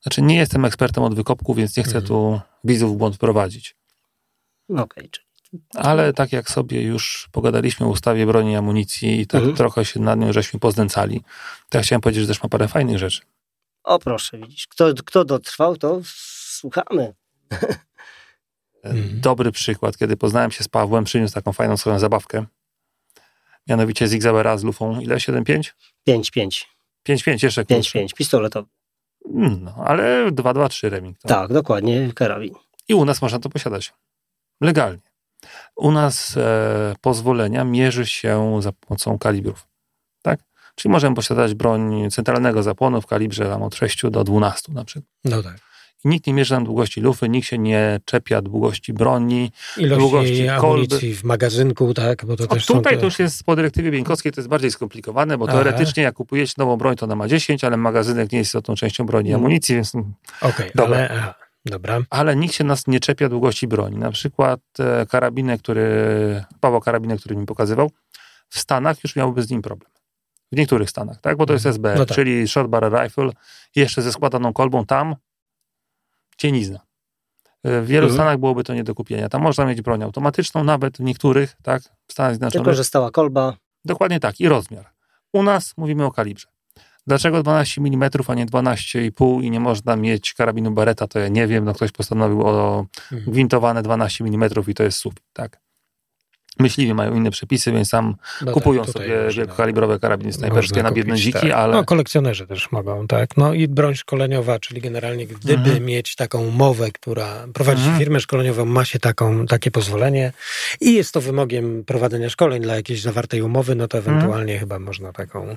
Znaczy 0.03 0.23
nie 0.23 0.37
jestem 0.37 0.65
ekspertem 0.65 1.05
od 1.05 1.15
wykopku, 1.15 1.55
więc 1.55 1.77
nie 1.77 1.83
chcę 1.83 1.99
mhm. 1.99 2.07
tu 2.07 2.41
widzów 2.65 2.95
w 2.95 2.97
błąd 2.97 3.19
prowadzić. 3.19 3.77
Okej, 4.69 4.83
okay, 4.83 5.09
ale 5.75 6.13
tak 6.13 6.33
jak 6.33 6.51
sobie 6.51 6.83
już 6.83 7.29
pogadaliśmy 7.33 7.87
o 7.87 7.89
ustawie 7.89 8.27
broni 8.27 8.53
i 8.53 8.57
amunicji 8.57 9.21
i 9.21 9.27
tak 9.27 9.39
mhm. 9.39 9.57
trochę 9.57 9.85
się 9.85 10.01
nad 10.01 10.19
nią 10.19 10.33
żeśmy 10.33 10.61
poznęcali, 10.61 11.23
to 11.69 11.79
ja 11.79 11.85
chciałem 11.85 12.01
powiedzieć, 12.01 12.23
że 12.23 12.29
też 12.29 12.43
ma 12.43 12.49
parę 12.49 12.69
fajnych 12.69 12.99
rzeczy. 12.99 13.21
O 13.85 13.99
proszę, 13.99 14.39
widzisz, 14.39 14.67
kto, 14.67 14.95
kto 15.07 15.25
dotrwał, 15.25 15.77
to 15.77 16.01
słuchamy. 16.05 17.15
Mhm. 18.83 19.21
Dobry 19.21 19.53
przykład, 19.53 19.97
kiedy 19.99 20.17
poznałem 20.17 20.51
się 20.51 20.65
z 20.65 20.69
Pawłem, 20.69 21.05
przyniósł 21.05 21.35
taką 21.35 21.53
fajną 21.53 21.77
swoją 21.77 21.99
zabawkę. 21.99 22.45
Mianowicie 23.69 24.09
z 24.09 24.15
XLR 24.15 24.59
z 24.59 24.65
lufą. 24.65 25.01
Ile? 25.01 25.17
7,5? 25.17 25.73
5,5. 26.09 26.65
5,5 27.09 27.45
jeszcze 27.45 27.65
5,5, 27.65 28.15
pistoletowy. 28.15 28.69
No, 29.35 29.75
ale 29.85 30.31
2,2,3 30.31 30.89
Remington. 30.89 31.29
Tak, 31.29 31.53
dokładnie, 31.53 32.13
karabin. 32.15 32.55
I 32.89 32.95
u 32.95 33.05
nas 33.05 33.23
można 33.23 33.39
to 33.39 33.49
posiadać. 33.49 33.93
Legalnie. 34.61 35.12
U 35.77 35.93
nas 35.93 36.37
e, 36.37 36.95
pozwolenia 37.01 37.65
mierzy 37.65 38.07
się 38.07 38.59
za 38.63 38.73
pomocą 38.73 39.19
kalibrów. 39.19 39.67
Tak? 40.23 40.41
Czyli 40.75 40.93
możemy 40.93 41.17
posiadać 41.17 41.55
broń 41.55 42.11
centralnego 42.11 42.63
zapłonu 42.63 43.01
w 43.01 43.07
kalibrze 43.07 43.45
tam, 43.45 43.63
od 43.63 43.75
6 43.75 44.03
do 44.11 44.25
12 44.25 44.73
na 44.73 44.85
przykład. 44.85 45.11
No 45.25 45.43
tak. 45.43 45.73
I 46.05 46.09
nikt 46.09 46.27
nie 46.27 46.35
mierzy 46.35 46.55
nam 46.55 46.65
długości 46.65 47.01
lufy, 47.01 47.29
nikt 47.29 47.49
się 47.49 47.59
nie 47.59 48.01
czepia 48.05 48.43
długości 48.43 48.93
broni, 48.93 49.53
Ilości 49.77 50.01
długości 50.01 50.47
kolby. 50.61 51.15
w 51.15 51.25
magazynku, 51.25 51.95
tak? 51.95 52.25
Bo 52.25 52.37
to 52.37 52.47
też 52.47 52.67
tutaj 52.67 52.99
to 52.99 53.05
już 53.05 53.19
jest 53.19 53.45
po 53.45 53.57
dyrektywie 53.57 53.91
Bieńkowskiej, 53.91 54.33
to 54.33 54.41
jest 54.41 54.49
bardziej 54.49 54.71
skomplikowane, 54.71 55.39
bo 55.39 55.45
Aha. 55.49 55.55
teoretycznie 55.55 56.03
jak 56.03 56.15
kupujecie 56.15 56.55
nową 56.59 56.77
broń, 56.77 56.97
to 56.97 57.07
ona 57.07 57.17
ma 57.17 57.29
10, 57.29 57.65
ale 57.65 57.77
magazynek 57.77 58.33
nie 58.33 58.39
jest 58.39 58.49
istotną 58.49 58.75
częścią 58.75 59.07
broni 59.07 59.29
i 59.29 59.33
hmm. 59.33 59.45
amunicji, 59.45 59.75
więc 59.75 59.95
Okej, 60.41 60.73
okay, 60.73 60.85
ale... 60.85 61.35
Dobra. 61.65 62.01
Ale 62.11 62.37
nikt 62.37 62.55
się 62.55 62.65
nas 62.65 62.87
nie 62.87 63.01
czepia 63.01 63.29
długości 63.29 63.69
broni. 63.69 63.97
Na 63.97 64.11
przykład 64.11 64.61
e, 64.79 65.07
karabiny, 65.07 65.59
który, 65.59 66.45
Paweł 66.61 66.81
karabiny, 66.81 67.19
który 67.19 67.37
mi 67.37 67.47
pokazywał, 67.47 67.91
w 68.49 68.59
Stanach 68.59 69.05
już 69.05 69.17
miałby 69.17 69.43
z 69.43 69.51
nim 69.51 69.63
problem. 69.63 69.91
W 70.53 70.57
niektórych 70.57 70.91
Stanach, 70.91 71.21
tak? 71.21 71.37
Bo 71.37 71.47
to 71.47 71.53
jest 71.53 71.67
SBR, 71.67 71.99
no 71.99 72.07
tak. 72.07 72.17
czyli 72.17 72.49
Short 72.49 72.71
Barrel 72.71 73.03
Rifle, 73.03 73.31
jeszcze 73.77 74.03
ze 74.03 74.13
składaną 74.13 74.53
kolbą 74.53 74.87
tam 74.87 75.17
cienizna. 76.37 76.81
W 77.65 77.87
wielu 77.87 78.07
mhm. 78.07 78.13
Stanach 78.13 78.39
byłoby 78.39 78.65
to 78.65 78.75
nie 78.75 78.85
do 78.85 78.95
kupienia. 78.95 79.29
Tam 79.29 79.43
można 79.43 79.65
mieć 79.65 79.83
broń 79.83 80.03
automatyczną, 80.03 80.65
nawet 80.65 80.97
w 80.97 81.01
niektórych, 81.01 81.57
tak? 81.63 81.83
W 82.07 82.13
Stanach 82.13 82.33
Zjednoczonych. 82.33 82.65
Tylko, 82.65 82.77
że 82.77 82.85
stała 82.85 83.11
kolba. 83.11 83.57
Dokładnie 83.85 84.21
tak. 84.21 84.41
I 84.41 84.49
rozmiar. 84.49 84.91
U 85.33 85.43
nas 85.43 85.75
mówimy 85.77 86.05
o 86.05 86.13
kalibrze. 86.13 86.52
Dlaczego 87.07 87.43
12 87.43 87.81
mm, 87.81 88.11
a 88.29 88.35
nie 88.35 88.47
12,5 88.47 89.43
i 89.43 89.51
nie 89.51 89.61
można 89.61 89.97
mieć 89.97 90.35
karabinu 90.35 90.71
Beretta, 90.71 91.07
to 91.07 91.19
ja 91.19 91.29
nie 91.29 91.47
wiem. 91.47 91.65
No 91.65 91.75
ktoś 91.75 91.93
postanowił 91.93 92.43
o 92.43 92.87
mhm. 93.13 93.33
gwintowane 93.33 93.83
12 93.83 94.25
mm 94.25 94.51
i 94.69 94.75
to 94.75 94.83
jest 94.83 94.99
sufit, 94.99 95.25
tak? 95.33 95.61
Myśliwi 96.59 96.95
mają 96.95 97.15
inne 97.15 97.31
przepisy, 97.31 97.73
więc 97.73 97.89
sam 97.89 98.15
no 98.43 98.53
kupują 98.53 98.85
tak, 98.85 98.93
sobie 98.93 99.29
wielkokalibrowe 99.37 99.99
karabiny 99.99 100.33
snajperskie 100.33 100.83
na 100.83 100.93
biedne 100.93 101.17
dziki, 101.17 101.33
tak. 101.33 101.51
ale... 101.51 101.75
No 101.75 101.85
kolekcjonerzy 101.85 102.47
też 102.47 102.73
mogą, 102.73 103.07
tak. 103.07 103.37
No 103.37 103.55
i 103.55 103.69
broń 103.69 103.95
szkoleniowa, 103.95 104.59
czyli 104.59 104.81
generalnie 104.81 105.27
gdyby 105.27 105.71
mhm. 105.71 105.85
mieć 105.85 106.17
taką 106.17 106.47
umowę, 106.47 106.91
która 106.91 107.47
prowadzi 107.55 107.83
mhm. 107.83 107.99
firmę 107.99 108.21
szkoleniową, 108.21 108.65
ma 108.65 108.85
się 108.85 108.99
taką, 108.99 109.47
takie 109.47 109.71
pozwolenie 109.71 110.33
i 110.81 110.95
jest 110.95 111.15
to 111.15 111.21
wymogiem 111.21 111.85
prowadzenia 111.85 112.31
szkoleń 112.31 112.63
dla 112.63 112.77
jakiejś 112.77 113.03
zawartej 113.03 113.43
umowy, 113.43 113.75
no 113.75 113.89
to 113.89 113.99
mhm. 113.99 114.17
ewentualnie 114.17 114.53
mhm. 114.53 114.61
chyba 114.61 114.79
można 114.79 115.13
taką, 115.13 115.57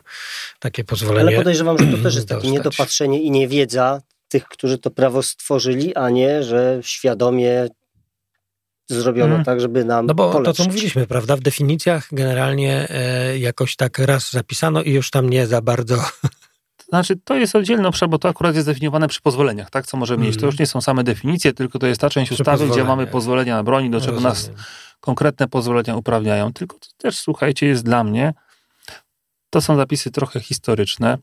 takie 0.59 0.83
pozwolenie 0.83 1.27
Ale 1.27 1.37
podejrzewam, 1.37 1.77
że 1.77 1.85
to 1.97 2.03
też 2.03 2.15
jest 2.15 2.27
takie 2.27 2.51
niedopatrzenie 2.51 3.21
i 3.21 3.31
niewiedza 3.31 4.01
tych, 4.29 4.47
którzy 4.47 4.77
to 4.77 4.91
prawo 4.91 5.23
stworzyli, 5.23 5.95
a 5.95 6.09
nie, 6.09 6.43
że 6.43 6.79
świadomie 6.81 7.67
zrobiono 8.87 9.29
hmm. 9.29 9.45
tak, 9.45 9.61
żeby 9.61 9.85
nam 9.85 10.05
No 10.05 10.13
bo 10.13 10.41
to, 10.43 10.53
co 10.53 10.63
mówiliśmy, 10.63 11.07
prawda, 11.07 11.35
w 11.35 11.39
definicjach 11.39 12.07
generalnie 12.11 12.87
e, 12.89 13.37
jakoś 13.37 13.75
tak 13.75 13.99
raz 13.99 14.31
zapisano 14.31 14.83
i 14.83 14.91
już 14.91 15.11
tam 15.11 15.29
nie 15.29 15.47
za 15.47 15.61
bardzo... 15.61 15.97
Znaczy, 16.89 17.15
to 17.23 17.35
jest 17.35 17.55
oddzielny 17.55 17.87
obszar, 17.87 18.09
bo 18.09 18.19
to 18.19 18.29
akurat 18.29 18.55
jest 18.55 18.67
definiowane 18.67 19.07
przy 19.07 19.21
pozwoleniach, 19.21 19.69
tak, 19.69 19.85
co 19.85 19.97
może 19.97 20.17
mieć. 20.17 20.31
To 20.31 20.35
mhm. 20.35 20.51
już 20.51 20.59
nie 20.59 20.65
są 20.65 20.81
same 20.81 21.03
definicje, 21.03 21.53
tylko 21.53 21.79
to 21.79 21.87
jest 21.87 22.01
ta 22.01 22.09
część 22.09 22.31
ustawy, 22.31 22.67
gdzie 22.67 22.83
mamy 22.83 23.07
pozwolenia 23.07 23.55
na 23.55 23.63
broni, 23.63 23.89
do 23.89 23.99
czego 24.01 24.11
Rozumiem. 24.11 24.31
nas 24.31 24.51
konkretne 24.99 25.47
pozwolenia 25.47 25.95
uprawniają. 25.95 26.53
Tylko 26.53 26.79
to 26.79 26.87
też, 26.97 27.19
słuchajcie, 27.19 27.67
jest 27.67 27.83
dla 27.83 28.03
mnie, 28.03 28.33
to 29.49 29.61
są 29.61 29.75
zapisy 29.75 30.11
trochę 30.11 30.39
historyczne, 30.39 31.17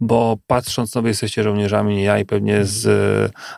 bo 0.00 0.36
patrząc, 0.46 0.94
no 0.94 1.02
wy 1.02 1.08
jesteście 1.08 1.42
żołnierzami, 1.42 2.02
ja 2.02 2.18
i 2.18 2.24
pewnie 2.24 2.64
z, 2.64 2.82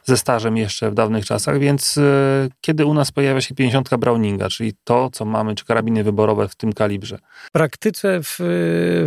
ze 0.04 0.16
stażem 0.16 0.56
jeszcze 0.56 0.90
w 0.90 0.94
dawnych 0.94 1.26
czasach, 1.26 1.58
więc 1.58 1.98
e, 1.98 2.48
kiedy 2.60 2.86
u 2.86 2.94
nas 2.94 3.12
pojawia 3.12 3.40
się 3.40 3.54
50 3.54 3.96
Browninga, 3.96 4.48
czyli 4.48 4.72
to, 4.84 5.10
co 5.12 5.24
mamy, 5.24 5.54
czy 5.54 5.64
karabiny 5.64 6.04
wyborowe 6.04 6.48
w 6.48 6.54
tym 6.54 6.72
kalibrze? 6.72 7.18
W 7.48 7.50
praktyce 7.50 8.20
w, 8.22 8.38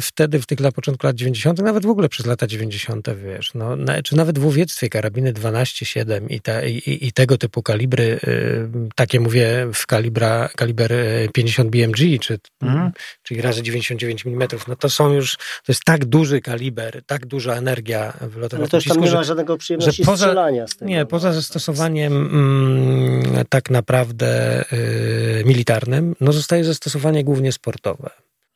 wtedy, 0.02 0.40
w 0.42 0.46
tych 0.46 0.60
na 0.60 0.72
początku 0.72 1.08
lat 1.08 1.16
90., 1.16 1.60
nawet 1.60 1.86
w 1.86 1.90
ogóle 1.90 2.10
przez 2.10 2.26
lata 2.26 2.48
90., 2.48 3.08
wiesz, 3.26 3.54
no, 3.54 3.76
na, 3.76 4.02
czy 4.02 4.16
nawet 4.16 4.40
w 4.40 4.46
łowiectwie 4.46 4.90
karabiny 4.90 5.34
12-7 5.34 6.26
i, 6.30 6.42
ta, 6.42 6.66
i, 6.66 6.82
i, 7.02 7.12
tego 7.12 7.38
typu 7.38 7.64
kalibry, 7.64 8.04
y, 8.04 8.70
takie 8.96 9.20
mówię 9.20 9.68
w 9.74 9.88
kalibra, 9.88 10.50
kaliber 10.56 10.92
50 11.34 11.70
BMG, 11.70 12.20
czy, 12.22 12.40
mhm. 12.62 12.92
czyli 13.24 13.42
razy 13.42 13.64
99 13.64 14.26
mm, 14.26 14.48
no 14.68 14.76
to 14.76 14.90
są 14.90 15.14
już, 15.14 15.38
to 15.38 15.72
jest 15.72 15.84
tak 15.86 16.06
duży 16.06 16.42
kaliber, 16.42 17.02
tak 17.06 17.21
tak 17.22 17.30
duża 17.30 17.56
energia 17.56 18.14
w 18.22 18.38
lotowym 18.38 18.64
Ale 18.64 18.70
też 18.70 18.86
tam 18.86 19.00
nie 19.00 19.12
ma 19.12 19.24
żadnego 19.24 19.58
przyjemności 19.58 20.06
poza, 20.06 20.26
strzelania 20.26 20.68
z 20.68 20.76
tego. 20.76 20.90
Nie, 20.90 21.06
poza 21.06 21.28
no. 21.28 21.34
zastosowaniem 21.34 22.14
mm, 22.14 23.46
tak 23.50 23.70
naprawdę 23.70 24.62
y, 24.74 25.44
militarnym, 25.46 26.16
no 26.22 26.32
zostaje 26.32 26.64
zastosowanie 26.64 27.24
głównie 27.24 27.52
sportowe. 27.52 28.10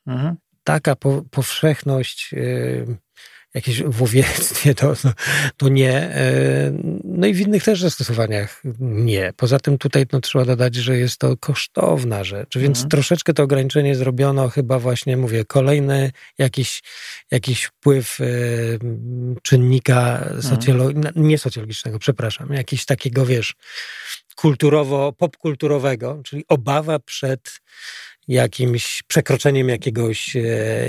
Mhm. 0.07 0.35
Taka 0.63 0.95
po, 0.95 1.21
powszechność 1.31 2.33
y, 2.33 2.97
jakieś 3.55 3.83
w 3.83 4.01
łowiectwie, 4.01 4.75
to, 4.75 4.95
to, 4.95 5.13
to, 5.57 5.69
nie. 5.69 5.93
E, 5.93 6.71
no 7.03 7.27
i 7.27 7.33
w 7.33 7.39
innych 7.39 7.63
też 7.63 7.81
zastosowaniach 7.81 8.61
nie. 8.79 9.33
Poza 9.37 9.59
tym 9.59 9.77
tutaj 9.77 10.05
no, 10.13 10.21
trzeba 10.21 10.45
dodać, 10.45 10.75
że 10.75 10.97
jest 10.97 11.17
to 11.17 11.37
kosztowna 11.37 12.23
rzecz, 12.23 12.57
więc 12.57 12.77
mhm. 12.77 12.89
troszeczkę 12.89 13.33
to 13.33 13.43
ograniczenie 13.43 13.95
zrobiono 13.95 14.49
chyba 14.49 14.79
właśnie, 14.79 15.17
mówię, 15.17 15.45
kolejny 15.45 16.11
jakiś, 16.37 16.83
jakiś 17.31 17.63
wpływ 17.63 18.19
y, 18.19 18.79
czynnika 19.43 20.29
socjolo- 20.39 20.95
mhm. 20.95 21.27
nie 21.27 21.37
socjologicznego, 21.37 21.99
przepraszam, 21.99 22.53
jakiś 22.53 22.85
takiego, 22.85 23.25
wiesz, 23.25 23.53
kulturowo, 24.35 25.13
popkulturowego, 25.13 26.21
czyli 26.25 26.43
obawa 26.47 26.99
przed 26.99 27.59
jakimś 28.27 29.03
przekroczeniem 29.07 29.69
jakiegoś, 29.69 30.35
e, 30.35 30.39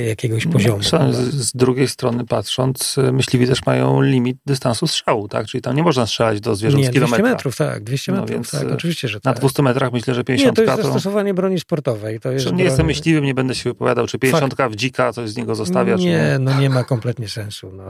jakiegoś 0.09 0.47
no, 0.47 0.53
poziomu. 0.53 0.83
Z, 0.83 1.35
z, 1.35 1.53
drugiej 1.53 1.89
strony 1.89 2.27
patrząc, 2.27 2.99
e, 2.99 3.13
myśliwi 3.13 3.47
też 3.47 3.67
mają 3.67 4.01
limit 4.03 4.39
dystansu 4.47 4.87
strzału, 4.87 5.29
tak? 5.29 5.47
Czyli 5.47 5.63
tam 5.63 5.77
nie 5.77 5.83
można 5.83 6.07
strzelać 6.07 6.41
do 6.41 6.57
zwierząt 6.57 6.83
nie, 6.83 6.89
z 6.89 6.93
kilometra. 6.93 7.19
200 7.19 7.35
metrów, 7.35 7.57
tak, 7.57 7.85
200 7.85 8.13
no 8.13 8.21
metrów, 8.21 8.51
tak, 8.51 8.73
oczywiście, 8.73 9.09
że 9.09 9.19
Na 9.25 9.33
tak. 9.33 9.41
200 9.41 9.63
metrach 9.63 9.93
myślę, 9.93 10.15
że 10.15 10.25
50 10.25 10.59
Nie, 10.59 10.65
to 10.65 10.73
jest 10.73 10.83
zastosowanie 10.85 11.35
broni 11.35 11.61
sportowej. 11.61 12.21
To 12.21 12.33
jest 12.33 12.53
nie 12.53 12.65
jestem 12.65 12.87
myśliwym, 12.87 13.25
nie 13.25 13.35
będę 13.35 13.55
się 13.55 13.71
wypowiadał, 13.71 14.07
czy 14.07 14.19
50 14.19 14.55
Fakt. 14.55 14.73
w 14.73 14.77
dzika, 14.77 15.13
coś 15.13 15.31
z 15.31 15.37
niego 15.37 15.55
zostawiać. 15.55 16.01
Nie, 16.01 16.37
no 16.41 16.61
nie 16.61 16.71
ma 16.71 16.85
kompletnie 16.85 17.29
sensu. 17.29 17.73
No. 17.73 17.85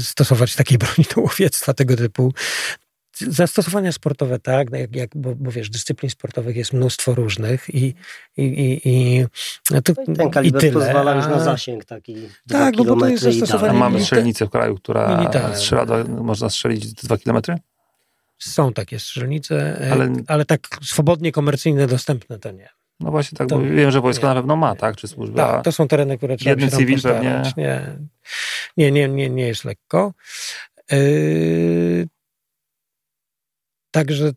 Stosować 0.00 0.56
takiej 0.56 0.78
broni 0.78 1.04
do 1.16 1.20
łowiectwa 1.20 1.74
tego 1.74 1.96
typu 1.96 2.32
zastosowania 3.18 3.92
sportowe, 3.92 4.38
tak, 4.38 4.70
no 4.70 4.78
jak, 4.78 4.96
jak, 4.96 5.10
bo, 5.14 5.34
bo 5.34 5.50
wiesz, 5.50 5.70
dyscyplin 5.70 6.10
sportowych 6.10 6.56
jest 6.56 6.72
mnóstwo 6.72 7.14
różnych 7.14 7.74
i, 7.74 7.94
i, 8.36 8.42
i, 8.42 8.88
i 8.88 9.24
no 9.70 9.82
to, 9.82 9.94
ten 9.94 10.30
kaliber 10.30 10.64
i 10.64 10.70
tyle, 10.70 10.84
pozwala 10.84 11.14
już 11.14 11.26
na 11.26 11.40
zasięg 11.40 11.84
taki 11.84 12.16
Tak, 12.48 12.76
no 12.76 12.84
bo 12.84 12.96
to 12.96 13.08
jest 13.08 13.22
zastosowanie... 13.22 13.78
mamy 13.78 14.00
strzelnicę 14.00 14.46
w 14.46 14.50
kraju, 14.50 14.74
która 14.74 15.30
strzela, 15.54 15.86
do, 15.86 16.04
można 16.04 16.50
strzelić 16.50 16.92
2 16.92 17.18
kilometry? 17.18 17.56
Są 18.38 18.72
takie 18.72 18.98
strzelnice, 18.98 19.80
e, 19.80 19.92
ale, 19.92 20.12
ale 20.26 20.44
tak 20.44 20.68
swobodnie 20.82 21.32
komercyjnie 21.32 21.86
dostępne 21.86 22.38
to 22.38 22.50
nie. 22.50 22.68
No 23.00 23.10
właśnie 23.10 23.38
tak, 23.38 23.48
to, 23.48 23.58
bo 23.58 23.62
wiem, 23.62 23.90
że 23.90 24.00
wojsko 24.00 24.26
nie, 24.26 24.34
na 24.34 24.40
pewno 24.40 24.56
ma, 24.56 24.76
tak? 24.76 24.96
Czy 24.96 25.08
służba? 25.08 25.52
Tak, 25.52 25.64
to 25.64 25.72
są 25.72 25.88
tereny, 25.88 26.18
które 26.18 26.36
trzeba 26.36 26.50
Jedny 26.50 26.68
cywil 26.68 27.02
pewnie. 27.02 27.42
Nie, 27.56 27.96
nie, 28.76 28.90
nie, 28.90 29.08
nie, 29.08 29.30
nie 29.30 29.46
jest 29.46 29.64
lekko. 29.64 30.12
Yy, 30.90 32.08
Także 33.92 34.32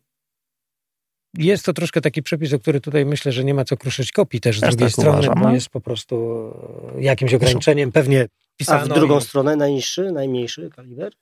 jest 1.38 1.64
to 1.64 1.72
troszkę 1.72 2.00
taki 2.00 2.22
przepis, 2.22 2.52
o 2.52 2.58
który 2.58 2.80
tutaj 2.80 3.06
myślę, 3.06 3.32
że 3.32 3.44
nie 3.44 3.54
ma 3.54 3.64
co 3.64 3.76
kruszyć 3.76 4.12
kopii 4.12 4.40
też 4.40 4.58
z 4.58 4.60
też 4.60 4.70
drugiej 4.70 4.86
tak 4.86 4.92
strony, 4.92 5.18
uważam, 5.18 5.34
bo 5.34 5.48
no. 5.48 5.54
jest 5.54 5.68
po 5.68 5.80
prostu 5.80 6.50
jakimś 6.98 7.34
ograniczeniem 7.34 7.92
pewnie 7.92 8.26
pisano. 8.56 8.80
A 8.80 8.84
w 8.84 8.88
drugą 8.88 9.18
i... 9.18 9.22
stronę 9.22 9.56
najniższy, 9.56 10.12
najmniejszy 10.12 10.70
kaliber? 10.76 11.12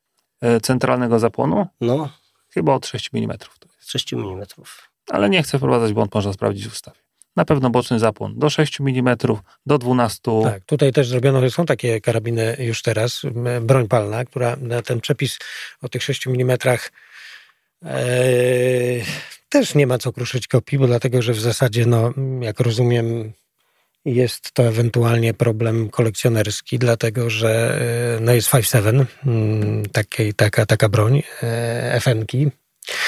E, 0.41 0.61
centralnego 0.61 1.19
zapłonu? 1.19 1.67
No. 1.81 2.09
Chyba 2.55 2.75
od 2.75 2.87
6 2.87 3.11
mm. 3.15 3.39
To 3.39 3.69
jest. 3.77 3.91
6 3.91 4.13
mm. 4.13 4.45
Ale 5.11 5.31
nie 5.31 5.43
chcę 5.43 5.59
wprowadzać 5.59 5.93
błąd, 5.93 6.15
można 6.15 6.33
sprawdzić 6.33 6.69
w 6.69 6.73
ustawie. 6.73 6.99
Na 7.37 7.45
pewno 7.45 7.71
boczny 7.71 7.99
zapłon 7.99 8.39
do 8.39 8.51
6 8.51 8.81
mm, 8.81 9.17
do 9.67 9.79
12. 9.79 10.23
Tak, 10.43 10.65
tutaj 10.65 10.93
też 10.93 11.09
zrobiono, 11.09 11.51
są 11.51 11.67
takie 11.67 12.01
karabiny 12.01 12.57
już 12.59 12.83
teraz, 12.83 13.23
broń 13.61 13.89
palna, 13.89 14.25
która 14.25 14.57
na 14.57 14.83
ten 14.83 15.01
przepis 15.01 15.39
o 15.83 15.89
tych 15.89 16.03
6 16.03 16.27
mm 16.27 16.59
też 19.49 19.75
nie 19.75 19.87
ma 19.87 19.99
co 19.99 20.13
kruszyć 20.13 20.47
kopii, 20.47 20.79
bo 20.79 20.87
dlatego, 20.87 21.23
że 21.23 21.33
w 21.33 21.41
zasadzie, 21.41 21.87
no, 21.87 22.13
jak 22.41 22.61
rozumiem, 22.61 23.33
jest 24.05 24.53
to 24.53 24.63
ewentualnie 24.63 25.35
problem 25.35 25.91
kolekcjonerski, 25.91 26.79
dlatego 26.79 27.31
że 27.31 27.81
e, 28.17 28.21
no 28.21 28.33
jest 28.33 28.49
5.7, 28.49 29.07
mm, 29.27 29.87
takiej, 29.87 30.35
taka, 30.35 30.67
taka 30.67 30.89
broń, 30.89 31.23
e, 31.43 32.01
FN-ki, 32.01 32.51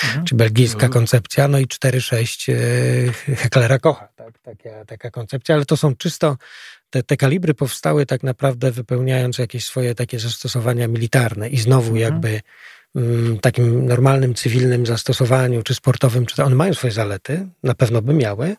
mhm. 0.04 0.24
czy 0.24 0.34
belgijska 0.34 0.88
koncepcja, 0.88 1.48
no 1.48 1.58
i 1.58 1.66
4.6 1.66 2.52
e, 3.32 3.36
Hecklera 3.36 3.78
Kocha, 3.78 4.08
tak, 4.16 4.38
taka, 4.38 4.84
taka 4.84 5.10
koncepcja, 5.10 5.54
ale 5.54 5.64
to 5.64 5.76
są 5.76 5.96
czysto, 5.96 6.36
te, 6.90 7.02
te 7.02 7.16
kalibry 7.16 7.54
powstały 7.54 8.06
tak 8.06 8.22
naprawdę 8.22 8.72
wypełniając 8.72 9.38
jakieś 9.38 9.64
swoje 9.64 9.94
takie 9.94 10.18
zastosowania 10.18 10.88
militarne 10.88 11.48
i 11.48 11.58
znowu 11.58 11.96
mhm. 11.96 12.00
jakby 12.00 12.40
takim 13.40 13.86
normalnym, 13.86 14.34
cywilnym 14.34 14.86
zastosowaniu, 14.86 15.62
czy 15.62 15.74
sportowym, 15.74 16.26
czy 16.26 16.36
to, 16.36 16.44
one 16.44 16.54
mają 16.54 16.74
swoje 16.74 16.92
zalety, 16.92 17.48
na 17.62 17.74
pewno 17.74 18.02
by 18.02 18.14
miały, 18.14 18.56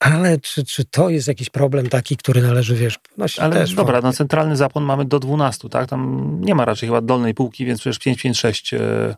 ale 0.00 0.38
czy, 0.38 0.64
czy 0.64 0.84
to 0.84 1.08
jest 1.08 1.28
jakiś 1.28 1.50
problem 1.50 1.88
taki, 1.88 2.16
który 2.16 2.42
należy, 2.42 2.74
wiesz, 2.74 2.98
nosić 3.16 3.38
Ale 3.38 3.54
też 3.54 3.74
dobra, 3.74 4.00
no 4.00 4.12
centralny 4.12 4.56
zapłon 4.56 4.84
mamy 4.84 5.04
do 5.04 5.18
12, 5.18 5.68
tak? 5.68 5.88
Tam 5.88 6.30
nie 6.40 6.54
ma 6.54 6.64
raczej 6.64 6.88
chyba 6.88 7.00
dolnej 7.00 7.34
półki, 7.34 7.64
więc 7.64 7.80
przecież 7.80 7.98
556, 7.98 8.74
e, 8.74 9.16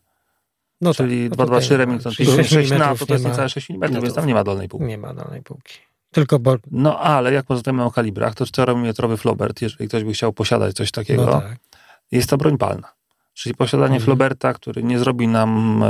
no 0.81 0.95
czyli 0.95 1.29
tak, 1.29 1.37
223 1.37 1.73
no 1.73 1.79
Remington, 1.79 2.13
6 2.45 2.71
na 2.71 2.97
to 2.97 3.07
to 3.07 3.13
jest 3.13 3.25
niecałe 3.25 3.49
6 3.49 3.71
mm, 3.71 4.03
więc 4.03 4.15
tam 4.15 4.27
nie 4.27 4.35
ma 4.35 4.45
dolnej 4.45 4.69
półki. 4.69 4.87
Nie 4.87 4.99
ma 4.99 5.15
dolnej 5.15 5.43
półki. 5.43 5.75
Tylko 6.11 6.39
bo... 6.39 6.57
No 6.71 6.99
ale 7.01 7.33
jak 7.33 7.47
porozmawiamy 7.47 7.85
o 7.85 7.91
kalibrach, 7.91 8.35
to 8.35 8.47
4 8.47 8.73
mm 8.73 9.17
flobert, 9.17 9.63
jeżeli 9.63 9.89
ktoś 9.89 10.05
by 10.05 10.13
chciał 10.13 10.33
posiadać 10.33 10.77
coś 10.77 10.91
takiego, 10.91 11.27
no 11.27 11.41
tak. 11.41 11.59
jest 12.13 12.31
to 12.31 12.37
broń 12.37 12.59
palna. 12.59 13.00
Czyli 13.35 13.55
posiadanie 13.55 13.95
mhm. 13.95 14.05
Floberta, 14.05 14.55
który 14.55 14.83
nie 14.83 14.99
zrobi 14.99 15.29
nam 15.29 15.85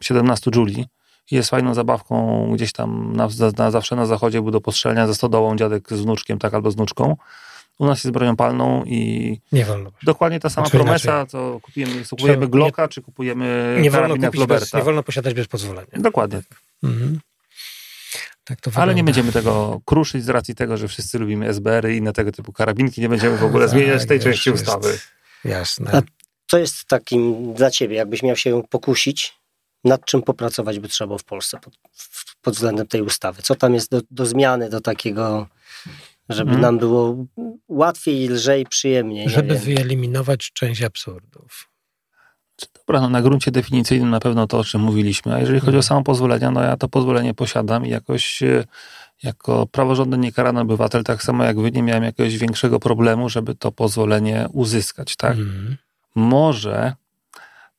17 0.00 0.50
Juli, 0.54 0.86
jest 1.30 1.50
fajną 1.50 1.74
zabawką 1.74 2.48
gdzieś 2.54 2.72
tam 2.72 3.16
na, 3.16 3.28
na, 3.56 3.70
zawsze 3.70 3.96
na 3.96 4.06
zachodzie 4.06 4.42
był 4.42 4.50
do 4.50 4.60
postrzelenia 4.60 5.06
ze 5.06 5.14
stodołą 5.14 5.56
dziadek 5.56 5.88
z 5.90 6.00
wnuczkiem, 6.00 6.38
tak, 6.38 6.54
albo 6.54 6.70
z 6.70 6.74
wnuczką. 6.74 7.16
U 7.78 7.86
nas 7.86 8.04
jest 8.04 8.12
bronią 8.12 8.36
palną 8.36 8.84
i 8.84 9.40
nie 9.52 9.64
wolno. 9.64 9.90
dokładnie 10.02 10.40
ta 10.40 10.50
sama 10.50 10.66
znaczy 10.66 10.78
promesa, 10.78 11.10
inaczej. 11.10 11.30
to 11.30 11.60
kupujemy, 11.62 12.04
kupujemy 12.10 12.48
Glocka, 12.48 12.82
nie, 12.82 12.88
czy 12.88 13.02
kupujemy 13.02 13.78
nie 13.80 13.90
wolno 13.90 14.16
bez, 14.46 14.72
Nie 14.72 14.82
wolno 14.82 15.02
posiadać 15.02 15.34
bez 15.34 15.46
pozwolenia. 15.46 15.88
Dokładnie. 15.92 16.42
Mhm. 16.82 17.20
Tak 18.44 18.58
Ale 18.74 18.94
nie 18.94 19.04
będziemy 19.04 19.32
tego 19.32 19.80
kruszyć 19.84 20.24
z 20.24 20.28
racji 20.28 20.54
tego, 20.54 20.76
że 20.76 20.88
wszyscy 20.88 21.18
lubimy 21.18 21.48
SBR-y 21.48 21.94
i 21.94 21.96
inne 21.96 22.12
tego 22.12 22.32
typu 22.32 22.52
karabinki. 22.52 23.00
Nie 23.00 23.08
będziemy 23.08 23.36
w 23.36 23.44
ogóle 23.44 23.66
tak, 23.66 23.70
zmieniać 23.70 24.06
tej 24.06 24.20
części 24.20 24.50
jest, 24.50 24.62
ustawy. 24.62 24.98
Jasne. 25.44 25.90
A 25.92 26.02
co 26.50 26.58
jest 26.58 26.84
takim 26.84 27.54
dla 27.54 27.70
ciebie, 27.70 27.96
jakbyś 27.96 28.22
miał 28.22 28.36
się 28.36 28.62
pokusić, 28.70 29.38
nad 29.84 30.04
czym 30.04 30.22
popracować 30.22 30.78
by 30.78 30.88
trzeba 30.88 31.06
było 31.06 31.18
w 31.18 31.24
Polsce 31.24 31.58
pod, 31.58 31.78
pod 32.42 32.54
względem 32.54 32.86
tej 32.86 33.02
ustawy? 33.02 33.42
Co 33.42 33.54
tam 33.54 33.74
jest 33.74 33.90
do, 33.90 34.00
do 34.10 34.26
zmiany, 34.26 34.70
do 34.70 34.80
takiego, 34.80 35.46
żeby 36.28 36.50
hmm. 36.50 36.62
nam 36.62 36.78
było 36.78 37.26
łatwiej, 37.68 38.28
lżej, 38.28 38.66
przyjemniej? 38.66 39.28
Żeby 39.28 39.58
wyeliminować 39.58 40.52
część 40.52 40.82
absurdów. 40.82 41.68
Dobra, 42.74 43.00
no 43.00 43.08
na 43.08 43.22
gruncie 43.22 43.50
definicyjnym 43.50 44.10
na 44.10 44.20
pewno 44.20 44.46
to, 44.46 44.58
o 44.58 44.64
czym 44.64 44.80
mówiliśmy. 44.80 45.34
A 45.34 45.38
jeżeli 45.38 45.60
chodzi 45.60 45.76
o 45.76 45.80
mhm. 45.80 45.82
samo 45.82 46.02
pozwolenie, 46.02 46.50
no 46.50 46.62
ja 46.62 46.76
to 46.76 46.88
pozwolenie 46.88 47.34
posiadam 47.34 47.86
i 47.86 47.90
jakoś 47.90 48.42
e, 48.42 48.64
jako 49.22 49.66
praworządny 49.66 50.18
niekarany 50.18 50.60
obywatel, 50.60 51.04
tak 51.04 51.22
samo 51.22 51.44
jak 51.44 51.60
wy, 51.60 51.72
nie 51.72 51.82
miałem 51.82 52.04
jakiegoś 52.04 52.38
większego 52.38 52.80
problemu, 52.80 53.28
żeby 53.28 53.54
to 53.54 53.72
pozwolenie 53.72 54.48
uzyskać, 54.52 55.16
tak? 55.16 55.36
Mm. 55.36 55.76
Może 56.18 56.92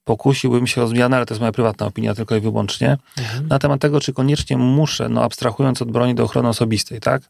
pokusiłbym 0.04 0.68
się 0.68 0.84
o 0.84 0.88
zmianę, 0.88 1.18
ale 1.18 1.26
to 1.26 1.34
jest 1.34 1.40
moja 1.40 1.52
prywatna 1.52 1.86
opinia 1.86 2.16
tylko 2.16 2.36
i 2.36 2.40
wyłącznie, 2.40 2.98
mhm. 3.18 3.48
na 3.48 3.60
temat 3.60 3.82
tego, 3.82 4.02
czy 4.02 4.14
koniecznie 4.14 4.58
muszę, 4.58 5.10
no 5.10 5.24
abstrahując 5.24 5.82
od 5.82 5.92
broni 5.92 6.16
do 6.16 6.24
ochrony 6.24 6.50
osobistej, 6.50 7.00
tak? 7.00 7.22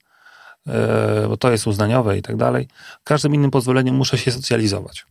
E, 0.68 1.26
bo 1.28 1.38
to 1.38 1.52
jest 1.52 1.68
uznaniowe 1.68 2.18
i 2.18 2.22
tak 2.22 2.36
dalej. 2.36 2.68
Każdym 3.04 3.36
innym 3.36 3.52
pozwoleniem 3.52 3.96
muszę 3.96 4.18
się 4.18 4.32
socjalizować. 4.32 5.06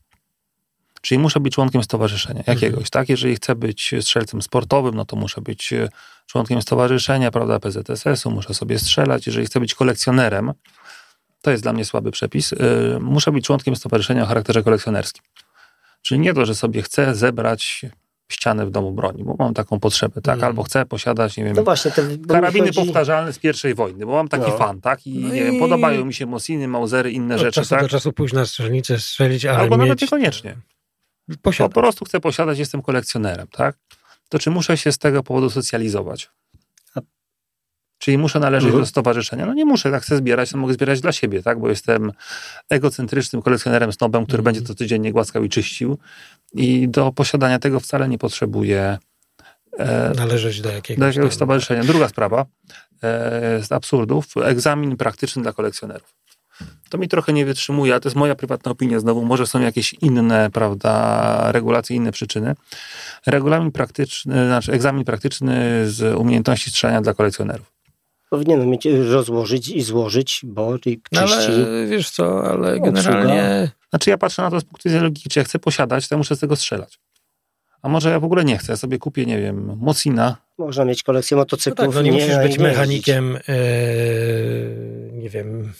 Czyli 1.01 1.19
muszę 1.19 1.41
być 1.41 1.55
członkiem 1.55 1.83
stowarzyszenia 1.83 2.43
jakiegoś, 2.47 2.79
mhm. 2.79 2.91
tak? 2.91 3.09
Jeżeli 3.09 3.37
chcę 3.37 3.55
być 3.55 3.95
strzelcem 4.01 4.43
sportowym, 4.43 4.95
no 4.95 5.05
to 5.05 5.17
muszę 5.17 5.41
być 5.41 5.73
e, 5.73 5.89
członkiem 6.27 6.63
stowarzyszenia, 6.63 7.31
prawda, 7.31 7.61
PZSS-u, 7.61 8.31
muszę 8.31 8.55
sobie 8.55 8.79
strzelać. 8.79 9.27
Jeżeli 9.27 9.47
chcę 9.47 9.61
być 9.61 9.75
kolekcjonerem, 9.75 10.53
to 11.43 11.51
jest 11.51 11.63
dla 11.63 11.73
mnie 11.73 11.85
słaby 11.85 12.11
przepis, 12.11 12.53
yy, 12.53 12.99
muszę 13.01 13.33
być 13.33 13.45
członkiem 13.45 13.77
stowarzyszenia 13.77 14.23
o 14.23 14.27
charakterze 14.27 14.63
kolekcjonerskim. 14.63 15.23
Czyli 16.09 16.21
nie 16.21 16.35
to, 16.35 16.47
że 16.47 16.55
sobie 16.55 16.83
chcę 16.83 17.15
zebrać 17.15 17.83
ścianę 18.33 18.67
w 18.67 18.71
domu 18.71 18.93
broni, 18.93 19.25
bo 19.25 19.37
mam 19.39 19.55
taką 19.55 19.81
potrzebę, 19.81 20.21
tak? 20.21 20.35
Mm. 20.35 20.45
Albo 20.45 20.63
chcę 20.63 20.87
posiadać, 20.87 21.37
nie 21.37 21.45
wiem, 21.45 21.57
no 21.57 21.65
właśnie, 21.65 21.91
karabiny 22.29 22.67
chodzi... 22.67 22.81
powtarzalne 22.81 23.33
z 23.33 23.39
pierwszej 23.39 23.75
wojny, 23.75 24.07
bo 24.07 24.13
mam 24.13 24.29
taki 24.29 24.51
no. 24.51 24.59
fan, 24.59 24.81
tak? 24.81 25.07
I, 25.07 25.19
no 25.19 25.29
nie 25.29 25.41
i... 25.41 25.45
wiem, 25.45 25.59
podobają 25.59 26.05
mi 26.05 26.15
się 26.15 26.27
Mosiny, 26.27 26.69
Mausery, 26.69 27.11
inne 27.11 27.35
Od 27.35 27.41
rzeczy, 27.41 27.53
czasu 27.55 27.71
tak? 27.71 27.83
do 27.83 27.89
czasu 27.89 28.13
pójść 28.13 28.35
na 28.35 28.47
strzelnicę, 28.47 28.99
strzelić, 28.99 29.45
ale 29.45 29.59
Albo 29.59 29.77
mieć... 29.77 29.89
nawet 29.89 30.03
niekoniecznie. 30.03 30.57
Posiadać. 31.43 31.75
Po 31.75 31.81
prostu 31.81 32.05
chcę 32.05 32.21
posiadać, 32.21 32.59
jestem 32.59 32.83
kolekcjonerem, 32.83 33.47
tak? 33.47 33.77
To 34.29 34.39
czy 34.39 34.51
muszę 34.51 34.77
się 34.77 34.93
z 34.93 34.99
tego 34.99 35.23
powodu 35.23 35.51
socjalizować? 35.51 36.31
Czyli 37.99 38.19
muszę 38.19 38.41
należeć 38.41 38.67
mhm. 38.67 38.83
do 38.83 38.87
stowarzyszenia. 38.87 39.47
No 39.47 39.55
nie 39.55 39.65
muszę, 39.65 39.91
tak 39.91 40.03
chcę 40.03 40.17
zbierać, 40.17 40.51
to 40.51 40.59
mogę 40.59 40.75
zbierać 40.75 41.01
dla 41.01 41.13
siebie, 41.13 41.43
tak? 41.43 41.61
Bo 41.61 41.69
jestem 41.69 42.13
egocentrycznym 42.71 43.43
kolekcjonerem 43.43 43.93
snobem, 43.93 44.27
który 44.27 44.41
mhm. 44.41 44.45
będzie 44.45 44.69
to 44.69 44.75
codziennie 44.75 45.13
głaskał 45.13 45.45
i 45.45 45.49
czyścił. 45.49 45.99
I 46.55 46.89
do 46.89 47.13
posiadania 47.13 47.59
tego 47.59 47.81
wcale 47.81 48.09
nie 48.09 48.19
potrzebuję 48.19 48.99
e, 49.79 50.13
należeć 50.17 50.61
do 50.61 50.71
jakiegoś, 50.71 51.01
do 51.01 51.07
jakiegoś 51.07 51.35
stowarzyszenia. 51.35 51.85
Druga 51.85 52.09
sprawa 52.09 52.41
e, 52.41 52.47
z 53.63 53.73
absurdów, 53.73 54.27
egzamin 54.45 54.97
praktyczny 54.97 55.43
dla 55.43 55.53
kolekcjonerów. 55.53 56.15
To 56.89 56.99
mi 56.99 57.09
trochę 57.09 57.33
nie 57.33 57.47
wytrzymuje, 57.47 57.95
a 57.95 58.01
to 58.01 58.09
jest 58.09 58.17
moja 58.17 58.35
prywatna 58.35 58.71
opinia. 58.71 59.01
Znowu, 59.01 59.25
może 59.25 59.47
są 59.47 59.61
jakieś 59.61 59.95
inne, 59.95 60.51
prawda, 60.51 61.53
regulacje, 61.53 61.97
inne 61.97 62.13
przyczyny. 62.13 62.55
Regulamin 63.27 63.73
praktyczny, 63.73 64.47
znaczy 64.47 64.73
egzamin 64.73 65.05
praktyczny 65.05 65.83
z 65.91 66.17
umiejętności 66.17 66.71
strzelania 66.71 67.01
dla 67.01 67.15
kolekcjonerów. 67.15 67.78
Powinien 68.31 68.71
mieć 68.71 68.85
rozłożyć 69.11 69.69
i 69.69 69.83
złożyć, 69.83 70.41
bo 70.45 70.79
czyści. 70.79 71.01
No 71.13 71.21
ale 71.21 71.87
wiesz 71.87 72.11
co, 72.11 72.51
ale 72.51 72.81
generalnie... 72.81 73.71
Znaczy 73.91 74.11
ja 74.11 74.19
patrzę 74.19 74.43
na 74.43 74.51
to 74.51 74.61
z 74.61 74.65
punktu 74.65 74.89
widzenia 74.89 75.05
logiki, 75.05 75.29
czy 75.29 75.39
ja 75.39 75.45
chcę 75.45 75.59
posiadać, 75.59 76.09
to 76.09 76.15
ja 76.15 76.19
muszę 76.19 76.37
z 76.37 76.41
tego 76.41 76.57
strzelać. 76.57 76.99
A 77.83 77.89
może 77.89 78.11
ja 78.11 78.21
w 78.21 78.25
ogóle 78.25 78.45
nie 78.45 78.59
chcę, 78.59 78.73
ja 78.73 78.77
sobie 78.77 78.99
kupię, 78.99 79.27
nie 79.27 79.41
wiem, 79.41 79.77
Mocina. 79.77 80.37
Można 80.59 80.85
mieć 80.85 81.03
kolekcję 81.03 81.37
motocyklów. 81.37 81.87
No 81.87 81.93
tak, 81.93 81.95
no 81.95 82.03
nie, 82.03 82.11
nie 82.11 82.17
musisz 82.17 82.39
być 82.39 82.59
mechanikiem, 82.59 83.37
e, 83.37 83.41
nie 85.13 85.31
wiem, 85.31 85.73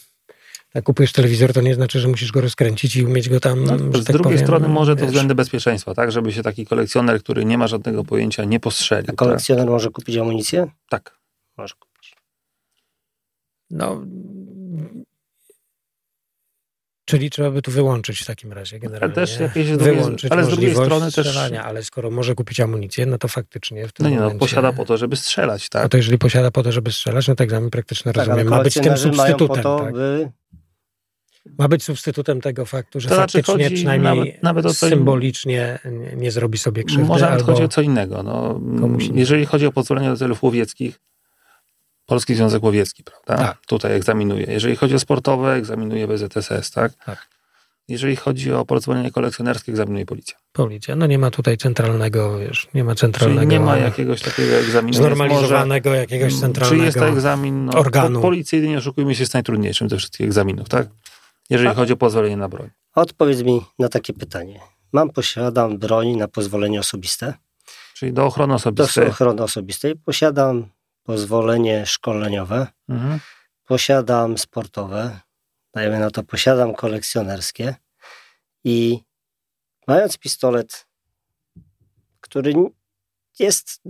jak 0.75 0.85
kupujesz 0.85 1.13
telewizor, 1.13 1.53
to 1.53 1.61
nie 1.61 1.75
znaczy, 1.75 2.01
że 2.01 2.09
musisz 2.09 2.33
go 2.33 2.41
rozkręcić 2.41 2.97
i 2.97 3.05
umieć 3.05 3.29
go 3.29 3.41
tam. 3.41 3.65
No, 3.65 3.79
z 3.79 3.81
tak 3.81 3.93
drugiej 3.93 4.23
powiem, 4.23 4.39
strony, 4.39 4.69
może 4.69 4.97
to 4.97 5.07
względy 5.07 5.35
bezpieczeństwa, 5.35 5.95
tak? 5.95 6.13
Żeby 6.13 6.33
się 6.33 6.43
taki 6.43 6.67
kolekcjoner, 6.67 7.21
który 7.21 7.45
nie 7.45 7.59
ma 7.59 7.67
żadnego 7.67 8.05
pojęcia, 8.05 8.45
nie 8.45 8.61
postrzelił. 8.61 9.11
A 9.13 9.13
kolekcjoner 9.13 9.65
tak? 9.65 9.71
może 9.71 9.91
kupić 9.91 10.17
amunicję? 10.17 10.67
Tak. 10.89 11.19
Może 11.57 11.75
kupić. 11.75 11.88
No, 13.71 14.03
Czyli 17.09 17.31
trzeba 17.31 17.51
by 17.51 17.63
tu 17.63 17.71
wyłączyć 17.71 18.21
w 18.21 18.27
takim 18.27 18.53
razie 18.53 18.79
generalnie. 18.79 19.15
Ale 19.15 19.27
też 19.27 19.41
jakieś 19.41 19.71
wyłączyć 19.71 20.33
ale 20.33 20.45
z 20.45 20.49
drugiej 20.49 20.75
strony 20.75 21.11
strzelania, 21.11 21.61
też... 21.61 21.69
ale 21.69 21.83
skoro 21.83 22.11
może 22.11 22.35
kupić 22.35 22.61
amunicję, 22.61 23.07
no 23.07 23.19
to 23.19 23.29
faktycznie 23.29 23.89
w 23.89 23.93
tym 23.93 24.05
No 24.05 24.11
nie 24.11 24.17
momencie... 24.17 24.35
no, 24.35 24.41
posiada 24.41 24.73
po 24.73 24.85
to, 24.85 24.97
żeby 24.97 25.17
strzelać, 25.17 25.69
tak? 25.69 25.83
No 25.83 25.89
to 25.89 25.97
jeżeli 25.97 26.19
posiada 26.19 26.51
po 26.51 26.63
to, 26.63 26.73
żeby 26.73 26.93
strzelać, 26.93 27.29
no 27.29 27.35
to 27.35 27.45
egzamin 27.45 27.71
praktyczny 27.71 28.13
tak, 28.13 28.27
rozumiem. 28.27 28.49
Ma 28.49 28.63
być 28.63 28.75
tym 28.75 28.97
substytutem, 28.97 29.63
to, 29.63 29.79
tak? 29.79 29.95
By... 29.95 30.31
Ma 31.59 31.69
być 31.69 31.85
substytutem 31.85 32.41
tego 32.41 32.65
faktu, 32.65 33.01
że 33.01 33.09
to 33.09 33.15
znaczy 33.15 33.43
faktycznie 33.43 33.77
przynajmniej 33.77 34.17
nawet, 34.17 34.43
nawet 34.43 34.67
o 34.67 34.75
symbolicznie 34.75 35.79
nie, 35.85 36.17
nie, 36.17 36.31
zrobi 36.31 36.59
sobie 36.59 36.85
krzywdy. 36.85 37.05
Może 37.05 37.25
nawet 37.25 37.43
chodzi 37.43 37.63
o 37.63 37.69
co 37.69 37.83
innego. 37.83 38.23
No, 38.23 38.61
jeżeli 39.15 39.47
chodzi 39.47 39.67
o 39.67 39.73
pozwolenie 39.73 40.09
do 40.09 40.17
celów 40.17 40.43
łowieckich, 40.43 41.01
Polski 42.09 42.35
Związek 42.35 42.63
Łowiecki, 42.63 43.05
prawda? 43.05 43.45
Tak. 43.45 43.67
Tutaj 43.67 43.93
egzaminuje. 43.93 44.47
Jeżeli 44.49 44.77
chodzi 44.77 44.95
o 44.95 44.99
sportowe, 44.99 45.55
egzaminuje 45.55 46.09
BZSS, 46.09 46.71
tak? 46.71 46.93
Tak. 47.07 47.29
Jeżeli 47.89 48.17
chodzi 48.17 48.53
o 48.53 48.65
pozwolenie 48.65 49.11
kolekcjonerskie, 49.11 49.73
egzaminuje 49.73 50.07
policja. 50.07 50.37
Policja. 50.53 50.97
No 50.97 51.07
nie 51.07 51.19
ma 51.19 51.31
tutaj 51.31 51.57
centralnego, 51.57 52.39
wiesz, 52.39 52.69
nie 52.75 52.85
ma 52.85 52.95
centralnego... 52.95 53.41
Czyli 53.41 53.53
nie 53.53 53.61
ma 53.61 53.77
jakiegoś 53.77 54.23
takiego 54.23 54.55
egzaminu. 54.55 54.97
Znormalizowanego 54.97 55.91
może, 55.91 56.01
jakiegoś 56.01 56.41
centralnego 56.41 56.81
Czy 56.81 56.87
jest 56.87 56.99
to 56.99 57.09
egzamin? 57.09 57.65
No, 57.65 57.73
organu. 57.79 58.21
Policyjny, 58.21 58.69
nie 58.69 58.79
oszukujmy 58.79 59.15
się, 59.15 59.23
jest 59.23 59.35
najtrudniejszym 59.35 59.91
ze 59.91 59.97
wszystkich 59.97 60.27
egzaminów, 60.27 60.69
tak? 60.69 60.89
Jeżeli 61.51 61.69
A, 61.69 61.75
chodzi 61.75 61.93
o 61.93 61.97
pozwolenie 61.97 62.37
na 62.37 62.49
broń. 62.49 62.71
Odpowiedz 62.95 63.43
mi 63.43 63.61
na 63.79 63.89
takie 63.89 64.13
pytanie. 64.13 64.61
Mam, 64.93 65.11
posiadam 65.11 65.79
broń 65.79 66.17
na 66.17 66.29
pozwolenie 66.29 66.81
osobiste. 66.81 67.35
Czyli 67.95 68.13
do 68.13 68.27
ochrony 68.27 68.55
osobistej. 68.55 69.05
Do 69.05 69.11
ochrony 69.11 69.43
osobistej. 69.43 69.97
Posiadam 69.97 70.67
pozwolenie 71.09 71.87
szkoleniowe, 71.87 72.67
mhm. 72.89 73.21
posiadam 73.65 74.39
sportowe, 74.39 75.21
dajmy 75.75 75.99
na 75.99 76.11
to, 76.11 76.23
posiadam 76.23 76.75
kolekcjonerskie 76.75 77.75
i 78.65 78.99
mając 79.87 80.19
pistolet, 80.19 80.87
który 82.21 82.53
jest, 83.39 83.83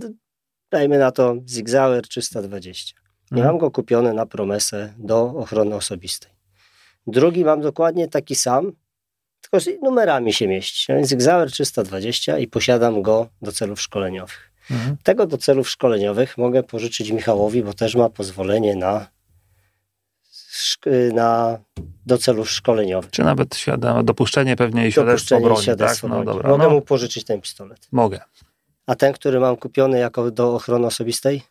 dajmy 0.71 0.97
na 0.97 1.11
to, 1.11 1.35
Zigzauer 1.47 2.07
320. 2.07 2.95
Nie 3.31 3.37
mhm. 3.37 3.47
mam 3.47 3.57
go 3.57 3.71
kupiony 3.71 4.13
na 4.13 4.25
promesę 4.25 4.93
do 4.97 5.21
ochrony 5.21 5.75
osobistej. 5.75 6.31
Drugi 7.07 7.45
mam 7.45 7.61
dokładnie 7.61 8.07
taki 8.07 8.35
sam, 8.35 8.71
tylko 9.41 9.59
z 9.59 9.81
numerami 9.81 10.33
się 10.33 10.47
mieści. 10.47 10.93
Zigzauer 11.03 11.51
320 11.51 12.37
i 12.37 12.47
posiadam 12.47 13.01
go 13.01 13.27
do 13.41 13.51
celów 13.51 13.81
szkoleniowych. 13.81 14.48
Mhm. 14.71 14.97
Tego 15.03 15.27
do 15.27 15.37
celów 15.37 15.69
szkoleniowych 15.69 16.37
mogę 16.37 16.63
pożyczyć 16.63 17.11
Michałowi, 17.11 17.63
bo 17.63 17.73
też 17.73 17.95
ma 17.95 18.09
pozwolenie 18.09 18.75
na, 18.75 19.07
na 21.13 21.59
do 22.05 22.17
celów 22.17 22.49
szkoleniowych. 22.49 23.11
Czy 23.11 23.23
nawet 23.23 23.55
świadom, 23.55 24.05
dopuszczenie 24.05 24.55
pewnie 24.55 24.87
i 24.87 24.91
świadectwo 24.91 25.41
broni, 25.41 25.65
tak? 25.77 26.03
No, 26.03 26.23
dobra. 26.23 26.49
Mogę 26.49 26.63
no. 26.63 26.69
mu 26.69 26.81
pożyczyć 26.81 27.23
ten 27.23 27.41
pistolet. 27.41 27.87
Mogę. 27.91 28.19
A 28.85 28.95
ten, 28.95 29.13
który 29.13 29.39
mam 29.39 29.57
kupiony 29.57 29.99
jako 29.99 30.31
do 30.31 30.55
ochrony 30.55 30.87
osobistej? 30.87 31.41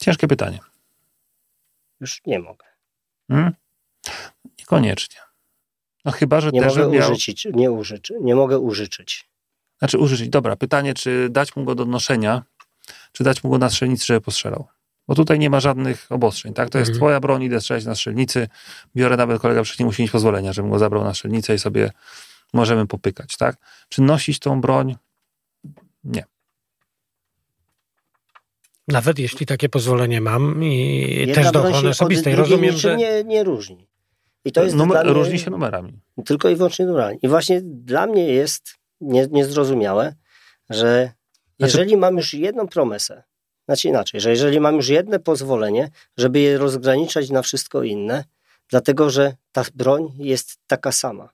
Ciężkie 0.00 0.28
pytanie. 0.28 0.58
Już 2.00 2.20
nie 2.26 2.38
mogę. 2.38 2.66
Hmm? 3.28 3.54
Niekoniecznie. 4.58 5.20
No 6.04 6.12
chyba, 6.12 6.40
że 6.40 6.50
nie 6.50 6.60
też 6.60 6.76
mogę 6.76 6.88
miał... 6.88 7.12
użyczyć, 7.12 7.48
nie, 7.54 7.70
użyczy, 7.70 8.14
nie 8.20 8.34
mogę 8.34 8.58
użyczyć. 8.58 9.28
Znaczy 9.78 9.98
użyć. 9.98 10.28
Dobra, 10.28 10.56
pytanie, 10.56 10.94
czy 10.94 11.28
dać 11.30 11.56
mu 11.56 11.64
go 11.64 11.74
do 11.74 11.84
noszenia, 11.84 12.42
czy 13.12 13.24
dać 13.24 13.44
mu 13.44 13.50
go 13.50 13.58
na 13.58 13.70
strzelnicy, 13.70 14.06
żeby 14.06 14.20
postrzelał. 14.20 14.66
Bo 15.08 15.14
tutaj 15.14 15.38
nie 15.38 15.50
ma 15.50 15.60
żadnych 15.60 16.06
obostrzeń, 16.10 16.54
tak? 16.54 16.70
To 16.70 16.78
jest 16.78 16.88
mhm. 16.88 16.98
twoja 16.98 17.20
broń, 17.20 17.42
idę 17.42 17.60
strzelać 17.60 17.84
na 17.84 17.94
strzelnicy, 17.94 18.48
biorę 18.96 19.16
nawet 19.16 19.42
kolega 19.42 19.62
przecież 19.62 19.78
nie 19.78 19.86
musi 19.86 20.02
mieć 20.02 20.10
pozwolenia, 20.10 20.52
żebym 20.52 20.70
go 20.70 20.78
zabrał 20.78 21.04
na 21.04 21.14
strzelnicę 21.14 21.54
i 21.54 21.58
sobie 21.58 21.90
możemy 22.52 22.86
popykać, 22.86 23.36
tak? 23.36 23.56
Czy 23.88 24.02
nosić 24.02 24.38
tą 24.38 24.60
broń? 24.60 24.96
Nie. 26.04 26.24
Nawet 28.88 29.18
jeśli 29.18 29.46
takie 29.46 29.68
pozwolenie 29.68 30.20
mam 30.20 30.64
i 30.64 31.06
Jedna 31.18 31.34
też 31.34 31.52
do 31.52 31.64
ochrony 31.64 31.88
osobistej. 31.88 32.34
Rozumiem, 32.34 32.76
że... 32.76 32.96
Nie, 32.96 33.24
nie 33.24 33.44
różni. 33.44 33.88
I 34.44 34.52
to 34.52 34.64
jest 34.64 34.76
Numer, 34.76 35.04
mnie, 35.04 35.14
różni 35.14 35.38
się 35.38 35.50
numerami. 35.50 36.00
Tylko 36.24 36.48
i 36.48 36.56
wyłącznie 36.56 36.86
numerami. 36.86 37.18
I 37.22 37.28
właśnie 37.28 37.60
dla 37.62 38.06
mnie 38.06 38.24
jest 38.26 38.75
nie, 39.00 39.26
niezrozumiałe, 39.30 40.14
że 40.70 41.12
jeżeli 41.58 41.88
znaczy... 41.88 42.00
mam 42.00 42.16
już 42.16 42.34
jedną 42.34 42.68
promesę, 42.68 43.22
znaczy 43.68 43.88
inaczej, 43.88 44.20
że 44.20 44.30
jeżeli 44.30 44.60
mam 44.60 44.76
już 44.76 44.88
jedno 44.88 45.18
pozwolenie, 45.18 45.90
żeby 46.16 46.40
je 46.40 46.58
rozgraniczać 46.58 47.30
na 47.30 47.42
wszystko 47.42 47.82
inne, 47.82 48.24
dlatego 48.68 49.10
że 49.10 49.34
ta 49.52 49.64
broń 49.74 50.12
jest 50.18 50.58
taka 50.66 50.92
sama. 50.92 51.28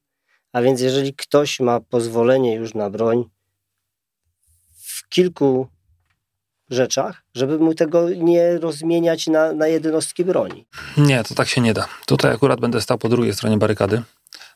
A 0.52 0.62
więc 0.62 0.80
jeżeli 0.80 1.14
ktoś 1.14 1.60
ma 1.60 1.80
pozwolenie 1.80 2.54
już 2.54 2.74
na 2.74 2.90
broń 2.90 3.24
w 4.76 5.08
kilku 5.08 5.68
rzeczach, 6.70 7.22
żeby 7.34 7.58
mu 7.58 7.74
tego 7.74 8.10
nie 8.10 8.58
rozmieniać 8.58 9.26
na, 9.26 9.52
na 9.52 9.66
jednostki 9.66 10.24
broni. 10.24 10.66
Nie, 10.96 11.24
to 11.24 11.34
tak 11.34 11.48
się 11.48 11.60
nie 11.60 11.74
da. 11.74 11.88
Tutaj 12.06 12.32
akurat 12.32 12.60
będę 12.60 12.80
stał 12.80 12.98
po 12.98 13.08
drugiej 13.08 13.34
stronie 13.34 13.58
barykady. 13.58 14.02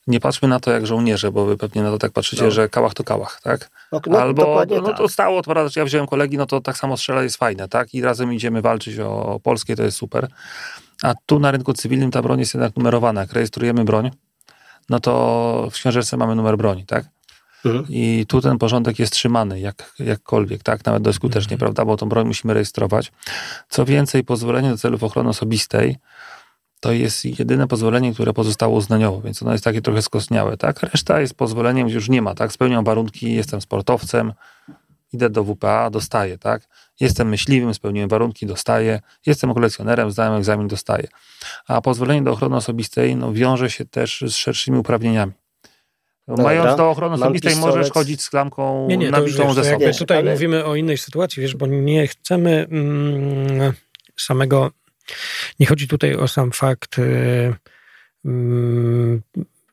Nie 0.07 0.21
patrzmy 0.21 0.49
na 0.49 0.61
to 0.61 0.71
jak 0.71 0.87
żołnierze, 0.87 1.33
bo 1.33 1.45
wy 1.45 1.57
pewnie 1.57 1.83
na 1.83 1.91
to 1.91 1.99
tak 1.99 2.13
patrzycie, 2.13 2.45
no. 2.45 2.51
że 2.51 2.69
kałach 2.69 2.95
to 2.95 3.05
kałach, 3.05 3.41
tak? 3.43 3.71
No, 3.93 4.01
no, 4.07 4.19
Albo 4.19 4.65
no, 4.69 4.81
tak. 4.81 4.97
to 4.97 5.09
stało, 5.09 5.43
to 5.43 5.51
prawda, 5.53 5.69
że 5.69 5.81
ja 5.81 5.85
wziąłem 5.85 6.07
kolegi, 6.07 6.37
no 6.37 6.47
to 6.47 6.61
tak 6.61 6.79
samo 6.79 6.97
strzela 6.97 7.23
jest 7.23 7.37
fajne, 7.37 7.69
tak? 7.69 7.95
I 7.95 8.03
razem 8.03 8.33
idziemy 8.33 8.63
walczyć 8.63 8.99
o 8.99 9.41
polskie, 9.43 9.77
to 9.77 9.83
jest 9.83 9.97
super. 9.97 10.29
A 11.03 11.15
tu 11.27 11.39
na 11.39 11.51
rynku 11.51 11.73
cywilnym 11.73 12.11
ta 12.11 12.23
broń 12.23 12.41
jest 12.41 12.55
jednak 12.55 12.77
numerowana. 12.77 13.21
Jak 13.21 13.33
rejestrujemy 13.33 13.85
broń, 13.85 14.11
no 14.91 15.01
to 15.01 15.69
w 15.71 15.75
książeczce 15.75 16.17
mamy 16.17 16.35
numer 16.35 16.57
broni, 16.57 16.87
tak? 16.87 17.05
Mhm. 17.65 17.87
I 17.89 18.25
tu 18.29 18.41
ten 18.41 18.59
porządek 18.59 18.99
jest 18.99 19.13
trzymany 19.13 19.61
jak, 19.61 19.93
jakkolwiek, 19.99 20.63
tak? 20.63 20.85
Nawet 20.85 21.03
dość 21.03 21.17
skutecznie, 21.17 21.55
mhm. 21.55 21.59
prawda? 21.59 21.85
Bo 21.85 21.97
tą 21.97 22.09
broń 22.09 22.27
musimy 22.27 22.55
rejestrować. 22.55 23.13
Co 23.69 23.85
więcej, 23.85 24.25
pozwolenie 24.25 24.71
do 24.71 24.79
celów 24.79 25.03
ochrony 25.03 25.29
osobistej 25.29 25.97
to 26.87 26.93
jest 26.93 27.39
jedyne 27.39 27.67
pozwolenie, 27.69 28.15
które 28.15 28.33
pozostało 28.33 28.77
uznaniowo, 28.77 29.21
więc 29.21 29.43
ono 29.43 29.53
jest 29.53 29.65
takie 29.65 29.83
trochę 29.83 30.03
skostniałe, 30.03 30.57
tak? 30.57 30.83
Reszta 30.83 31.21
jest 31.21 31.35
pozwoleniem, 31.35 31.89
już 31.89 32.09
nie 32.09 32.23
ma, 32.23 32.35
tak? 32.35 32.53
Spełniam 32.53 32.85
warunki, 32.85 33.35
jestem 33.35 33.61
sportowcem, 33.61 34.33
idę 35.13 35.31
do 35.31 35.45
WPA, 35.45 35.91
dostaję, 35.91 36.39
tak? 36.39 36.63
Jestem 37.01 37.29
myśliwym, 37.29 37.75
spełniłem 37.75 38.09
warunki, 38.09 38.47
dostaję. 38.47 39.01
Jestem 39.27 39.55
kolekcjonerem, 39.55 40.11
zdałem 40.11 40.35
egzamin, 40.35 40.69
dostaję. 40.69 41.09
A 41.69 41.81
pozwolenie 41.81 42.23
do 42.23 42.33
ochrony 42.33 42.57
osobistej 42.57 43.17
no, 43.17 43.33
wiąże 43.33 43.71
się 43.71 43.85
też 43.85 44.25
z 44.27 44.35
szerszymi 44.35 44.79
uprawnieniami. 44.79 45.33
Dobra. 46.29 46.45
Mając 46.45 46.77
do 46.77 46.91
ochrony 46.91 47.15
osobistej 47.15 47.57
możesz 47.57 47.91
chodzić 47.91 48.23
z 48.23 48.31
klamką 48.31 48.87
nie, 48.89 48.97
nie, 48.97 49.11
nabitą 49.11 49.55
ze 49.55 49.65
sobą. 49.65 49.87
Tutaj 49.99 50.19
ale... 50.19 50.33
mówimy 50.33 50.65
o 50.65 50.75
innej 50.75 50.99
sytuacji, 50.99 51.43
wiesz, 51.43 51.57
bo 51.57 51.67
nie 51.67 52.07
chcemy 52.07 52.67
mm, 52.71 53.73
samego... 54.17 54.71
Nie 55.61 55.67
chodzi 55.67 55.89
tutaj 55.89 56.15
o 56.15 56.29
sam 56.29 56.53
fakt 56.53 56.99
y, 56.99 57.55
mm, 58.25 59.23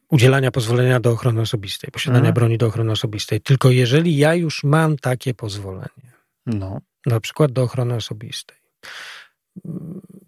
udzielania 0.10 0.52
pozwolenia 0.52 1.00
do 1.00 1.12
ochrony 1.12 1.42
osobistej, 1.42 1.92
posiadania 1.92 2.20
mhm. 2.20 2.34
broni 2.34 2.58
do 2.58 2.68
ochrony 2.68 2.92
osobistej. 2.92 3.42
Tylko 3.42 3.72
jeżeli 3.72 4.18
ja 4.18 4.36
już 4.36 4.64
mam 4.64 4.98
takie 4.98 5.34
pozwolenie, 5.34 6.12
no. 6.46 6.82
na 7.06 7.20
przykład 7.20 7.52
do 7.52 7.64
ochrony 7.64 7.96
osobistej, 7.96 8.58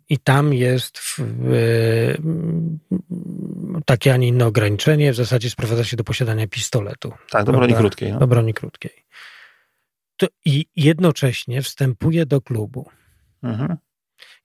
i 0.09 0.17
tam 0.17 0.53
jest 0.53 0.99
w, 0.99 1.17
takie, 3.85 4.13
a 4.13 4.17
nie 4.17 4.27
inne 4.27 4.45
ograniczenie, 4.45 5.13
w 5.13 5.15
zasadzie 5.15 5.49
sprowadza 5.49 5.83
się 5.83 5.97
do 5.97 6.03
posiadania 6.03 6.47
pistoletu. 6.47 7.13
Tak, 7.29 7.45
do 7.45 7.51
broni 7.51 7.73
krótkiej. 7.73 8.13
No. 8.13 8.19
Do 8.19 8.27
broni 8.27 8.53
krótkiej. 8.53 9.05
To 10.17 10.27
I 10.45 10.65
jednocześnie 10.75 11.61
wstępuje 11.61 12.25
do 12.25 12.41
klubu. 12.41 12.89
Mhm 13.43 13.77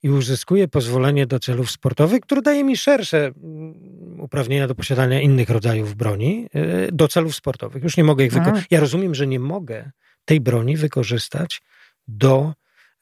i 0.03 0.09
uzyskuję 0.09 0.67
pozwolenie 0.67 1.27
do 1.27 1.39
celów 1.39 1.71
sportowych, 1.71 2.21
które 2.21 2.41
daje 2.41 2.63
mi 2.63 2.77
szersze 2.77 3.25
mm, 3.25 4.19
uprawnienia 4.19 4.67
do 4.67 4.75
posiadania 4.75 5.21
innych 5.21 5.49
rodzajów 5.49 5.95
broni 5.95 6.47
y, 6.55 6.89
do 6.91 7.07
celów 7.07 7.35
sportowych. 7.35 7.83
Już 7.83 7.97
nie 7.97 8.03
mogę 8.03 8.25
ich 8.25 8.31
wykorzystać. 8.31 8.67
Ja 8.71 8.79
rozumiem, 8.79 9.15
że 9.15 9.27
nie 9.27 9.39
mogę 9.39 9.91
tej 10.25 10.41
broni 10.41 10.77
wykorzystać 10.77 11.61
do 12.07 12.53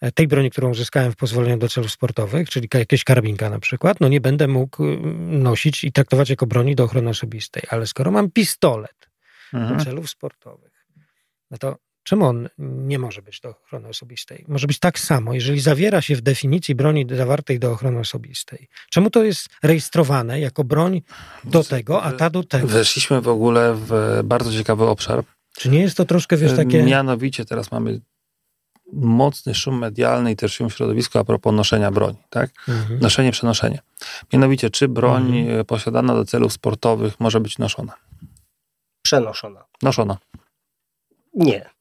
e, 0.02 0.12
tej 0.12 0.28
broni, 0.28 0.50
którą 0.52 0.70
uzyskałem 0.70 1.12
w 1.12 1.16
pozwoleniu 1.16 1.58
do 1.58 1.70
celów 1.70 1.92
sportowych, 1.92 2.50
czyli 2.50 2.68
jakieś 2.74 3.04
karabinka 3.04 3.50
na 3.50 3.60
przykład, 3.60 4.00
no 4.00 4.08
nie 4.08 4.22
będę 4.22 4.48
mógł 4.48 4.86
y, 4.86 4.98
nosić 5.28 5.84
i 5.84 5.92
traktować 5.92 6.30
jako 6.30 6.48
broni 6.48 6.76
do 6.76 6.84
ochrony 6.84 7.10
osobistej. 7.10 7.64
Ale 7.70 7.88
skoro 7.88 8.12
mam 8.12 8.32
pistolet 8.32 9.10
mhm. 9.54 9.78
do 9.78 9.86
celów 9.86 10.10
sportowych, 10.10 10.86
no 11.52 11.58
to 11.58 11.76
Czemu 12.10 12.26
on 12.26 12.50
nie 12.60 13.00
może 13.00 13.22
być 13.22 13.40
do 13.40 13.50
ochrony 13.50 13.88
osobistej? 13.88 14.46
Może 14.48 14.68
być 14.68 14.80
tak 14.80 15.00
samo, 15.00 15.34
jeżeli 15.34 15.60
zawiera 15.60 16.02
się 16.02 16.16
w 16.16 16.22
definicji 16.22 16.76
broni 16.76 17.06
zawartej 17.12 17.60
do 17.60 17.72
ochrony 17.72 18.00
osobistej. 18.00 18.68
Czemu 18.90 19.10
to 19.10 19.24
jest 19.24 19.50
rejestrowane 19.64 20.40
jako 20.40 20.64
broń 20.64 21.02
do 21.44 21.64
tego, 21.64 22.04
a 22.04 22.12
ta 22.12 22.30
do 22.30 22.44
tego? 22.44 22.68
Weszliśmy 22.68 23.22
w 23.22 23.28
ogóle 23.28 23.76
w 23.76 24.22
bardzo 24.24 24.52
ciekawy 24.52 24.86
obszar. 24.86 25.24
Czy 25.58 25.70
nie 25.70 25.80
jest 25.80 25.98
to 25.98 26.06
troszkę, 26.06 26.38
wiesz, 26.38 26.56
takie... 26.56 26.84
Mianowicie 26.84 27.46
teraz 27.46 27.72
mamy 27.72 28.02
mocny 28.94 29.56
szum 29.56 29.78
medialny 29.78 30.32
i 30.32 30.36
też 30.36 30.54
szum 30.54 30.70
środowiska 30.70 31.20
a 31.20 31.24
propos 31.24 31.54
noszenia 31.54 31.92
broni, 31.92 32.18
tak? 32.30 32.52
Mhm. 32.68 33.00
Noszenie, 33.00 33.32
przenoszenie. 33.32 33.80
Mianowicie, 34.34 34.70
czy 34.70 34.88
broń 34.88 35.40
mhm. 35.40 35.66
posiadana 35.66 36.14
do 36.14 36.26
celów 36.26 36.54
sportowych 36.54 37.20
może 37.20 37.40
być 37.40 37.58
noszona? 37.58 37.94
Przenoszona. 39.02 39.66
Noszona. 39.82 40.18
Nie. 41.34 41.79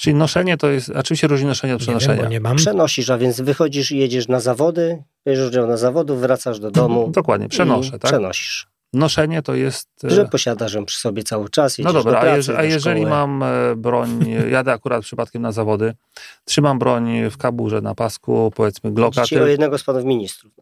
Czyli 0.00 0.16
noszenie 0.16 0.56
to 0.56 0.70
jest, 0.70 0.92
a 0.94 1.02
czym 1.02 1.16
się 1.16 1.26
różni 1.26 1.46
noszenie 1.46 1.74
od 1.74 1.80
przenoszenia? 1.80 2.14
Nie, 2.14 2.22
wiem, 2.22 2.30
nie 2.30 2.40
mam. 2.40 2.56
Przenosisz, 2.56 3.10
a 3.10 3.18
więc 3.18 3.40
wychodzisz 3.40 3.90
i 3.90 3.98
jedziesz 3.98 4.28
na 4.28 4.40
zawody, 4.40 5.02
bierzesz 5.26 5.48
udział 5.48 5.66
na 5.66 5.76
zawodu, 5.76 6.16
wracasz 6.16 6.60
do 6.60 6.70
domu. 6.70 7.10
Dokładnie, 7.10 7.48
przenoszę, 7.48 7.90
tak? 7.90 8.00
Przenosisz. 8.00 8.66
Noszenie 8.92 9.42
to 9.42 9.54
jest... 9.54 9.88
E, 10.04 10.10
Że 10.10 10.24
posiadasz 10.24 10.74
ją 10.74 10.84
przy 10.84 11.00
sobie 11.00 11.22
cały 11.22 11.48
czas, 11.48 11.78
No 11.78 11.92
dobra, 11.92 12.20
pracy, 12.20 12.56
a, 12.56 12.58
a 12.58 12.64
jeżeli 12.64 13.06
mam 13.06 13.42
e, 13.42 13.76
broń, 13.76 14.24
jadę 14.50 14.72
akurat 14.72 15.02
przypadkiem 15.02 15.42
na 15.42 15.52
zawody, 15.52 15.94
trzymam 16.44 16.78
broń 16.78 17.30
w 17.30 17.36
kaburze 17.36 17.80
na 17.80 17.94
pasku, 17.94 18.52
powiedzmy 18.56 18.92
Glocka... 18.92 19.22
Dzisiaj 19.22 19.42
o 19.42 19.46
jednego 19.46 19.78
z 19.78 19.84
panów 19.84 20.04
ministrów. 20.04 20.52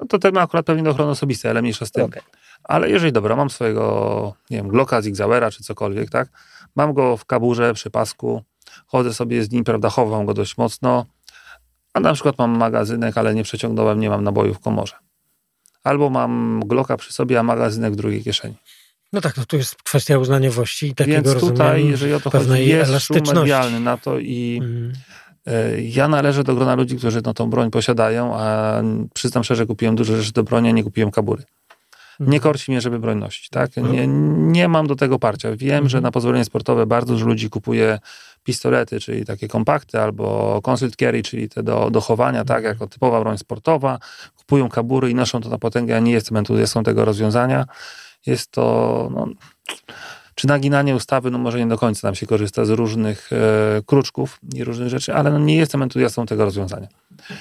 No 0.00 0.06
to 0.06 0.18
ten 0.18 0.34
ma 0.34 0.40
akurat 0.40 0.66
pewnie 0.66 0.82
do 0.82 0.90
ochrony 0.90 1.10
osobistej, 1.10 1.50
ale 1.50 1.62
mniejsza 1.62 1.86
z 1.86 1.90
tym. 1.90 2.04
Okay. 2.04 2.22
Ale 2.64 2.90
jeżeli, 2.90 3.12
dobra, 3.12 3.36
mam 3.36 3.50
swojego, 3.50 4.34
nie 4.50 4.56
wiem, 4.56 4.68
Glocka, 4.68 5.02
Zigzauera 5.02 5.50
czy 5.50 5.62
cokolwiek, 5.62 6.10
tak? 6.10 6.28
Mam 6.76 6.94
go 6.94 7.16
w 7.16 7.24
kaburze, 7.24 7.74
przy 7.74 7.90
pasku, 7.90 8.42
chodzę 8.88 9.14
sobie 9.14 9.44
z 9.44 9.50
nim, 9.50 9.64
prawda, 9.64 9.88
chowam 9.88 10.26
go 10.26 10.34
dość 10.34 10.56
mocno, 10.56 11.06
a 11.94 12.00
na 12.00 12.14
przykład 12.14 12.38
mam 12.38 12.58
magazynek, 12.58 13.18
ale 13.18 13.34
nie 13.34 13.42
przeciągnąłem, 13.42 14.00
nie 14.00 14.10
mam 14.10 14.24
nabojów 14.24 14.56
w 14.56 14.60
komorze. 14.60 14.96
Albo 15.84 16.10
mam 16.10 16.62
Glocka 16.66 16.96
przy 16.96 17.12
sobie, 17.12 17.40
a 17.40 17.42
magazynek 17.42 17.92
w 17.92 17.96
drugiej 17.96 18.24
kieszeni. 18.24 18.54
No 19.12 19.20
tak, 19.20 19.36
no 19.36 19.44
tu 19.46 19.56
jest 19.56 19.82
kwestia 19.82 20.18
uznaniowości 20.18 20.86
i 20.86 20.94
takiego 20.94 21.30
Więc 21.30 21.40
tutaj, 21.40 21.86
jeżeli 21.86 22.12
o 22.12 22.20
to 22.20 22.30
chodzi, 22.30 22.68
jest 22.68 23.00
szum 23.00 23.16
medialny 23.34 23.80
na 23.80 23.96
to 23.96 24.18
i 24.18 24.60
mm. 24.62 24.92
ja 25.82 26.08
należę 26.08 26.44
do 26.44 26.54
grona 26.54 26.74
ludzi, 26.74 26.96
którzy 26.96 27.20
no, 27.24 27.34
tą 27.34 27.50
broń 27.50 27.70
posiadają, 27.70 28.36
a 28.36 28.80
przyznam 29.14 29.44
szczerze, 29.44 29.66
kupiłem 29.66 29.96
dużo 29.96 30.16
rzeczy 30.16 30.32
do 30.32 30.42
broni, 30.42 30.68
a 30.68 30.72
nie 30.72 30.84
kupiłem 30.84 31.10
kabury. 31.10 31.42
Nie 32.20 32.26
mhm. 32.26 32.42
korci 32.42 32.70
mnie, 32.70 32.80
żeby 32.80 32.98
broń 32.98 33.18
nosić, 33.18 33.48
tak? 33.48 33.76
Nie, 33.76 34.06
nie 34.52 34.68
mam 34.68 34.86
do 34.86 34.96
tego 34.96 35.18
parcia. 35.18 35.56
Wiem, 35.56 35.88
że 35.88 35.98
mhm. 35.98 36.02
na 36.02 36.10
pozwolenie 36.10 36.44
sportowe 36.44 36.86
bardzo 36.86 37.12
dużo 37.12 37.26
ludzi 37.26 37.50
kupuje 37.50 37.98
pistolety, 38.48 39.00
czyli 39.00 39.24
takie 39.24 39.48
kompakty, 39.48 40.00
albo 40.00 40.60
concealed 40.62 40.96
carry, 40.96 41.22
czyli 41.22 41.48
te 41.48 41.62
do, 41.62 41.90
do 41.90 42.00
chowania, 42.00 42.44
tak, 42.44 42.64
jako 42.64 42.86
typowa 42.86 43.20
broń 43.20 43.38
sportowa, 43.38 43.98
kupują 44.36 44.68
kabury 44.68 45.10
i 45.10 45.14
noszą 45.14 45.40
to 45.40 45.48
na 45.48 45.58
potęgę. 45.58 45.94
Ja 45.94 46.00
nie 46.00 46.12
jestem 46.12 46.36
entuzjastą 46.36 46.82
tego 46.82 47.04
rozwiązania. 47.04 47.66
Jest 48.26 48.50
to, 48.50 49.08
no, 49.14 49.28
czy 50.34 50.46
naginanie 50.46 50.94
ustawy, 50.94 51.30
no 51.30 51.38
może 51.38 51.58
nie 51.58 51.66
do 51.66 51.78
końca 51.78 52.08
nam 52.08 52.14
się 52.14 52.26
korzysta 52.26 52.64
z 52.64 52.70
różnych 52.70 53.30
e, 53.32 53.36
kruczków 53.86 54.40
i 54.54 54.64
różnych 54.64 54.88
rzeczy, 54.88 55.14
ale 55.14 55.30
no 55.30 55.38
nie 55.38 55.56
jestem 55.56 55.82
entuzjastą 55.82 56.26
tego 56.26 56.44
rozwiązania. 56.44 56.88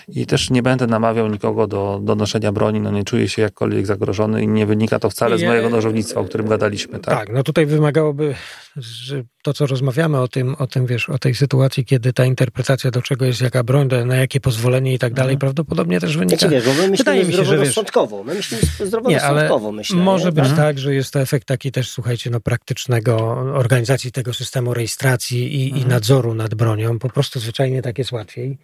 I 0.07 0.25
też 0.25 0.49
nie 0.49 0.63
będę 0.63 0.87
namawiał 0.87 1.27
nikogo 1.27 1.67
do, 1.67 1.99
do 2.03 2.15
noszenia 2.15 2.51
broni, 2.51 2.79
no 2.79 2.91
nie 2.91 3.03
czuję 3.03 3.29
się 3.29 3.41
jakkolwiek 3.41 3.85
zagrożony 3.85 4.43
i 4.43 4.47
nie 4.47 4.65
wynika 4.65 4.99
to 4.99 5.09
wcale 5.09 5.37
z 5.37 5.43
mojego 5.43 5.69
nożownictwa, 5.69 6.19
o 6.19 6.23
którym 6.23 6.47
gadaliśmy. 6.47 6.99
Tak, 6.99 7.17
tak 7.19 7.29
no 7.33 7.43
tutaj 7.43 7.65
wymagałoby, 7.65 8.35
że 8.75 9.23
to 9.43 9.53
co 9.53 9.67
rozmawiamy 9.67 10.19
o 10.19 10.27
tym, 10.27 10.55
o 10.55 10.67
tym, 10.67 10.85
wiesz, 10.85 11.09
o 11.09 11.19
tej 11.19 11.35
sytuacji, 11.35 11.85
kiedy 11.85 12.13
ta 12.13 12.25
interpretacja 12.25 12.91
do 12.91 13.01
czego 13.01 13.25
jest 13.25 13.41
jaka 13.41 13.63
broń, 13.63 13.87
na 14.05 14.15
jakie 14.15 14.39
pozwolenie 14.39 14.93
i 14.93 14.99
tak 14.99 15.13
dalej, 15.13 15.33
mhm. 15.33 15.39
prawdopodobnie 15.39 15.99
też 15.99 16.17
wynika... 16.17 16.37
Znaczy, 16.37 16.55
wiesz, 16.55 16.65
bo 16.65 16.73
my 16.73 16.89
myślimy 16.89 17.25
zdroworozsądkowo, 17.25 18.23
my 18.23 18.33
myślimy 18.33 18.63
zdroworozsądkowo, 18.85 19.71
myślę. 19.71 19.97
Może 19.97 20.31
być 20.31 20.45
mhm. 20.45 20.57
tak, 20.57 20.79
że 20.79 20.95
jest 20.95 21.13
to 21.13 21.21
efekt 21.21 21.47
taki 21.47 21.71
też, 21.71 21.89
słuchajcie, 21.89 22.29
no 22.29 22.39
praktycznego 22.39 23.17
organizacji 23.53 24.11
tego 24.11 24.33
systemu 24.33 24.73
rejestracji 24.73 25.61
i, 25.61 25.65
mhm. 25.65 25.81
i 25.81 25.89
nadzoru 25.89 26.33
nad 26.33 26.55
bronią. 26.55 26.99
Po 26.99 27.09
prostu 27.09 27.39
zwyczajnie 27.39 27.81
tak 27.81 27.97
jest 27.97 28.11
łatwiej 28.11 28.57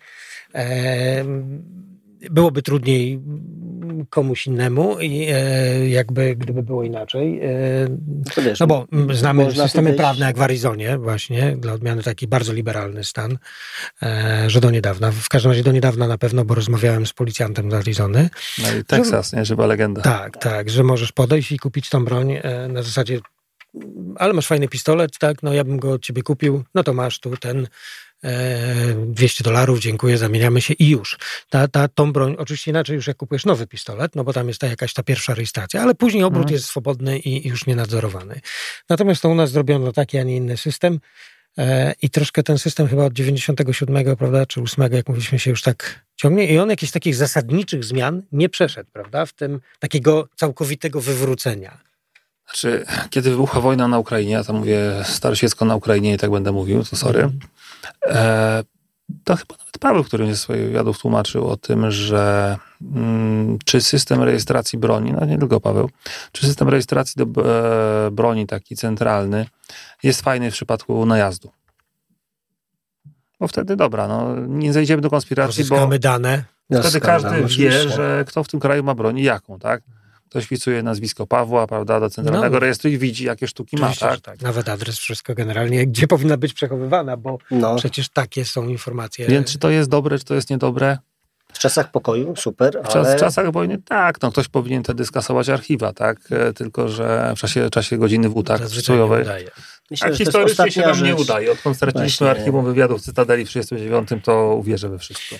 byłoby 2.32 2.62
trudniej 2.62 3.20
komuś 4.10 4.47
innemu 4.47 4.99
i 4.99 5.28
e, 5.30 5.89
jakby 5.89 6.36
gdyby 6.36 6.64
było 6.64 6.84
inaczej. 6.84 7.39
E, 8.38 8.41
wiesz, 8.41 8.60
no 8.60 8.68
bo 8.68 8.88
znamy 9.14 9.51
systemy 9.51 9.91
tutaj... 9.91 10.06
prawne 10.06 10.26
jak 10.26 10.38
w 10.38 10.41
Arizonie 10.41 10.97
właśnie, 10.97 11.58
dla 11.58 11.74
odmiany 11.74 12.04
taki 12.04 12.28
bardzo 12.28 12.54
liberalny 12.54 13.04
stan, 13.04 13.38
e, 14.04 14.43
że 14.47 14.62
do 14.62 14.72
niedawna, 14.72 15.12
w 15.12 15.30
każdym 15.30 15.51
razie 15.51 15.64
do 15.64 15.72
niedawna 15.72 16.08
na 16.08 16.18
pewno, 16.18 16.45
bo 16.45 16.56
rozmawiałem 16.56 17.06
z 17.06 17.14
policjantem 17.14 17.72
z 17.72 17.74
Arizony. 17.74 18.30
No 18.64 18.78
i 18.80 18.84
Teksas, 18.84 19.32
że, 19.32 19.38
nie? 19.38 19.45
Żywa 19.45 19.66
legenda. 19.66 20.01
Tak, 20.01 20.38
tak, 20.38 20.70
że 20.70 20.84
możesz 20.84 21.12
podejść 21.12 21.51
i 21.51 21.60
kupić 21.60 21.89
tą 21.89 22.06
broń 22.06 22.39
na 22.70 22.84
zasadzie 22.84 23.20
ale 24.16 24.34
masz 24.34 24.47
fajny 24.47 24.68
pistolet, 24.68 25.18
tak, 25.18 25.43
no 25.43 25.54
ja 25.54 25.64
bym 25.64 25.80
go 25.80 25.91
od 25.91 26.01
ciebie 26.01 26.24
kupił, 26.24 26.64
no 26.76 26.84
to 26.84 26.93
masz 26.93 27.20
tu 27.20 27.38
ten 27.38 27.68
200 29.05 29.41
e, 29.41 29.43
dolarów, 29.43 29.80
dziękuję, 29.80 30.17
zamieniamy 30.17 30.61
się 30.61 30.74
i 30.74 30.89
już. 30.89 31.17
Ta, 31.49 31.67
ta, 31.67 31.88
tą 31.88 32.13
broń, 32.13 32.36
oczywiście 32.38 32.71
inaczej 32.71 32.95
już 32.95 33.07
jak 33.07 33.17
kupujesz 33.17 33.45
nowy 33.45 33.67
pistolet, 33.67 34.15
no 34.15 34.24
bo 34.24 34.34
tam 34.34 34.47
jest 34.47 34.61
ta 34.61 34.67
jakaś 34.67 34.93
ta 34.93 35.03
pierwsza 35.03 35.34
rejestracja, 35.34 35.82
ale 35.82 35.95
później 35.95 36.24
obrót 36.24 36.43
mhm. 36.43 36.53
jest 36.53 36.65
swobodny 36.65 37.19
i 37.19 37.47
już 37.47 37.65
nienadzorowany. 37.65 38.41
Natomiast 38.89 39.21
to 39.21 39.30
u 39.30 39.36
nas 39.36 39.51
zrobiono 39.51 39.91
taki, 39.91 40.17
a 40.17 40.24
nie 40.24 40.36
inny 40.36 40.57
system 40.57 40.99
e, 41.57 41.93
i 42.01 42.09
troszkę 42.09 42.43
ten 42.43 42.57
system 42.57 42.88
chyba 42.88 43.05
od 43.05 43.13
97, 43.13 44.15
prawda, 44.15 44.45
czy 44.45 44.61
8, 44.61 44.93
jak 44.93 45.07
mówiliśmy 45.07 45.39
się 45.39 45.49
już 45.49 45.61
tak 45.61 46.05
ciągnie 46.15 46.47
i 46.47 46.59
on 46.59 46.69
jakichś 46.69 46.91
takich 46.91 47.15
zasadniczych 47.15 47.84
zmian 47.84 48.21
nie 48.32 48.49
przeszedł, 48.49 48.89
prawda, 48.93 49.26
w 49.26 49.34
tym 49.34 49.59
takiego 49.80 50.28
całkowitego 50.36 51.01
wywrócenia. 51.01 51.93
Znaczy, 52.45 52.86
kiedy 53.09 53.30
wybuchła 53.30 53.61
wojna 53.61 53.88
na 53.88 53.99
Ukrainie, 53.99 54.32
ja 54.32 54.43
tam 54.43 54.55
mówię 54.55 54.80
staroświecko 55.03 55.65
na 55.65 55.76
Ukrainie 55.76 56.13
i 56.13 56.17
tak 56.17 56.32
będę 56.32 56.51
mówił, 56.51 56.84
to 56.84 56.95
sorry, 56.95 57.24
mhm. 57.24 57.39
E, 58.05 58.63
to 59.23 59.36
chyba 59.36 59.55
nawet 59.57 59.77
Paweł, 59.79 60.03
który 60.03 60.25
mnie 60.25 60.36
swoich 60.36 60.61
wywiadów 60.61 60.99
tłumaczył 60.99 61.47
o 61.47 61.57
tym, 61.57 61.91
że 61.91 62.57
mm, 62.81 63.59
czy 63.65 63.81
system 63.81 64.23
rejestracji 64.23 64.79
broni, 64.79 65.13
no 65.13 65.25
nie 65.25 65.38
tylko 65.38 65.59
Paweł, 65.59 65.89
czy 66.31 66.45
system 66.45 66.69
rejestracji 66.69 67.25
do, 67.25 67.45
e, 68.07 68.11
broni 68.11 68.47
taki 68.47 68.75
centralny 68.75 69.45
jest 70.03 70.21
fajny 70.21 70.51
w 70.51 70.53
przypadku 70.53 71.05
najazdu. 71.05 71.51
Bo 73.39 73.47
wtedy 73.47 73.75
dobra, 73.75 74.07
no 74.07 74.36
nie 74.47 74.73
zejdziemy 74.73 75.01
do 75.01 75.09
konspiracji, 75.09 75.63
Pozyskamy 75.63 75.95
bo 75.95 75.99
dane. 75.99 76.43
Wtedy 76.81 77.01
każdy 77.01 77.45
wie, 77.45 77.89
że 77.89 78.25
kto 78.27 78.43
w 78.43 78.47
tym 78.47 78.59
kraju 78.59 78.84
ma 78.84 78.95
broń 78.95 79.19
i 79.19 79.23
jaką, 79.23 79.59
tak? 79.59 79.81
Ktoś 80.34 80.45
wpisuje 80.45 80.84
nazwisko 80.84 81.27
Pawła, 81.27 81.67
prawda, 81.67 81.99
do 81.99 82.09
centralnego 82.09 82.53
no. 82.53 82.59
rejestru 82.59 82.89
i 82.89 82.97
widzi, 82.97 83.25
jakie 83.25 83.47
sztuki 83.47 83.77
ma, 83.77 83.91
tak? 83.99 84.19
tak? 84.19 84.41
Nawet 84.41 84.69
adres, 84.69 84.97
wszystko 84.97 85.36
generalnie, 85.36 85.88
gdzie 85.88 86.07
powinna 86.07 86.38
być 86.38 86.53
przechowywana, 86.53 87.17
bo 87.17 87.38
no. 87.51 87.75
przecież 87.75 88.09
takie 88.09 88.45
są 88.45 88.67
informacje. 88.67 89.27
Więc 89.27 89.51
czy 89.51 89.59
to 89.59 89.69
jest 89.69 89.89
dobre, 89.89 90.19
czy 90.19 90.25
to 90.25 90.36
jest 90.36 90.49
niedobre? 90.49 90.97
W 91.53 91.59
czasach 91.59 91.91
pokoju, 91.91 92.36
super, 92.36 92.81
w, 92.84 92.95
ale... 92.95 93.17
w 93.17 93.19
czasach 93.19 93.51
wojny 93.51 93.77
tak, 93.81 94.21
no 94.21 94.31
ktoś 94.31 94.47
powinien 94.47 94.84
wtedy 94.84 95.05
skasować 95.05 95.49
archiwa, 95.49 95.93
tak? 95.93 96.17
E, 96.31 96.53
tylko, 96.53 96.89
że 96.89 97.34
w 97.36 97.39
czasie, 97.39 97.69
czasie 97.69 97.97
godziny 97.97 98.29
w 98.29 98.38
utach 98.38 98.69
strojowej. 98.69 99.25
Myślę, 99.91 100.07
A 100.07 100.15
historycznie 100.15 100.71
się 100.71 100.81
nam 100.81 100.95
rzecz... 100.95 101.05
nie 101.05 101.15
udaje. 101.15 101.51
Odkąd 101.51 101.77
straciliśmy 101.77 102.29
archiwum 102.29 102.65
wywiadów 102.65 103.01
Cytadeli 103.01 103.45
w 103.45 103.47
1939, 103.47 104.25
to 104.25 104.55
uwierzę 104.55 104.89
we 104.89 104.99
wszystko. 104.99 105.36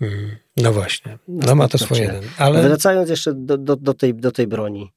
Hmm. 0.00 0.36
No 0.56 0.72
właśnie, 0.72 1.18
no 1.28 1.54
ma 1.54 1.68
to 1.68 1.78
swoje. 1.78 2.20
Ale... 2.38 2.62
Wracając 2.62 3.10
jeszcze 3.10 3.34
do, 3.34 3.58
do, 3.58 3.76
do, 3.76 3.94
tej, 3.94 4.14
do 4.14 4.32
tej 4.32 4.46
broni. 4.46 4.92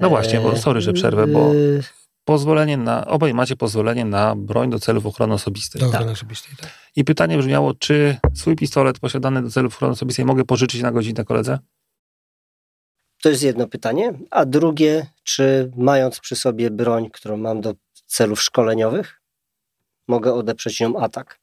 No 0.00 0.08
właśnie, 0.08 0.40
bo 0.40 0.56
sorry, 0.56 0.80
że 0.80 0.92
przerwę, 0.92 1.26
bo 1.26 1.54
yy, 1.54 1.82
pozwolenie 2.24 2.76
na, 2.76 3.06
obaj 3.06 3.34
macie 3.34 3.56
pozwolenie 3.56 4.04
na 4.04 4.36
broń 4.36 4.70
do 4.70 4.78
celów 4.78 5.06
ochrony 5.06 5.34
osobistej. 5.34 5.80
Do 5.80 5.86
ochrony 5.86 6.06
tak. 6.06 6.14
osobistej, 6.14 6.56
tak. 6.60 6.70
I 6.96 7.04
pytanie 7.04 7.38
brzmiało, 7.38 7.74
czy 7.74 8.16
swój 8.34 8.56
pistolet 8.56 8.98
posiadany 8.98 9.42
do 9.42 9.50
celów 9.50 9.74
ochrony 9.74 9.92
osobistej 9.92 10.24
mogę 10.24 10.44
pożyczyć 10.44 10.82
na 10.82 10.92
godzinę 10.92 11.24
koledze? 11.24 11.58
To 13.22 13.28
jest 13.28 13.42
jedno 13.42 13.66
pytanie. 13.66 14.12
A 14.30 14.44
drugie, 14.44 15.06
czy 15.24 15.72
mając 15.76 16.20
przy 16.20 16.36
sobie 16.36 16.70
broń, 16.70 17.10
którą 17.12 17.36
mam 17.36 17.60
do 17.60 17.74
celów 18.06 18.42
szkoleniowych, 18.42 19.20
mogę 20.08 20.34
odeprzeć 20.34 20.80
nią 20.80 21.00
atak? 21.00 21.40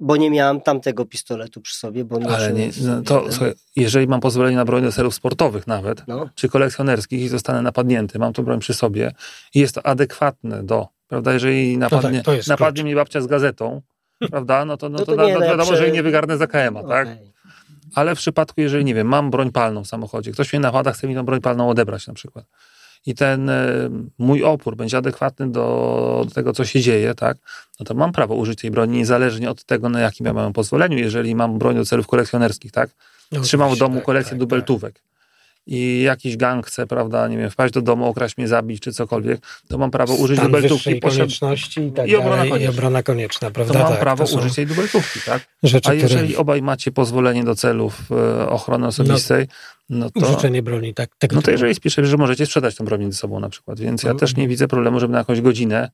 Bo 0.00 0.16
nie 0.16 0.30
miałam 0.30 0.60
tamtego 0.60 1.04
pistoletu 1.04 1.60
przy 1.60 1.76
sobie. 1.76 2.04
Bo 2.04 2.18
nie 2.18 2.28
Ale 2.28 2.52
nie, 2.52 2.70
no 2.82 3.02
to 3.02 3.32
słuchaj, 3.32 3.54
jeżeli 3.76 4.06
mam 4.06 4.20
pozwolenie 4.20 4.56
na 4.56 4.64
broń 4.64 4.82
do 4.82 4.92
celów 4.92 5.14
sportowych 5.14 5.66
nawet, 5.66 6.02
no. 6.08 6.28
czy 6.34 6.48
kolekcjonerskich 6.48 7.20
i 7.20 7.28
zostanę 7.28 7.62
napadnięty, 7.62 8.18
mam 8.18 8.32
tą 8.32 8.42
broń 8.42 8.58
przy 8.60 8.74
sobie 8.74 9.12
i 9.54 9.60
jest 9.60 9.74
to 9.74 9.86
adekwatne 9.86 10.62
do, 10.62 10.88
prawda, 11.08 11.32
jeżeli 11.32 11.78
napadnie, 11.78 12.22
no 12.26 12.36
tak, 12.36 12.46
napadnie 12.46 12.84
mnie 12.84 12.94
babcia 12.94 13.20
z 13.20 13.26
gazetą, 13.26 13.82
prawda, 14.30 14.64
no 14.64 14.76
to, 14.76 14.88
no, 14.88 14.98
no 14.98 15.04
to, 15.04 15.16
to 15.16 15.26
nie, 15.26 15.34
no, 15.34 15.40
wiadomo, 15.40 15.76
że 15.76 15.84
jej 15.84 15.92
nie 15.92 16.02
wygarnę 16.02 16.36
za 16.36 16.46
KM-a, 16.46 16.80
okay. 16.80 17.04
tak? 17.04 17.08
Ale 17.94 18.14
w 18.14 18.18
przypadku, 18.18 18.60
jeżeli, 18.60 18.84
nie 18.84 18.94
wiem, 18.94 19.06
mam 19.06 19.30
broń 19.30 19.52
palną 19.52 19.84
w 19.84 19.86
samochodzie, 19.86 20.32
ktoś 20.32 20.52
mnie 20.52 20.60
napada, 20.60 20.92
chce 20.92 21.08
mi 21.08 21.14
tą 21.14 21.22
broń 21.22 21.40
palną 21.40 21.68
odebrać 21.68 22.06
na 22.06 22.14
przykład 22.14 22.44
i 23.08 23.14
ten 23.14 23.50
e, 23.50 23.90
mój 24.18 24.44
opór 24.44 24.76
będzie 24.76 24.96
adekwatny 24.96 25.50
do, 25.50 26.22
do, 26.24 26.34
tego, 26.34 26.52
co 26.52 26.64
się 26.64 26.80
dzieje, 26.80 27.14
tak, 27.14 27.36
no 27.80 27.86
to 27.86 27.94
mam 27.94 28.12
prawo 28.12 28.34
użyć 28.34 28.60
tej 28.60 28.70
broni 28.70 28.98
niezależnie 28.98 29.50
od 29.50 29.64
tego, 29.64 29.88
na 29.88 30.00
jakim 30.00 30.26
ja 30.26 30.32
mam 30.32 30.52
pozwoleniu. 30.52 30.98
Jeżeli 30.98 31.34
mam 31.34 31.58
broń 31.58 31.76
do 31.76 31.84
celów 31.84 32.06
kolekcjonerskich, 32.06 32.72
tak, 32.72 32.90
no, 33.32 33.40
trzymam 33.40 33.74
w 33.74 33.78
domu 33.78 33.94
tak, 33.94 34.04
kolekcję 34.04 34.30
tak, 34.30 34.38
dubeltówek. 34.38 35.02
I 35.70 36.02
jakiś 36.02 36.36
gang 36.36 36.66
chce, 36.66 36.86
prawda, 36.86 37.28
nie 37.28 37.38
wiem, 37.38 37.50
wpaść 37.50 37.74
do 37.74 37.82
domu, 37.82 38.06
okraść 38.06 38.36
mnie, 38.36 38.48
zabić 38.48 38.80
czy 38.80 38.92
cokolwiek, 38.92 39.40
to 39.68 39.78
mam 39.78 39.90
prawo 39.90 40.14
użyć 40.14 40.36
Stan 40.36 40.52
dubeltówki. 40.52 41.00
Konieczności 41.00 41.80
i, 41.80 41.92
tak 41.92 42.08
I, 42.08 42.16
obrona 42.16 42.36
dalej, 42.36 42.62
i 42.62 42.66
obrona 42.66 43.02
konieczna, 43.02 43.50
prawda? 43.50 43.72
To 43.72 43.78
mam 43.78 43.88
tak, 43.92 44.00
prawo 44.00 44.24
użyć 44.24 44.54
tej 44.54 44.66
dubeltówki, 44.66 45.20
tak? 45.26 45.48
Rzeczy, 45.62 45.90
A 45.90 45.94
jeżeli 45.94 46.28
które... 46.28 46.38
obaj 46.38 46.62
macie 46.62 46.92
pozwolenie 46.92 47.44
do 47.44 47.54
celów 47.54 48.00
e, 48.10 48.48
ochrony 48.48 48.86
osobistej, 48.86 49.46
no, 49.90 50.10
no 50.14 50.20
to... 50.20 50.28
Użyczenie 50.28 50.62
broni, 50.62 50.94
tak. 50.94 51.10
no 51.32 51.42
to 51.42 51.50
jeżeli 51.50 51.74
spiszę, 51.74 52.04
że 52.04 52.16
możecie 52.16 52.46
sprzedać 52.46 52.74
tę 52.74 52.84
broń 52.84 53.00
między 53.00 53.18
sobą 53.18 53.40
na 53.40 53.48
przykład, 53.48 53.80
więc 53.80 54.02
ja 54.02 54.12
no. 54.12 54.18
też 54.18 54.36
nie 54.36 54.48
widzę 54.48 54.68
problemu, 54.68 55.00
żeby 55.00 55.12
na 55.12 55.18
jakąś 55.18 55.40
godzinę 55.40 55.90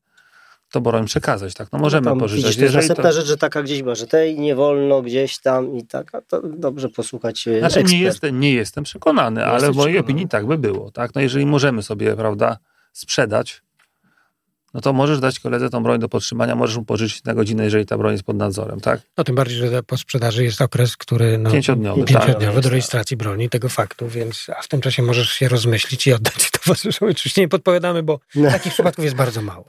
to 0.70 0.80
broń 0.80 1.06
przekazać, 1.06 1.54
tak? 1.54 1.72
No 1.72 1.78
możemy 1.78 2.10
no 2.10 2.16
pożyczyć. 2.16 2.44
Widzisz, 2.44 2.56
to 2.56 2.62
jest 2.62 2.74
następna 2.74 3.04
to... 3.04 3.12
rzecz, 3.12 3.26
że 3.26 3.36
taka 3.36 3.62
gdzieś 3.62 3.82
była, 3.82 3.94
że 3.94 4.06
tej 4.06 4.38
nie 4.38 4.54
wolno 4.54 5.02
gdzieś 5.02 5.38
tam 5.38 5.76
i 5.76 5.86
tak, 5.86 6.14
a 6.14 6.20
to 6.20 6.42
dobrze 6.42 6.88
posłuchać 6.88 7.48
e, 7.48 7.58
Znaczy 7.58 7.84
nie 7.84 8.00
jestem, 8.00 8.40
nie 8.40 8.52
jestem 8.52 8.84
przekonany, 8.84 9.40
nie 9.40 9.46
ale 9.46 9.60
w 9.72 9.76
mojej 9.76 9.94
przekonany. 9.94 10.00
opinii 10.00 10.28
tak 10.28 10.46
by 10.46 10.58
było, 10.58 10.90
tak? 10.90 11.14
No 11.14 11.20
jeżeli 11.20 11.46
możemy 11.46 11.82
sobie, 11.82 12.16
prawda, 12.16 12.58
sprzedać 12.92 13.63
no 14.75 14.81
to 14.81 14.93
możesz 14.93 15.20
dać 15.20 15.41
koledze 15.41 15.70
tą 15.70 15.83
broń 15.83 16.01
do 16.01 16.09
podtrzymania, 16.09 16.55
możesz 16.55 16.77
mu 16.77 16.85
pożyczyć 16.85 17.25
na 17.25 17.35
godzinę, 17.35 17.64
jeżeli 17.64 17.87
ta 17.87 17.99
broń 17.99 18.12
jest 18.12 18.25
pod 18.25 18.37
nadzorem, 18.37 18.81
tak? 18.81 19.01
No 19.18 19.25
tym 19.25 19.35
bardziej, 19.35 19.59
że 19.59 19.83
po 19.83 19.97
sprzedaży 19.97 20.45
jest 20.45 20.62
okres, 20.62 20.97
który... 20.97 21.39
No, 21.39 21.51
pięciodniowy. 21.51 22.05
Pięciodniowy 22.05 22.55
tak. 22.55 22.62
do 22.62 22.68
rejestracji 22.68 23.16
broni, 23.16 23.49
tego 23.49 23.68
faktu, 23.68 24.09
więc 24.09 24.47
a 24.59 24.62
w 24.62 24.68
tym 24.68 24.81
czasie 24.81 25.03
możesz 25.03 25.31
się 25.31 25.49
rozmyślić 25.49 26.07
i 26.07 26.12
oddać 26.12 26.51
towarzyszowi. 26.61 27.12
Oczywiście 27.12 27.41
nie 27.41 27.49
podpowiadamy, 27.49 28.03
bo 28.03 28.20
no. 28.35 28.51
takich 28.51 28.72
przypadków 28.72 29.05
jest 29.05 29.16
bardzo 29.16 29.43
mało. 29.43 29.64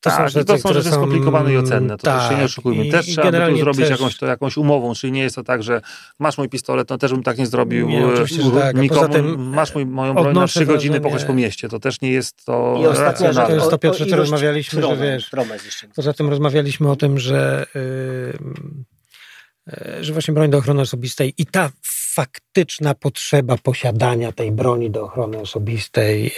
To 0.00 0.10
tak, 0.10 0.16
są 0.16 0.28
rzeczy, 0.28 0.44
to 0.44 0.58
są 0.58 0.72
rzeczy 0.72 0.90
skomplikowane 0.90 1.52
i 1.52 1.56
ocenne, 1.56 1.96
to 1.96 2.02
tak, 2.02 2.20
też 2.20 2.30
się 2.30 2.38
nie 2.38 2.44
oszukujmy. 2.44 2.84
I, 2.84 2.90
też 2.90 3.08
i 3.08 3.12
trzeba 3.12 3.30
by 3.30 3.52
tu 3.52 3.58
zrobić 3.58 3.80
też... 3.80 3.90
jakąś, 3.90 4.16
to, 4.16 4.26
jakąś 4.26 4.56
umową, 4.56 4.94
czyli 4.94 5.12
nie 5.12 5.22
jest 5.22 5.36
to 5.36 5.42
tak, 5.42 5.62
że 5.62 5.80
masz 6.18 6.38
mój 6.38 6.48
pistolet, 6.48 6.90
no 6.90 6.98
też 6.98 7.12
bym 7.12 7.22
tak 7.22 7.38
nie 7.38 7.46
zrobił 7.46 7.88
nie, 7.88 8.02
tak. 8.60 8.76
nikomu, 8.76 9.08
tym, 9.08 9.48
masz 9.48 9.74
mój, 9.74 9.86
moją 9.86 10.14
broń 10.14 10.34
na 10.34 10.46
trzy 10.46 10.66
godziny 10.66 11.00
pochodź 11.00 11.24
po 11.24 11.34
mieście, 11.34 11.68
to 11.68 11.80
też 11.80 12.00
nie 12.00 12.10
jest 12.10 12.44
to 12.44 12.76
I 12.80 12.86
ostatnia 12.86 13.32
rzecz, 13.32 13.46
to 13.46 13.54
jest 13.54 13.70
to 13.70 13.78
Piotrze, 13.78 14.06
co 14.06 14.16
rozmawialiśmy, 14.46 14.82
że 14.82 14.96
wiesz, 14.96 15.30
Poza 15.94 16.12
tym 16.12 16.30
rozmawialiśmy 16.30 16.90
o 16.90 16.96
tym, 16.96 17.18
że, 17.18 17.66
yy, 17.74 18.38
że 20.04 20.12
właśnie 20.12 20.34
broń 20.34 20.50
do 20.50 20.58
ochrony 20.58 20.82
osobistej 20.82 21.34
i 21.38 21.46
ta 21.46 21.70
faktyczna 22.14 22.94
potrzeba 22.94 23.58
posiadania 23.58 24.32
tej 24.32 24.52
broni 24.52 24.90
do 24.90 25.02
ochrony 25.02 25.38
osobistej, 25.38 26.34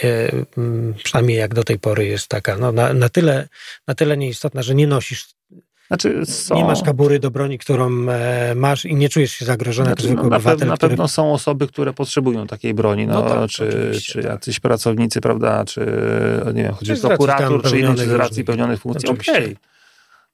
yy, 0.57 0.93
przynajmniej 1.03 1.37
jak 1.37 1.53
do 1.53 1.63
tej 1.63 1.79
pory 1.79 2.05
jest 2.05 2.27
taka, 2.27 2.57
no, 2.57 2.71
na, 2.71 2.93
na, 2.93 3.09
tyle, 3.09 3.47
na 3.87 3.95
tyle 3.95 4.17
nieistotna, 4.17 4.63
że 4.63 4.75
nie 4.75 4.87
nosisz 4.87 5.27
znaczy 5.89 6.25
są... 6.25 6.55
Nie 6.55 6.63
masz 6.63 6.83
kabury 6.83 7.19
do 7.19 7.31
broni, 7.31 7.57
którą 7.57 8.09
e, 8.09 8.55
masz 8.55 8.85
i 8.85 8.95
nie 8.95 9.09
czujesz 9.09 9.31
się 9.31 9.45
zagrożony 9.45 9.89
znaczy, 9.89 10.13
no, 10.13 10.23
na, 10.23 10.35
obywatel. 10.35 10.67
Na 10.67 10.77
który... 10.77 10.89
pewno 10.89 11.07
są 11.07 11.33
osoby, 11.33 11.67
które 11.67 11.93
potrzebują 11.93 12.47
takiej 12.47 12.73
broni, 12.73 13.07
no, 13.07 13.13
no 13.13 13.29
tak, 13.29 13.49
czy, 13.49 13.91
czy 14.03 14.13
tak. 14.13 14.31
jacyś 14.31 14.59
pracownicy, 14.59 15.21
prawda, 15.21 15.65
czy 15.65 15.85
nie 16.53 16.63
wiem, 16.63 16.73
o 16.73 17.07
prokurator, 17.07 17.63
czy 17.63 17.79
inny, 17.79 17.97
z 17.97 18.11
racji 18.11 18.43
pełnionych 18.43 18.79
funkcji. 18.79 19.09
Okej. 19.09 19.43
Okay. 19.43 19.55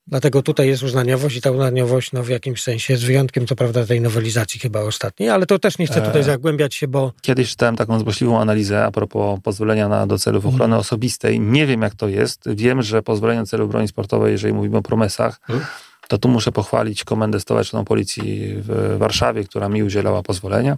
Dlatego 0.07 0.41
tutaj 0.41 0.67
jest 0.67 0.83
uznaniowość 0.83 1.35
i 1.35 1.41
ta 1.41 1.51
uznaniowość 1.51 2.11
no, 2.11 2.23
w 2.23 2.29
jakimś 2.29 2.63
sensie, 2.63 2.97
z 2.97 3.03
wyjątkiem 3.03 3.47
co 3.47 3.55
prawda 3.55 3.85
tej 3.85 4.01
nowelizacji 4.01 4.59
chyba 4.59 4.81
ostatniej, 4.81 5.29
ale 5.29 5.45
to 5.45 5.59
też 5.59 5.77
nie 5.77 5.87
chcę 5.87 6.01
tutaj 6.01 6.21
e, 6.21 6.23
zagłębiać 6.23 6.75
się, 6.75 6.87
bo... 6.87 7.11
Kiedyś 7.21 7.49
czytałem 7.49 7.75
taką 7.75 7.99
złośliwą 7.99 8.39
analizę 8.39 8.85
a 8.85 8.91
propos 8.91 9.39
pozwolenia 9.43 9.89
na, 9.89 10.07
do 10.07 10.17
celów 10.17 10.45
ochrony 10.45 10.61
hmm. 10.61 10.79
osobistej. 10.79 11.39
Nie 11.39 11.65
wiem 11.65 11.81
jak 11.81 11.95
to 11.95 12.07
jest. 12.07 12.41
Wiem, 12.45 12.81
że 12.81 13.03
pozwolenie 13.03 13.39
do 13.39 13.47
celów 13.47 13.69
broni 13.69 13.87
sportowej, 13.87 14.31
jeżeli 14.31 14.53
mówimy 14.53 14.77
o 14.77 14.81
promesach, 14.81 15.39
hmm. 15.41 15.65
to 16.07 16.17
tu 16.17 16.29
muszę 16.29 16.51
pochwalić 16.51 17.03
Komendę 17.03 17.39
Stołeczną 17.39 17.85
Policji 17.85 18.53
w 18.57 18.95
Warszawie, 18.97 19.43
która 19.43 19.69
mi 19.69 19.83
udzielała 19.83 20.23
pozwolenia. 20.23 20.77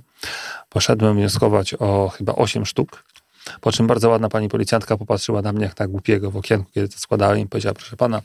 Poszedłem 0.70 1.16
wnioskować 1.16 1.74
o 1.74 2.10
chyba 2.10 2.36
8 2.36 2.66
sztuk 2.66 3.04
po 3.62 3.72
czym 3.72 3.88
bardzo 3.88 4.10
ładna 4.10 4.30
pani 4.30 4.50
policjantka 4.50 4.98
popatrzyła 4.98 5.42
na 5.42 5.54
mnie 5.54 5.66
jak 5.66 5.80
na 5.80 5.88
głupiego 5.88 6.32
w 6.32 6.38
okienku, 6.38 6.72
kiedy 6.72 6.90
to 6.90 7.00
składałem 7.00 7.40
i 7.40 7.48
powiedziała, 7.48 7.74
proszę 7.74 7.98
pana, 7.98 8.22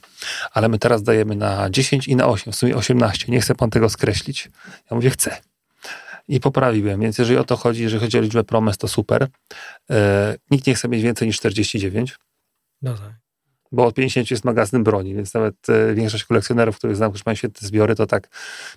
ale 0.53 0.69
my 0.69 0.79
teraz 0.79 1.03
dajemy 1.03 1.37
na 1.37 1.71
10 1.71 2.09
i 2.09 2.17
na 2.17 2.27
8, 2.27 2.53
w 2.53 2.57
sumie 2.57 2.77
18. 2.77 3.33
Nie 3.33 3.41
chce 3.41 3.55
pan 3.55 3.71
tego 3.71 3.89
skreślić? 3.89 4.51
Ja 4.91 4.95
mówię, 4.95 5.11
chcę. 5.11 5.37
i 6.29 6.41
poprawiłem. 6.41 7.01
Więc 7.01 7.19
jeżeli 7.19 7.39
o 7.39 7.45
to 7.45 7.57
chodzi, 7.57 7.83
jeżeli 7.83 8.01
chodzi 8.01 8.19
o 8.19 8.21
liczbę 8.21 8.45
promes, 8.45 8.79
to 8.79 8.89
super. 8.89 9.29
E, 9.91 10.37
nikt 10.51 10.67
nie 10.67 10.75
chce 10.75 10.89
mieć 10.89 11.03
więcej 11.03 11.29
niż 11.29 11.37
49. 11.37 12.19
No 12.83 12.95
tak 12.95 13.22
bo 13.73 13.87
od 13.87 13.95
50 13.95 14.31
jest 14.31 14.45
magazyn 14.45 14.85
broni, 14.85 15.15
więc 15.15 15.35
nawet 15.35 15.69
e, 15.69 15.95
większość 15.95 16.25
kolekcjonerów, 16.25 16.79
których 16.79 16.97
znam, 16.97 17.11
którzy 17.11 17.23
mają 17.27 17.37
świetne 17.37 17.69
zbiory, 17.69 17.95
to 17.95 18.07
tak 18.07 18.29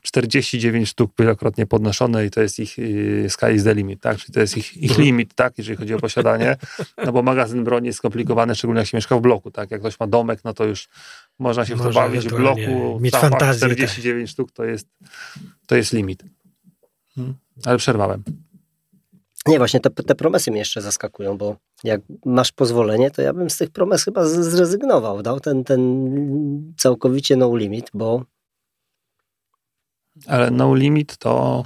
49 0.02 0.90
sztuk 0.90 1.12
wielokrotnie 1.20 1.66
podnoszone 1.66 2.26
i 2.26 2.32
to 2.32 2.42
jest 2.42 2.60
ich 2.60 2.80
y, 2.80 3.26
sky 3.30 3.54
is 3.56 3.64
the 3.64 3.74
limit, 3.74 4.02
tak? 4.02 4.18
Czyli 4.18 4.34
to 4.34 4.40
jest 4.40 4.58
ich, 4.58 4.78
ich 4.78 4.92
mhm. 4.92 5.06
limit, 5.06 5.34
tak? 5.34 5.58
Jeżeli 5.58 5.78
chodzi 5.78 5.94
o 5.94 6.00
posiadanie, 6.00 6.58
no 7.06 7.12
bo 7.12 7.22
magazyn 7.22 7.64
broni 7.64 7.88
jest 7.88 7.98
skomplikowany, 7.98 8.56
szczególnie 8.56 8.80
jak 8.80 8.88
się 8.88 8.98
mieszka 8.98 9.18
w 9.18 9.22
bloku, 9.22 9.52
tak? 9.52 9.72
Jak 9.72 9.80
ktoś 9.80 10.00
ma 10.00 10.08
domek, 10.08 10.40
no 10.44 10.54
to 10.54 10.66
już 10.66 10.88
można 11.40 11.66
się 11.66 11.76
w 11.76 11.82
to 11.82 11.90
bawić 11.90 12.28
w 12.28 12.36
bloku. 12.36 13.00
Mieć 13.02 13.16
fantazję. 13.16 13.68
49 13.68 14.30
tak. 14.30 14.34
sztuk 14.34 14.52
to 14.52 14.64
jest, 14.64 14.88
to 15.68 15.76
jest 15.76 15.94
limit. 15.94 16.24
Hmm. 17.16 17.36
Ale 17.66 17.78
przerwałem. 17.78 18.24
Nie, 19.48 19.58
właśnie 19.58 19.80
te, 19.80 19.90
te 19.90 20.16
promesy 20.16 20.52
mnie 20.52 20.60
jeszcze 20.60 20.82
zaskakują, 20.82 21.38
bo 21.38 21.56
jak 21.84 22.02
masz 22.26 22.52
pozwolenie, 22.52 23.12
to 23.12 23.22
ja 23.22 23.34
bym 23.34 23.50
z 23.50 23.58
tych 23.58 23.70
promes 23.70 24.04
chyba 24.04 24.26
zrezygnował, 24.26 25.22
dał 25.22 25.40
ten, 25.40 25.64
ten 25.64 26.74
całkowicie 26.78 27.36
no 27.36 27.56
limit, 27.56 27.90
bo... 27.94 28.24
Ale 30.28 30.52
no 30.52 30.76
limit 30.76 31.18
to... 31.18 31.66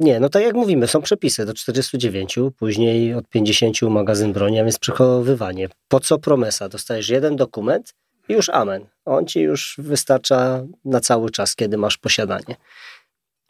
Nie, 0.00 0.20
no 0.20 0.28
tak 0.28 0.42
jak 0.42 0.54
mówimy, 0.54 0.88
są 0.88 1.02
przepisy 1.02 1.46
do 1.46 1.54
49, 1.54 2.38
później 2.58 3.14
od 3.14 3.28
50 3.28 3.82
magazyn 3.82 4.32
broni, 4.32 4.60
a 4.60 4.64
więc 4.64 4.78
przechowywanie. 4.78 5.68
Po 5.88 6.00
co 6.00 6.18
promesa? 6.18 6.68
Dostajesz 6.68 7.08
jeden 7.08 7.36
dokument 7.36 7.94
i 8.28 8.32
już 8.32 8.48
amen. 8.48 8.86
On 9.04 9.26
ci 9.26 9.40
już 9.40 9.76
wystarcza 9.78 10.64
na 10.84 11.00
cały 11.00 11.30
czas, 11.30 11.56
kiedy 11.56 11.78
masz 11.78 11.98
posiadanie. 11.98 12.56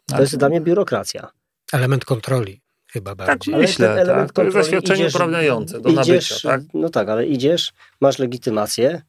To 0.05 0.21
jest 0.21 0.37
dla 0.37 0.49
mnie 0.49 0.61
biurokracja. 0.61 1.31
Element 1.73 2.05
kontroli 2.05 2.64
chyba 2.95 3.15
tak 3.15 3.27
bardziej. 3.27 3.53
Tak 3.53 3.61
myślę, 3.61 4.05
tak. 4.05 4.33
To 4.33 4.43
jest 4.43 4.53
zaświadczenie 4.53 4.99
idziesz, 4.99 5.15
uprawniające 5.15 5.81
do 5.81 5.89
idziesz, 5.89 6.31
nabycia, 6.31 6.49
tak? 6.49 6.61
No 6.73 6.89
tak, 6.89 7.09
ale 7.09 7.25
idziesz, 7.25 7.73
masz 8.01 8.19
legitymację 8.19 9.01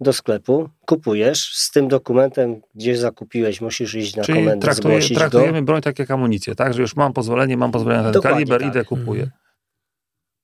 do 0.00 0.12
sklepu, 0.12 0.68
kupujesz, 0.86 1.52
z 1.54 1.70
tym 1.70 1.88
dokumentem 1.88 2.60
gdzieś 2.74 2.98
zakupiłeś, 2.98 3.60
musisz 3.60 3.94
iść 3.94 4.16
na 4.16 4.22
Czyli 4.24 4.38
komendę, 4.38 4.64
traktuje, 4.64 4.94
zgłosić 4.94 5.18
traktujemy 5.18 5.60
go. 5.60 5.66
broń 5.66 5.82
tak 5.82 5.98
jak 5.98 6.10
amunicję, 6.10 6.54
tak? 6.54 6.74
Że 6.74 6.82
już 6.82 6.96
mam 6.96 7.12
pozwolenie, 7.12 7.56
mam 7.56 7.72
pozwolenie 7.72 7.98
na 8.02 8.04
ten 8.04 8.12
Dokładnie 8.12 8.36
kaliber, 8.36 8.60
tak. 8.60 8.70
idę, 8.70 8.84
kupuję. 8.84 9.22
Mhm. 9.22 9.40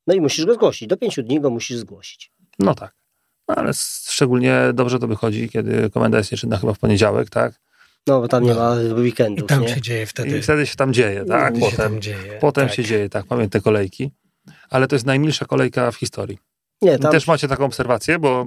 No 0.06 0.14
i 0.14 0.20
musisz 0.20 0.46
go 0.46 0.54
zgłosić. 0.54 0.88
Do 0.88 0.96
pięciu 0.96 1.22
dni 1.22 1.40
go 1.40 1.50
musisz 1.50 1.76
zgłosić. 1.76 2.32
No 2.58 2.74
tak. 2.74 2.94
No 3.48 3.54
ale 3.54 3.70
szczególnie 4.08 4.60
dobrze 4.74 4.98
to 4.98 5.08
wychodzi, 5.08 5.48
kiedy 5.48 5.90
komenda 5.90 6.18
jest 6.18 6.32
nieczynna 6.32 6.56
chyba 6.56 6.74
w 6.74 6.78
poniedziałek, 6.78 7.30
tak? 7.30 7.60
No, 8.06 8.20
bo 8.20 8.28
tam 8.28 8.44
nie 8.44 8.54
no. 8.54 8.60
ma 8.60 8.70
weekendów. 8.94 9.44
I 9.44 9.48
tam 9.48 9.62
nie? 9.62 9.68
się 9.68 9.80
dzieje 9.80 10.06
wtedy. 10.06 10.38
I 10.38 10.42
wtedy 10.42 10.66
się 10.66 10.76
tam 10.76 10.92
dzieje, 10.92 11.24
tak? 11.24 11.54
Potem, 11.54 11.70
się, 11.70 11.76
tam 11.76 12.00
dzieje, 12.00 12.38
potem 12.40 12.66
tak. 12.66 12.76
się 12.76 12.84
dzieje, 12.84 13.08
tak. 13.08 13.26
Pamiętam 13.26 13.60
te 13.60 13.64
kolejki. 13.64 14.10
Ale 14.70 14.86
to 14.86 14.96
jest 14.96 15.06
najmilsza 15.06 15.44
kolejka 15.44 15.90
w 15.90 15.96
historii. 15.96 16.38
Nie, 16.82 16.98
tam... 16.98 17.12
Też 17.12 17.26
macie 17.26 17.48
taką 17.48 17.64
obserwację, 17.64 18.18
bo 18.18 18.46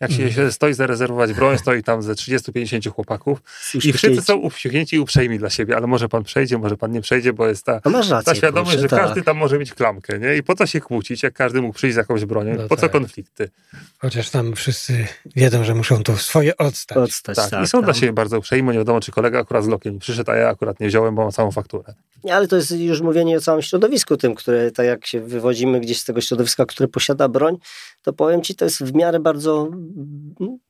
jak 0.00 0.12
się, 0.12 0.32
się 0.32 0.52
stoi 0.52 0.74
zarezerwować 0.74 1.32
broń, 1.32 1.58
stoi 1.58 1.82
tam 1.82 2.02
ze 2.02 2.12
30-50 2.12 2.90
chłopaków 2.92 3.42
i 3.74 3.92
wszyscy 3.92 4.22
są 4.22 4.36
uwściuchnięci 4.36 4.96
i 4.96 4.98
uprzejmi 4.98 5.38
dla 5.38 5.50
siebie, 5.50 5.76
ale 5.76 5.86
może 5.86 6.08
pan 6.08 6.24
przejdzie, 6.24 6.58
może 6.58 6.76
pan 6.76 6.92
nie 6.92 7.00
przejdzie, 7.00 7.32
bo 7.32 7.48
jest 7.48 7.64
ta, 7.64 7.80
rację, 7.84 8.22
ta 8.24 8.34
świadomość, 8.34 8.78
że 8.78 8.88
tak. 8.88 9.00
każdy 9.00 9.22
tam 9.22 9.36
może 9.36 9.58
mieć 9.58 9.74
klamkę, 9.74 10.18
nie? 10.18 10.36
I 10.36 10.42
po 10.42 10.54
co 10.54 10.66
się 10.66 10.80
kłócić, 10.80 11.22
jak 11.22 11.34
każdy 11.34 11.62
mógł 11.62 11.74
przyjść 11.74 11.94
z 11.94 11.96
jakąś 11.96 12.24
bronią? 12.24 12.54
No 12.56 12.62
po 12.62 12.76
tak. 12.76 12.78
co 12.78 12.88
konflikty? 12.88 13.50
Chociaż 13.98 14.30
tam 14.30 14.54
wszyscy 14.54 15.06
wiedzą, 15.36 15.64
że 15.64 15.74
muszą 15.74 16.02
to 16.02 16.16
swoje 16.16 16.56
odstać. 16.56 16.98
odstać 16.98 17.36
tak, 17.36 17.50
tak, 17.50 17.64
i 17.64 17.66
są 17.66 17.78
tam. 17.78 17.84
dla 17.84 17.94
siebie 17.94 18.12
bardzo 18.12 18.38
uprzejmi, 18.38 18.68
nie 18.68 18.78
wiadomo, 18.78 19.00
czy 19.00 19.12
kolega 19.12 19.40
akurat 19.40 19.64
z 19.64 19.68
lokiem 19.68 19.98
przyszedł, 19.98 20.30
a 20.30 20.36
ja 20.36 20.48
akurat 20.48 20.80
nie 20.80 20.88
wziąłem, 20.88 21.14
bo 21.14 21.22
mam 21.22 21.32
całą 21.32 21.50
fakturę. 21.50 21.94
Nie, 22.24 22.34
ale 22.34 22.48
to 22.48 22.56
jest 22.56 22.70
już 22.70 23.00
mówienie 23.00 23.36
o 23.36 23.40
całym 23.40 23.62
środowisku 23.62 24.16
tym, 24.16 24.34
które 24.34 24.70
tak 24.70 24.86
jak 24.86 25.06
się 25.06 25.20
wywodzimy 25.20 25.80
gdzieś 25.80 26.00
z 26.00 26.04
tego 26.04 26.20
środowiska, 26.20 26.66
które 26.66 26.88
posiada 26.88 27.28
broń, 27.28 27.56
to 28.02 28.12
powiem 28.12 28.42
ci, 28.42 28.54
to 28.54 28.64
jest 28.64 28.84
w 28.84 28.94
miarę 28.94 29.20
bardzo, 29.20 29.70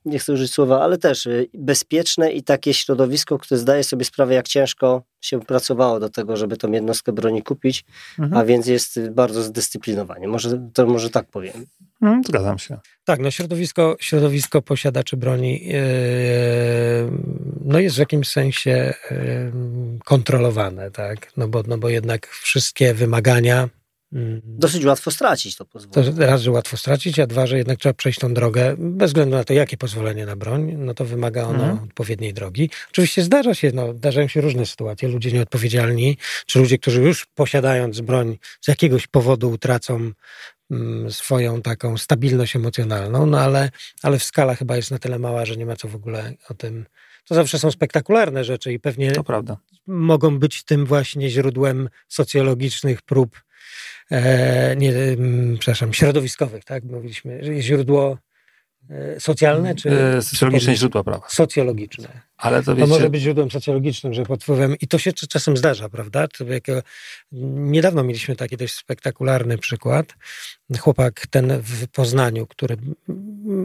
nie 0.05 0.19
chcę 0.19 0.33
użyć 0.33 0.53
słowa, 0.53 0.83
ale 0.83 0.99
też 0.99 1.27
y, 1.27 1.49
bezpieczne 1.55 2.33
i 2.33 2.43
takie 2.43 2.75
środowisko, 2.75 3.39
które 3.39 3.61
zdaje 3.61 3.85
sobie 3.85 4.05
sprawę, 4.05 4.35
jak 4.35 4.49
ciężko 4.49 5.03
się 5.21 5.41
pracowało 5.41 6.01
do 6.01 6.11
tego, 6.11 6.37
żeby 6.37 6.57
tą 6.57 6.73
jednostkę 6.73 7.13
broni 7.13 7.43
kupić, 7.43 7.85
mhm. 8.19 8.41
a 8.41 8.45
więc 8.45 8.67
jest 8.67 9.01
bardzo 9.11 9.43
zdyscyplinowanie. 9.43 10.29
Może, 10.29 10.69
to 10.75 10.87
może 10.87 11.11
tak 11.11 11.27
powiem. 11.27 11.67
Mhm, 12.03 12.25
zgadzam 12.25 12.59
się. 12.59 12.79
Tak, 13.05 13.21
no 13.21 13.31
środowisko, 13.31 13.97
środowisko 14.01 14.63
posiadaczy 14.63 15.17
broni 15.17 15.67
yy, 15.67 15.81
no 17.65 17.79
jest 17.79 17.97
w 17.97 17.99
jakimś 17.99 18.29
sensie 18.29 18.95
yy, 19.11 19.53
kontrolowane, 20.05 20.91
tak? 20.91 21.33
No 21.37 21.49
bo, 21.49 21.63
no 21.67 21.79
bo 21.79 21.89
jednak 21.89 22.27
wszystkie 22.27 22.95
wymagania. 22.95 23.69
Dosyć 24.45 24.85
łatwo 24.85 25.11
stracić 25.11 25.57
to 25.57 25.65
pozwolenie. 25.65 26.13
To 26.13 26.27
raz, 26.27 26.43
że 26.43 26.51
łatwo 26.51 26.77
stracić, 26.77 27.19
a 27.19 27.27
dwa, 27.27 27.47
że 27.47 27.59
jednak 27.59 27.79
trzeba 27.79 27.93
przejść 27.93 28.19
tą 28.19 28.35
drogę, 28.35 28.75
bez 28.79 29.11
względu 29.11 29.37
na 29.37 29.45
to, 29.45 29.53
jakie 29.53 29.77
pozwolenie 29.77 30.27
na 30.27 30.37
broń, 30.37 30.75
no 30.79 30.95
to 30.95 31.05
wymaga 31.05 31.43
ono 31.43 31.65
mhm. 31.65 31.85
odpowiedniej 31.85 32.35
drogi. 32.35 32.71
Oczywiście 32.91 33.23
zdarza 33.23 33.55
się, 33.55 33.71
no, 33.75 33.95
zdarzają 33.95 34.29
się 34.29 34.41
różne 34.41 34.67
sytuacje, 34.67 35.09
ludzie 35.09 35.33
nieodpowiedzialni, 35.33 36.17
czy 36.47 36.59
ludzie, 36.59 36.79
którzy 36.79 37.03
już 37.03 37.27
posiadając 37.27 38.01
broń 38.01 38.39
z 38.61 38.69
jakiegoś 38.69 39.07
powodu 39.07 39.51
utracą 39.51 40.11
mm, 40.71 41.11
swoją 41.13 41.63
taką 41.63 41.99
stabilność 41.99 42.57
emocjonalną, 42.57 43.27
no 43.27 43.41
ale, 43.41 43.71
ale 44.03 44.19
w 44.19 44.25
skala 44.25 44.55
chyba 44.55 44.77
jest 44.77 44.91
na 44.91 44.99
tyle 44.99 45.19
mała, 45.19 45.45
że 45.45 45.57
nie 45.57 45.67
ma 45.67 45.77
co 45.77 45.89
w 45.89 45.95
ogóle 45.95 46.35
o 46.49 46.55
tym 46.55 46.87
to 47.25 47.35
zawsze 47.35 47.59
są 47.59 47.71
spektakularne 47.71 48.45
rzeczy 48.45 48.73
i 48.73 48.81
pewnie 48.81 49.13
mogą 49.87 50.39
być 50.39 50.63
tym 50.63 50.87
właśnie 50.87 51.31
źródłem 51.31 51.89
socjologicznych 52.09 53.03
prób 53.03 53.41
nie, 54.77 54.93
przepraszam, 55.59 55.93
środowiskowych, 55.93 56.65
tak? 56.65 56.85
Mówiliśmy, 56.85 57.41
źródło 57.61 58.13
e, 58.13 58.30
socjalne 59.19 59.75
czy... 59.75 59.91
E, 59.91 60.23
socjologiczne 60.23 60.77
źródła 60.77 61.05
prawa. 61.05 61.27
Socjologiczne. 61.29 62.09
Ale 62.37 62.63
to, 62.63 62.75
wiecie... 62.75 62.89
to 62.89 62.95
może 62.95 63.11
być 63.11 63.23
źródłem 63.23 63.51
socjologicznym, 63.51 64.15
że 64.15 64.23
pod 64.23 64.43
wpływem... 64.43 64.77
I 64.81 64.89
to 64.89 64.99
się 64.99 65.13
czasem 65.13 65.57
zdarza, 65.57 65.89
prawda? 65.89 66.29
Niedawno 67.33 68.05
mieliśmy 68.05 68.37
taki 68.37 68.57
dość 68.57 68.75
spektakularny 68.75 69.59
przykład. 69.59 70.15
Chłopak 70.79 71.27
ten 71.31 71.61
w 71.63 71.89
Poznaniu, 71.89 72.47
który 72.47 72.77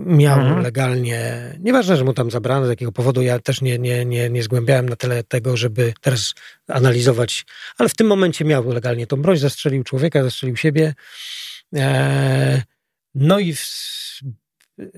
miał 0.05 0.39
mhm. 0.39 0.61
legalnie... 0.61 1.41
Nieważne, 1.59 1.97
że 1.97 2.03
mu 2.03 2.13
tam 2.13 2.31
zabrano, 2.31 2.65
z 2.65 2.69
jakiego 2.69 2.91
powodu, 2.91 3.21
ja 3.21 3.39
też 3.39 3.61
nie, 3.61 3.79
nie, 3.79 4.05
nie, 4.05 4.29
nie 4.29 4.43
zgłębiałem 4.43 4.89
na 4.89 4.95
tyle 4.95 5.23
tego, 5.23 5.57
żeby 5.57 5.93
teraz 6.01 6.33
analizować, 6.67 7.45
ale 7.77 7.89
w 7.89 7.95
tym 7.95 8.07
momencie 8.07 8.45
miał 8.45 8.71
legalnie 8.71 9.07
tą 9.07 9.21
broń, 9.21 9.37
zastrzelił 9.37 9.83
człowieka, 9.83 10.23
zastrzelił 10.23 10.57
siebie. 10.57 10.93
Eee, 11.73 12.61
no 13.15 13.39
i 13.39 13.55
w 13.55 13.65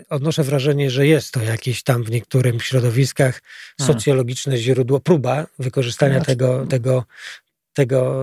odnoszę 0.10 0.44
wrażenie, 0.44 0.90
że 0.90 1.08
jest 1.08 1.34
to 1.34 1.42
jakieś 1.42 1.84
tam 1.84 2.04
w 2.04 2.12
niektórych 2.12 2.64
środowiskach 2.64 3.42
hmm. 3.78 3.96
socjologiczne 3.96 4.58
źródło, 4.58 5.00
próba 5.00 5.46
wykorzystania 5.60 6.14
znaczy, 6.14 6.26
tego, 6.26 6.66
tego, 6.66 7.04
tego, 7.74 8.16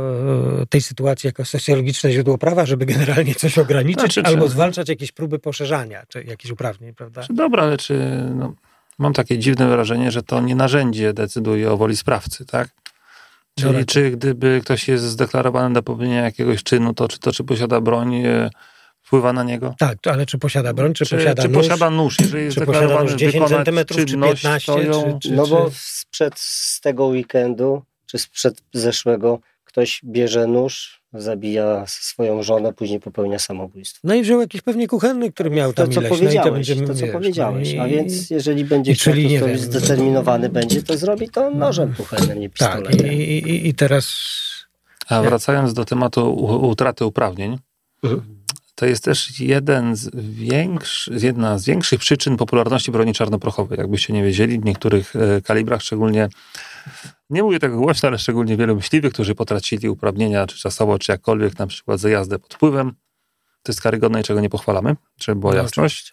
tej 0.68 0.82
sytuacji 0.82 1.26
jako 1.26 1.44
socjologiczne 1.44 2.12
źródło 2.12 2.38
prawa, 2.38 2.66
żeby 2.66 2.86
generalnie 2.86 3.34
coś 3.34 3.58
ograniczyć 3.58 4.14
znaczy, 4.14 4.22
albo 4.22 4.44
czy... 4.44 4.50
zwalczać 4.50 4.88
jakieś 4.88 5.12
próby 5.12 5.38
poszerzania, 5.38 6.02
czy 6.08 6.24
jakieś 6.24 6.50
uprawnień, 6.50 6.94
prawda? 6.94 7.22
Dobra, 7.30 7.62
ale 7.62 7.76
czy 7.76 7.98
no, 8.34 8.54
mam 8.98 9.12
takie 9.12 9.38
dziwne 9.38 9.68
wrażenie, 9.68 10.10
że 10.10 10.22
to 10.22 10.40
nie 10.40 10.54
narzędzie 10.54 11.12
decyduje 11.12 11.72
o 11.72 11.76
woli 11.76 11.96
sprawcy, 11.96 12.46
tak? 12.46 12.68
Czyli 13.58 13.78
no, 13.78 13.84
czy 13.86 14.10
gdyby 14.10 14.60
ktoś 14.64 14.88
jest 14.88 15.04
zdeklarowany 15.04 15.74
do 15.74 15.82
popełnienia 15.82 16.22
jakiegoś 16.22 16.62
czynu, 16.62 16.94
to 16.94 17.08
czy 17.08 17.18
to 17.18 17.32
czy 17.32 17.44
posiada 17.44 17.80
broń, 17.80 18.14
e, 18.14 18.50
wpływa 19.04 19.32
na 19.32 19.42
niego? 19.42 19.74
Tak, 19.78 19.98
ale 20.06 20.26
czy 20.26 20.38
posiada 20.38 20.72
broń, 20.72 20.94
czy, 20.94 21.06
czy 21.06 21.16
posiada 21.16 21.42
czy 21.42 21.48
nóż? 21.48 21.62
posiada 21.62 21.90
nóż? 21.90 22.16
Jeżeli 22.20 22.44
jest 22.44 22.58
czy 22.58 22.66
posiada 22.66 23.02
nóż 23.02 23.14
10 23.14 23.48
cm, 23.48 23.84
czy 23.86 24.06
15? 24.06 24.72
Ją... 24.72 25.18
Czy, 25.18 25.28
czy, 25.28 25.34
no 25.34 25.46
bo 25.46 25.70
sprzed 25.72 26.38
z 26.38 26.80
tego 26.80 27.06
weekendu, 27.06 27.82
czy 28.06 28.18
sprzed 28.18 28.62
zeszłego, 28.72 29.38
ktoś 29.64 30.00
bierze 30.04 30.46
nóż, 30.46 31.00
zabija 31.12 31.84
swoją 31.86 32.42
żonę, 32.42 32.72
później 32.72 33.00
popełnia 33.00 33.38
samobójstwo. 33.38 34.00
No 34.04 34.14
i 34.14 34.22
wziął 34.22 34.40
jakiś 34.40 34.60
pewnie 34.60 34.88
kuchenny, 34.88 35.32
który 35.32 35.50
miał 35.50 35.72
tam 35.72 35.86
to, 35.86 35.92
co 35.92 36.00
ileś. 36.00 36.12
Powiedziałeś, 36.12 36.68
no 36.68 36.74
i 36.74 36.80
to, 36.80 36.86
to 36.86 36.94
co 36.94 37.04
wiesz, 37.04 37.12
powiedziałeś. 37.12 37.74
No. 37.74 37.82
A 37.82 37.88
więc 37.88 38.30
jeżeli 38.30 38.64
będzie 38.64 38.94
chciał, 38.94 39.14
czyli, 39.14 39.36
ktoś 39.36 39.60
zdeterminowany 39.60 40.48
będzie, 40.48 40.82
to 40.82 40.96
zrobi 40.96 41.28
to 41.28 41.50
nożem 41.50 41.94
kuchennym, 41.94 42.40
nie 42.40 42.50
pistoletem. 42.50 42.96
Tak, 42.96 43.12
i, 43.12 43.38
i, 43.38 43.68
i 43.68 43.74
teraz... 43.74 44.34
A 45.08 45.22
wracając 45.22 45.74
do 45.74 45.84
tematu 45.84 46.34
utraty 46.68 47.04
uprawnień, 47.04 47.58
mhm 48.02 48.43
to 48.74 48.86
jest 48.86 49.04
też 49.04 49.40
jeden 49.40 49.96
z 49.96 50.10
większy, 50.14 51.16
jedna 51.22 51.58
z 51.58 51.64
większych 51.64 52.00
przyczyn 52.00 52.36
popularności 52.36 52.92
broni 52.92 53.14
czarnoprochowej. 53.14 53.78
Jakbyście 53.78 54.12
nie 54.12 54.22
wiedzieli, 54.22 54.60
w 54.60 54.64
niektórych 54.64 55.16
e, 55.16 55.40
kalibrach, 55.40 55.82
szczególnie, 55.82 56.28
nie 57.30 57.42
mówię 57.42 57.58
tego 57.58 57.76
głośno, 57.76 58.08
ale 58.08 58.18
szczególnie 58.18 58.56
wielu 58.56 58.76
myśliwych, 58.76 59.12
którzy 59.12 59.34
potracili 59.34 59.88
uprawnienia, 59.88 60.46
czy 60.46 60.58
czasowo, 60.58 60.98
czy 60.98 61.12
jakkolwiek, 61.12 61.58
na 61.58 61.66
przykład 61.66 62.00
za 62.00 62.08
jazdę 62.08 62.38
pod 62.38 62.54
wpływem, 62.54 62.92
to 63.62 63.72
jest 63.72 63.80
karygodne 63.80 64.20
i 64.20 64.24
czego 64.24 64.40
nie 64.40 64.50
pochwalamy, 64.50 64.96
żeby 65.20 65.40
była 65.40 65.52
no, 65.52 65.62
jasność. 65.62 66.12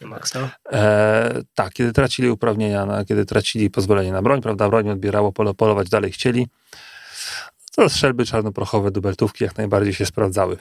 E, 0.72 1.42
tak, 1.54 1.72
kiedy 1.72 1.92
tracili 1.92 2.30
uprawnienia, 2.30 2.86
na, 2.86 3.04
kiedy 3.04 3.26
tracili 3.26 3.70
pozwolenie 3.70 4.12
na 4.12 4.22
broń, 4.22 4.42
prawda, 4.42 4.68
broń 4.68 4.90
odbierało, 4.90 5.32
polować 5.32 5.88
dalej 5.88 6.12
chcieli, 6.12 6.48
to 7.76 7.88
strzelby 7.88 8.26
czarnoprochowe 8.26 8.90
dubeltówki 8.90 9.44
jak 9.44 9.56
najbardziej 9.56 9.94
się 9.94 10.06
sprawdzały 10.06 10.58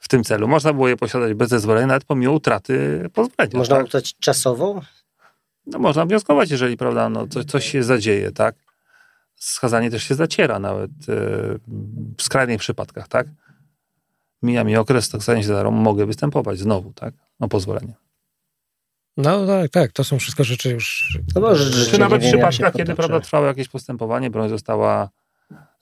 w 0.00 0.08
tym 0.08 0.24
celu. 0.24 0.48
Można 0.48 0.72
było 0.72 0.88
je 0.88 0.96
posiadać 0.96 1.34
bez 1.34 1.48
zezwolenia, 1.48 1.86
nawet 1.86 2.04
pomimo 2.04 2.32
utraty 2.32 3.04
pozwolenia. 3.12 3.58
Można 3.58 3.76
tak? 3.76 3.86
utracić 3.86 4.18
czasowo? 4.18 4.80
No 5.66 5.78
można 5.78 6.06
wnioskować, 6.06 6.50
jeżeli 6.50 6.76
prawda, 6.76 7.08
no, 7.08 7.26
coś, 7.26 7.44
coś 7.44 7.70
się 7.70 7.82
zadzieje, 7.82 8.32
tak? 8.32 8.54
Skazanie 9.36 9.90
też 9.90 10.02
się 10.02 10.14
zaciera 10.14 10.58
nawet 10.58 10.90
e, 10.90 11.14
w 12.18 12.22
skrajnych 12.22 12.60
przypadkach, 12.60 13.08
tak? 13.08 13.26
Mija 14.42 14.64
mi 14.64 14.76
okres, 14.76 15.08
to 15.08 15.20
skazanie 15.20 15.42
się 15.42 15.48
za 15.48 15.70
mogę 15.70 16.06
występować 16.06 16.58
znowu, 16.58 16.92
tak? 16.92 17.14
O 17.40 17.48
pozwolenie. 17.48 17.94
No 19.16 19.46
tak, 19.46 19.70
tak, 19.70 19.92
to 19.92 20.04
są 20.04 20.18
wszystko 20.18 20.44
rzeczy 20.44 20.70
już... 20.70 21.18
No 21.34 21.40
może 21.40 21.86
Czy 21.90 21.98
nawet 21.98 22.22
w 22.22 22.26
przypadkach, 22.26 22.74
kiedy 22.74 22.94
prawda, 22.94 23.20
trwało 23.20 23.46
jakieś 23.46 23.68
postępowanie, 23.68 24.30
broń 24.30 24.48
została 24.48 25.08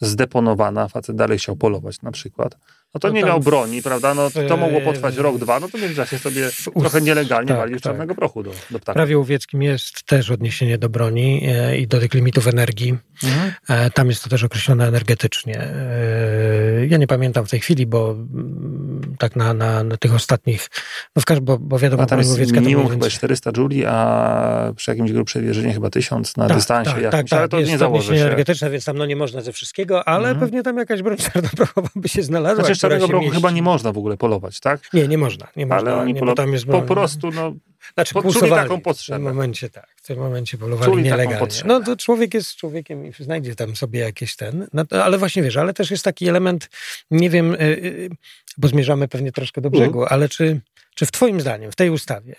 zdeponowana, 0.01 0.89
facet 0.89 1.17
dalej 1.17 1.39
chciał 1.39 1.57
polować 1.57 2.03
na 2.03 2.11
przykład, 2.13 2.57
no 2.95 3.01
to 3.01 3.09
no 3.09 3.15
nie 3.15 3.25
miał 3.25 3.41
broni, 3.41 3.83
prawda? 3.83 4.15
No 4.15 4.31
to 4.49 4.57
mogło 4.57 4.81
potrwać 4.81 5.17
rok, 5.17 5.39
dwa, 5.39 5.61
no 5.61 5.69
to 5.69 5.79
w 5.79 5.81
międzyczasie 5.81 6.19
sobie 6.19 6.51
trochę 6.81 7.01
nielegalnie 7.01 7.49
tak, 7.49 7.59
walił 7.59 7.77
tak. 7.77 7.83
czarnego 7.83 8.15
prochu 8.15 8.43
do, 8.43 8.51
do 8.71 8.79
ptaka. 8.79 8.95
Prawie 8.95 9.19
łowieckim 9.19 9.63
jest 9.63 10.03
też 10.03 10.31
odniesienie 10.31 10.79
do 10.79 10.89
broni 10.89 11.43
e, 11.49 11.79
i 11.79 11.87
do 11.87 12.01
tych 12.01 12.15
limitów 12.15 12.47
energii. 12.47 12.99
Mhm. 13.25 13.53
E, 13.69 13.91
tam 13.91 14.09
jest 14.09 14.25
to 14.25 14.31
też 14.31 14.45
określone 14.45 14.89
energetycznie. 14.89 15.61
E, 15.61 16.87
ja 16.87 16.97
nie 16.97 17.07
pamiętam 17.07 17.47
w 17.47 17.51
tej 17.51 17.61
chwili, 17.61 17.87
bo 17.87 18.11
mm, 18.11 18.98
tak 19.19 19.37
na, 19.37 19.55
na, 19.55 19.85
na 19.85 19.97
tych 19.97 20.15
ostatnich, 20.15 20.69
no 21.17 21.23
w 21.23 21.25
każdym, 21.25 21.45
bo, 21.45 21.59
bo 21.59 21.79
wiadomo, 21.79 22.03
a 22.03 22.07
tam 22.07 22.19
jest 22.19 22.31
łowiecka 22.31 22.61
minimum 22.61 22.89
chyba 22.89 23.09
400 23.09 23.53
jouli, 23.53 23.85
a 23.87 24.73
przy 24.77 24.91
jakimś 24.91 25.13
grubszej 25.13 25.43
wieżynie 25.43 25.73
chyba 25.73 25.91
1000 25.91 26.37
na 26.37 26.49
tak, 26.49 26.57
dystansie 26.57 26.91
tak, 26.91 27.03
jakimś, 27.03 27.31
tak, 27.31 27.39
ale 27.39 27.49
to 27.49 27.59
jest 27.59 27.71
nie 27.71 27.79
założy 27.79 28.17
się. 28.17 28.23
energetyczne, 28.23 28.71
więc 28.71 28.85
tam 28.85 28.99
no 28.99 29.07
nie 29.07 29.17
można 29.17 29.41
ze 29.41 29.53
wszystkiego, 29.53 30.09
ale 30.09 30.29
mhm. 30.29 30.41
pewnie 30.41 30.63
tam 30.63 30.77
jakaś 30.77 31.03
broń 31.03 31.17
czarnoprochowa 31.17 31.89
by 32.03 32.09
się 32.09 32.23
znalazła. 32.23 32.65
Znaczy 32.65 32.81
czarnego 32.81 33.09
prochu 33.09 33.31
chyba 33.31 33.51
nie 33.51 33.63
można 33.63 33.93
w 33.93 33.99
ogóle 33.99 34.17
polować, 34.17 34.61
tak? 34.61 34.81
Nie, 34.93 35.09
nie 35.09 35.19
można. 35.19 35.47
Nie 35.57 35.67
można 35.67 35.91
ale 35.91 36.01
oni 36.01 36.15
nie, 36.15 36.21
polo... 36.21 36.35
tam 36.35 36.53
jest 36.53 36.67
po 36.67 36.83
prostu, 36.83 37.31
no, 37.31 37.53
znaczy, 37.95 38.15
czuli 38.15 38.51
taką 38.51 38.81
potrzebę. 38.81 39.19
W 39.19 39.23
tym 39.23 39.35
momencie 39.35 39.71
tak, 39.71 39.89
w 39.97 40.07
tym 40.07 40.19
momencie 40.19 40.59
polowali 40.59 40.93
czuli 40.93 41.05
nielegalnie. 41.05 41.47
No 41.65 41.83
to 41.83 41.97
człowiek 41.97 42.35
jest 42.35 42.57
człowiekiem 42.57 43.07
i 43.07 43.13
znajdzie 43.13 43.55
tam 43.55 43.77
sobie 43.77 44.01
jakieś 44.01 44.37
ten, 44.37 44.69
no, 44.73 44.85
ale 44.91 45.19
właśnie 45.19 45.43
wiesz, 45.43 45.57
ale 45.57 45.75
też 45.75 45.91
jest 45.91 46.05
taki 46.05 46.29
element, 46.29 46.69
nie 47.11 47.31
wiem, 47.31 47.55
y, 47.55 47.59
y, 47.61 48.11
bo 48.59 48.69
zmierzamy 48.69 49.09
pewnie 49.09 49.33
troszkę 49.33 49.61
do 49.61 49.71
brzegu, 49.71 49.99
mm. 49.99 50.09
ale 50.13 50.29
czy, 50.29 50.61
czy 50.95 51.07
w 51.07 51.13
twoim 51.13 51.41
zdaniem, 51.41 51.73
w 51.73 51.77
tej 51.77 51.91
ustawie, 51.91 52.37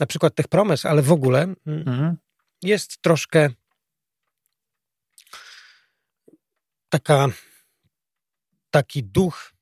na 0.00 0.06
przykład 0.06 0.34
tych 0.34 0.48
promes, 0.48 0.86
ale 0.86 1.02
w 1.02 1.12
ogóle 1.12 1.54
mm. 1.66 2.16
jest 2.62 3.02
troszkę 3.02 3.50
taka, 6.88 7.28
taki 8.70 9.04
duch 9.04 9.52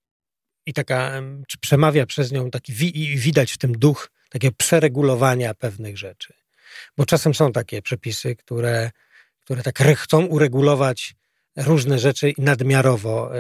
i 0.67 0.73
taka, 0.73 1.23
czy 1.49 1.59
przemawia 1.59 2.07
przez 2.07 2.33
nią 2.33 2.51
taki, 2.51 2.73
i 2.95 3.19
widać 3.19 3.53
w 3.53 3.59
tym 3.59 3.73
duch 3.73 4.11
takiego 4.31 4.55
przeregulowania 4.59 5.55
pewnych 5.55 5.99
rzeczy. 5.99 6.35
Bo 6.97 7.07
czasem 7.07 7.35
są 7.35 7.53
takie 7.53 7.83
przepisy, 7.83 8.37
które, 8.37 8.91
które 9.41 9.63
tak 9.63 9.79
chcą 9.79 10.25
uregulować 10.27 11.15
różne 11.57 11.99
rzeczy 11.99 12.33
nadmiarowo. 12.39 13.31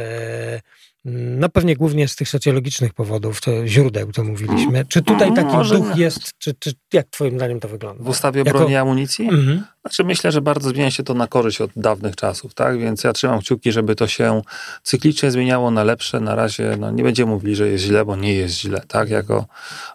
No 1.04 1.48
pewnie 1.48 1.76
głównie 1.76 2.08
z 2.08 2.16
tych 2.16 2.28
socjologicznych 2.28 2.94
powodów, 2.94 3.40
to 3.40 3.66
źródeł, 3.66 4.12
to 4.12 4.24
mówiliśmy. 4.24 4.84
Czy 4.88 5.02
tutaj 5.02 5.34
taki 5.34 5.56
Może 5.56 5.74
duch 5.74 5.96
jest, 5.96 6.30
czy, 6.38 6.54
czy 6.54 6.72
jak 6.92 7.06
twoim 7.10 7.36
zdaniem 7.36 7.60
to 7.60 7.68
wygląda? 7.68 8.04
W 8.04 8.08
ustawie 8.08 8.42
jako... 8.44 8.58
broni 8.58 8.72
i 8.72 8.76
amunicji? 8.76 9.28
Mhm. 9.28 9.64
Znaczy 9.80 10.04
myślę, 10.04 10.32
że 10.32 10.40
bardzo 10.40 10.68
zmienia 10.68 10.90
się 10.90 11.02
to 11.02 11.14
na 11.14 11.26
korzyść 11.26 11.60
od 11.60 11.70
dawnych 11.76 12.16
czasów, 12.16 12.54
tak? 12.54 12.78
Więc 12.78 13.04
ja 13.04 13.12
trzymam 13.12 13.40
kciuki, 13.40 13.72
żeby 13.72 13.94
to 13.94 14.06
się 14.06 14.42
cyklicznie 14.82 15.30
zmieniało 15.30 15.70
na 15.70 15.84
lepsze. 15.84 16.20
Na 16.20 16.34
razie 16.34 16.76
no, 16.80 16.90
nie 16.90 17.02
będziemy 17.02 17.32
mówili, 17.32 17.56
że 17.56 17.68
jest 17.68 17.84
źle, 17.84 18.04
bo 18.04 18.16
nie 18.16 18.34
jest 18.34 18.54
źle, 18.54 18.82
tak? 18.88 19.10
Jako 19.10 19.46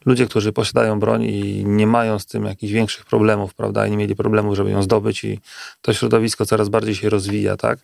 ludzie, 0.06 0.26
którzy 0.26 0.54
posiadają 0.54 1.00
broń 1.00 1.24
i 1.24 1.66
nie 1.66 1.88
mają 1.88 2.20
z 2.20 2.26
tym 2.26 2.46
jakichś 2.46 2.74
większych 2.74 3.06
problemów, 3.06 3.54
prawda? 3.54 3.88
I 3.88 3.92
nie 3.92 3.98
mieli 3.98 4.16
problemów, 4.16 4.56
żeby 4.56 4.72
ją 4.72 4.82
zdobyć 4.84 5.24
i 5.24 5.40
to 5.82 5.94
środowisko 5.94 6.46
coraz 6.46 6.70
bardziej 6.70 6.96
się 6.96 7.10
rozwija, 7.10 7.58
tak? 7.58 7.80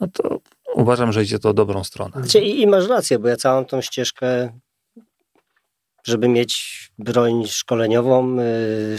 No 0.00 0.08
to 0.12 0.40
uważam, 0.74 1.12
że 1.12 1.22
idzie 1.22 1.38
to 1.38 1.54
dobrą 1.54 1.84
stronę. 1.84 2.22
I, 2.42 2.60
I 2.60 2.66
masz 2.66 2.88
rację, 2.88 3.18
bo 3.18 3.28
ja 3.28 3.36
całą 3.36 3.64
tą 3.64 3.80
ścieżkę, 3.80 4.58
żeby 6.04 6.28
mieć 6.28 6.82
broń 6.98 7.46
szkoleniową 7.46 8.36
yy, 8.36 8.96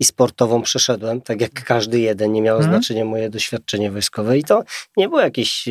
i 0.00 0.04
sportową 0.04 0.62
przeszedłem, 0.62 1.20
tak 1.20 1.40
jak 1.40 1.64
każdy 1.64 2.00
jeden, 2.00 2.32
nie 2.32 2.42
miało 2.42 2.60
hmm. 2.60 2.74
znaczenia 2.74 3.04
moje 3.04 3.30
doświadczenie 3.30 3.90
wojskowe 3.90 4.38
i 4.38 4.44
to 4.44 4.62
nie 4.96 5.08
było 5.08 5.20
jakieś 5.20 5.68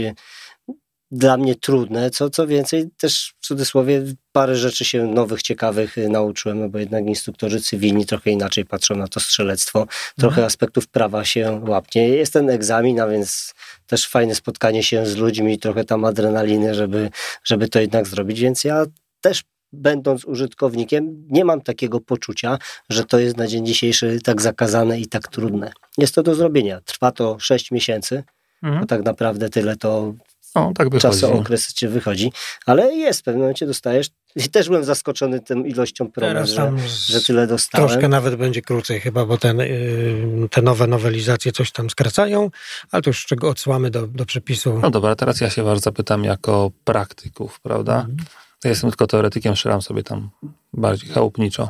dla 1.11 1.37
mnie 1.37 1.55
trudne, 1.55 2.09
co, 2.09 2.29
co 2.29 2.47
więcej 2.47 2.89
też 2.97 3.33
w 3.39 3.47
cudzysłowie 3.47 4.03
parę 4.31 4.55
rzeczy 4.55 4.85
się 4.85 5.07
nowych, 5.07 5.41
ciekawych 5.41 5.97
y, 5.97 6.09
nauczyłem, 6.09 6.59
no 6.59 6.69
bo 6.69 6.79
jednak 6.79 7.05
instruktorzy 7.05 7.61
cywilni 7.61 8.05
trochę 8.05 8.31
inaczej 8.31 8.65
patrzą 8.65 8.95
na 8.95 9.07
to 9.07 9.19
strzelectwo, 9.19 9.87
trochę 10.17 10.35
mhm. 10.35 10.47
aspektów 10.47 10.87
prawa 10.87 11.25
się 11.25 11.61
łapnie. 11.67 12.09
Jest 12.09 12.33
ten 12.33 12.49
egzamin, 12.49 12.99
a 12.99 13.07
więc 13.07 13.53
też 13.87 14.07
fajne 14.07 14.35
spotkanie 14.35 14.83
się 14.83 15.05
z 15.05 15.15
ludźmi, 15.15 15.59
trochę 15.59 15.85
tam 15.85 16.05
adrenaliny, 16.05 16.75
żeby, 16.75 17.09
żeby 17.43 17.67
to 17.67 17.79
jednak 17.79 18.07
zrobić, 18.07 18.39
więc 18.39 18.63
ja 18.63 18.85
też 19.21 19.43
będąc 19.73 20.25
użytkownikiem, 20.25 21.27
nie 21.29 21.45
mam 21.45 21.61
takiego 21.61 21.99
poczucia, 21.99 22.57
że 22.89 23.03
to 23.03 23.19
jest 23.19 23.37
na 23.37 23.47
dzień 23.47 23.65
dzisiejszy 23.65 24.19
tak 24.23 24.41
zakazane 24.41 24.99
i 24.99 25.07
tak 25.07 25.27
trudne. 25.27 25.71
Jest 25.97 26.15
to 26.15 26.23
do 26.23 26.35
zrobienia. 26.35 26.81
Trwa 26.81 27.11
to 27.11 27.39
6 27.39 27.71
miesięcy, 27.71 28.23
mhm. 28.63 28.81
bo 28.81 28.87
tak 28.87 29.03
naprawdę 29.03 29.49
tyle 29.49 29.75
to 29.75 30.13
no, 30.55 30.71
tak 30.75 30.97
czasu 30.97 31.33
okres 31.33 31.73
ci 31.73 31.87
wychodzi, 31.87 32.31
ale 32.65 32.93
jest, 32.95 33.19
w 33.19 33.23
pewnym 33.23 33.41
momencie 33.41 33.67
dostajesz. 33.67 34.09
I 34.35 34.49
też 34.49 34.67
byłem 34.67 34.83
zaskoczony 34.83 35.39
tą 35.39 35.63
ilością 35.63 36.11
promes, 36.11 36.49
że, 36.49 36.71
że 37.05 37.21
tyle 37.21 37.47
dostałem. 37.47 37.87
Troszkę 37.87 38.07
nawet 38.07 38.35
będzie 38.35 38.61
krócej 38.61 38.99
chyba, 38.99 39.25
bo 39.25 39.37
ten, 39.37 39.57
yy, 39.57 40.49
te 40.51 40.61
nowe 40.61 40.87
nowelizacje 40.87 41.51
coś 41.51 41.71
tam 41.71 41.89
skracają, 41.89 42.49
ale 42.91 43.01
to 43.01 43.09
już 43.09 43.25
czego 43.25 43.49
odsyłamy 43.49 43.89
do, 43.89 44.07
do 44.07 44.25
przepisu. 44.25 44.79
No 44.81 44.89
dobra, 44.89 45.15
teraz 45.15 45.41
ja 45.41 45.49
się 45.49 45.63
was 45.63 45.81
zapytam 45.81 46.23
jako 46.23 46.71
praktyków, 46.83 47.59
prawda? 47.59 47.95
Mhm. 47.95 48.17
Ja 48.63 48.69
jestem 48.69 48.89
tylko 48.89 49.07
teoretykiem, 49.07 49.55
strzelam 49.55 49.81
sobie 49.81 50.03
tam 50.03 50.29
bardziej 50.73 51.09
chałupniczo, 51.09 51.69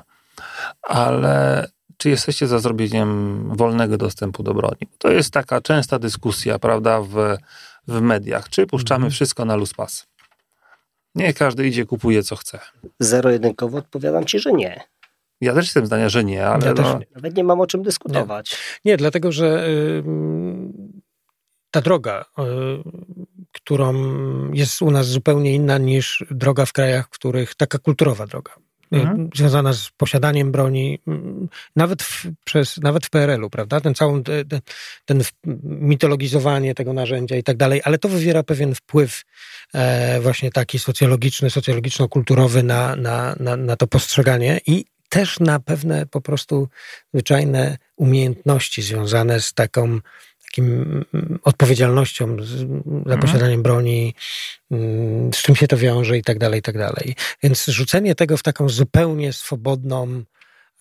ale 0.81 1.67
czy 1.97 2.09
jesteście 2.09 2.47
za 2.47 2.59
zrobieniem 2.59 3.43
wolnego 3.55 3.97
dostępu 3.97 4.43
do 4.43 4.53
broni? 4.53 4.87
To 4.97 5.11
jest 5.11 5.33
taka 5.33 5.61
częsta 5.61 5.99
dyskusja, 5.99 6.59
prawda, 6.59 7.01
w 7.01 7.37
w 7.87 8.01
mediach, 8.01 8.49
czy 8.49 8.67
puszczamy 8.67 9.05
mhm. 9.05 9.11
wszystko 9.11 9.45
na 9.45 9.55
luz 9.55 9.73
pas. 9.73 10.07
Nie 11.15 11.33
każdy 11.33 11.67
idzie, 11.67 11.85
kupuje 11.85 12.23
co 12.23 12.35
chce. 12.35 12.59
Zero-jedynkowo 12.99 13.77
odpowiadam 13.77 14.25
ci, 14.25 14.39
że 14.39 14.51
nie. 14.51 14.83
Ja 15.41 15.53
też 15.53 15.65
jestem 15.65 15.85
zdania, 15.85 16.09
że 16.09 16.23
nie, 16.23 16.47
ale. 16.47 16.65
Ja 16.65 16.73
no... 16.73 16.99
nie. 16.99 17.05
Nawet 17.15 17.35
nie 17.37 17.43
mam 17.43 17.61
o 17.61 17.67
czym 17.67 17.83
dyskutować. 17.83 18.51
Nie, 18.85 18.91
nie 18.91 18.97
dlatego 18.97 19.31
że 19.31 19.67
y, 19.67 20.03
ta 21.71 21.81
droga, 21.81 22.25
y, 22.39 22.43
którą 23.51 23.93
jest 24.53 24.81
u 24.81 24.91
nas 24.91 25.07
zupełnie 25.07 25.55
inna 25.55 25.77
niż 25.77 26.25
droga 26.31 26.65
w 26.65 26.73
krajach, 26.73 27.05
w 27.05 27.09
których 27.09 27.55
taka 27.55 27.79
kulturowa 27.79 28.27
droga. 28.27 28.53
Mhm. 28.91 29.29
związana 29.35 29.73
z 29.73 29.89
posiadaniem 29.97 30.51
broni, 30.51 30.99
mm, 31.07 31.49
nawet 31.75 32.03
w, 32.03 32.25
przez, 32.45 32.77
nawet 32.77 33.05
w 33.05 33.09
PRL-u, 33.09 33.49
prawda? 33.49 33.81
Ten 33.81 33.95
całą, 33.95 34.23
ten, 34.23 34.61
ten 35.05 35.23
mitologizowanie 35.63 36.75
tego 36.75 36.93
narzędzia 36.93 37.35
i 37.35 37.43
tak 37.43 37.57
dalej, 37.57 37.81
ale 37.83 37.97
to 37.97 38.09
wywiera 38.09 38.43
pewien 38.43 38.75
wpływ 38.75 39.23
e, 39.73 40.21
właśnie 40.21 40.51
taki 40.51 40.79
socjologiczny, 40.79 41.49
socjologiczno-kulturowy 41.49 42.63
na, 42.63 42.95
na, 42.95 43.35
na, 43.39 43.57
na 43.57 43.75
to 43.75 43.87
postrzeganie 43.87 44.61
i 44.67 44.85
też 45.09 45.39
na 45.39 45.59
pewne 45.59 46.05
po 46.05 46.21
prostu 46.21 46.69
zwyczajne 47.13 47.77
umiejętności 47.95 48.81
związane 48.81 49.41
z 49.41 49.53
taką 49.53 49.99
takim 50.51 51.05
mm, 51.13 51.39
odpowiedzialnością 51.43 52.37
za 52.43 52.63
mhm. 52.63 53.19
posiadaniem 53.19 53.63
broni, 53.63 54.13
mm, 54.71 55.33
z 55.33 55.37
czym 55.37 55.55
się 55.55 55.67
to 55.67 55.77
wiąże 55.77 56.17
i 56.17 56.23
tak 56.23 56.39
dalej, 56.39 56.59
i 56.59 56.61
tak 56.61 56.77
dalej. 56.77 57.15
Więc 57.43 57.65
rzucenie 57.65 58.15
tego 58.15 58.37
w 58.37 58.43
taką 58.43 58.69
zupełnie 58.69 59.33
swobodną 59.33 60.23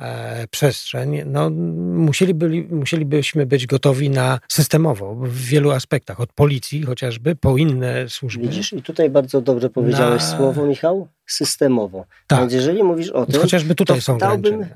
e, 0.01 0.47
przestrzeń, 0.51 1.23
no 1.27 1.51
musieliby, 1.51 2.67
musielibyśmy 2.71 3.47
być 3.47 3.67
gotowi 3.67 4.11
na 4.11 4.41
systemowo 4.49 5.15
w 5.15 5.37
wielu 5.37 5.71
aspektach, 5.71 6.21
od 6.21 6.33
policji 6.33 6.83
chociażby, 6.83 7.37
po 7.37 7.57
inne 7.57 8.09
służby. 8.09 8.43
Widzisz, 8.43 8.73
i 8.73 8.83
tutaj 8.83 9.11
bardzo 9.11 9.41
dobrze 9.41 9.71
powiedziałeś 9.71 10.23
na... 10.23 10.37
słowo, 10.37 10.67
Michał, 10.67 11.09
systemowo. 11.27 12.05
Tak. 12.27 12.41
Więc 12.41 12.53
jeżeli 12.53 12.83
mówisz 12.83 13.11
o 13.11 13.27
tym, 13.27 13.41
chociażby 13.41 13.75
tutaj 13.75 14.01
są 14.01 14.19
dałbym 14.19 14.67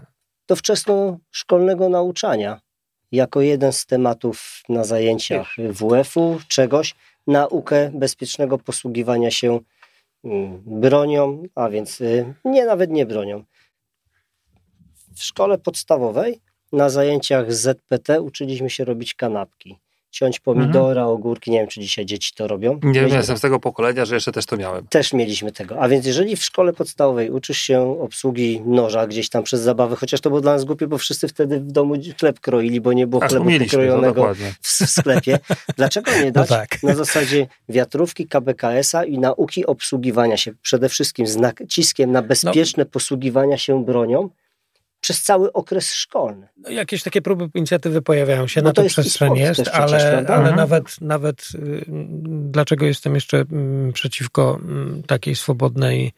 do 0.49 0.57
wczesnoszkolnego 0.57 1.88
nauczania 1.88 2.64
jako 3.15 3.41
jeden 3.41 3.73
z 3.73 3.87
tematów 3.87 4.62
na 4.69 4.85
zajęciach 4.85 5.57
WF-u, 5.59 6.39
czegoś, 6.49 6.95
naukę 7.27 7.91
bezpiecznego 7.95 8.59
posługiwania 8.59 9.31
się 9.31 9.61
mm, 10.25 10.62
bronią, 10.67 11.43
a 11.55 11.69
więc 11.69 12.01
y, 12.01 12.35
nie 12.45 12.65
nawet 12.65 12.91
nie 12.91 13.07
bronią. 13.07 13.45
W 15.17 15.23
szkole 15.23 15.59
podstawowej 15.59 16.41
na 16.73 16.91
zajęciach 16.91 17.53
ZPT 17.53 18.21
uczyliśmy 18.21 18.71
się 18.71 18.85
robić 18.85 19.15
kanapki. 19.15 19.79
Ciąć 20.15 20.41
pomidora, 20.41 21.01
mhm. 21.01 21.17
ogórki. 21.17 21.51
Nie 21.51 21.59
wiem, 21.59 21.69
czy 21.69 21.81
dzisiaj 21.81 22.07
dzieci 22.07 22.33
to 22.35 22.49
robią. 22.49 22.81
Nie 22.83 23.01
wiem, 23.01 23.09
jestem 23.09 23.37
z 23.37 23.41
tego 23.41 23.61
pokolenia, 23.61 24.05
że 24.05 24.15
jeszcze 24.15 24.33
też 24.33 24.47
to 24.47 24.57
miałem. 24.57 24.87
Też 24.87 25.12
mieliśmy 25.12 25.53
tego. 25.53 25.81
A 25.81 25.89
więc 25.89 26.07
jeżeli 26.07 26.37
w 26.37 26.45
szkole 26.45 26.73
podstawowej 26.73 27.31
uczysz 27.31 27.59
się 27.59 28.01
obsługi 28.01 28.62
noża 28.67 29.07
gdzieś 29.07 29.29
tam 29.29 29.43
przez 29.43 29.61
zabawę, 29.61 29.97
chociaż 29.97 30.21
to 30.21 30.31
było 30.31 30.41
dla 30.41 30.53
nas 30.53 30.65
głupie, 30.65 30.87
bo 30.87 30.99
wszyscy 30.99 31.29
wtedy 31.29 31.61
w 31.61 31.73
domu 31.73 31.95
chleb 32.21 32.41
kroili, 32.41 32.81
bo 32.81 32.93
nie 32.93 33.07
było 33.07 33.23
Aż 33.23 33.31
chlebu 33.31 33.51
pokrojonego 33.59 34.35
w, 34.61 34.69
sklepie. 34.69 35.39
Dlaczego 35.77 36.11
nie 36.11 36.25
no 36.25 36.31
dać 36.31 36.51
no 36.51 36.57
tak. 36.57 36.83
na 36.83 36.95
zasadzie 36.95 37.47
wiatrówki 37.69 38.27
KBKS-a 38.27 39.05
i 39.05 39.19
nauki 39.19 39.67
obsługiwania 39.67 40.37
się, 40.37 40.53
przede 40.62 40.89
wszystkim 40.89 41.27
z 41.27 41.37
naciskiem 41.37 42.12
na 42.12 42.23
bezpieczne 42.23 42.85
no. 42.85 42.91
posługiwania 42.91 43.59
się 43.59 43.85
bronią, 43.85 44.31
przez 45.05 45.22
cały 45.22 45.52
okres 45.52 45.94
szkolny. 45.94 46.48
No, 46.57 46.70
jakieś 46.70 47.02
takie 47.02 47.22
próby 47.22 47.48
inicjatywy 47.55 48.02
pojawiają 48.02 48.46
się, 48.46 48.62
Bo 48.62 48.68
na 48.68 48.72
to, 48.72 48.82
to 48.82 48.88
przestrzeń 48.88 49.36
jest, 49.36 49.68
ale, 49.72 49.86
przecież, 49.86 50.05
ale 50.05 50.38
mhm. 50.38 50.57
nawet, 50.57 51.00
nawet 51.00 51.48
y, 51.55 51.84
dlaczego 52.26 52.86
jestem 52.86 53.14
jeszcze 53.14 53.38
mm, 53.38 53.92
przeciwko 53.92 54.61
mm, 54.62 55.02
takiej 55.02 55.34
swobodnej, 55.36 56.12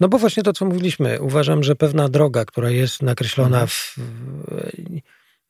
no 0.00 0.08
bo 0.08 0.18
właśnie 0.18 0.42
to, 0.42 0.52
co 0.52 0.64
mówiliśmy, 0.64 1.20
uważam, 1.20 1.62
że 1.62 1.76
pewna 1.76 2.08
droga, 2.08 2.44
która 2.44 2.70
jest 2.70 3.02
nakreślona 3.02 3.60
mhm. 3.62 3.68
w, 3.68 3.98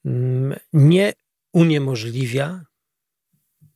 mm, 0.04 0.54
nie 0.72 1.12
uniemożliwia 1.52 2.64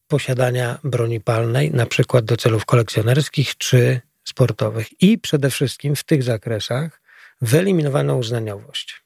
posiadania 0.08 0.78
broni 0.84 1.20
palnej, 1.20 1.70
na 1.70 1.86
przykład 1.86 2.24
do 2.24 2.36
celów 2.36 2.64
kolekcjonerskich 2.64 3.56
czy 3.56 4.00
sportowych. 4.24 5.02
I 5.02 5.18
przede 5.18 5.50
wszystkim 5.50 5.96
w 5.96 6.04
tych 6.04 6.22
zakresach, 6.22 7.07
wyeliminowano 7.41 8.16
uznaniowość. 8.16 9.03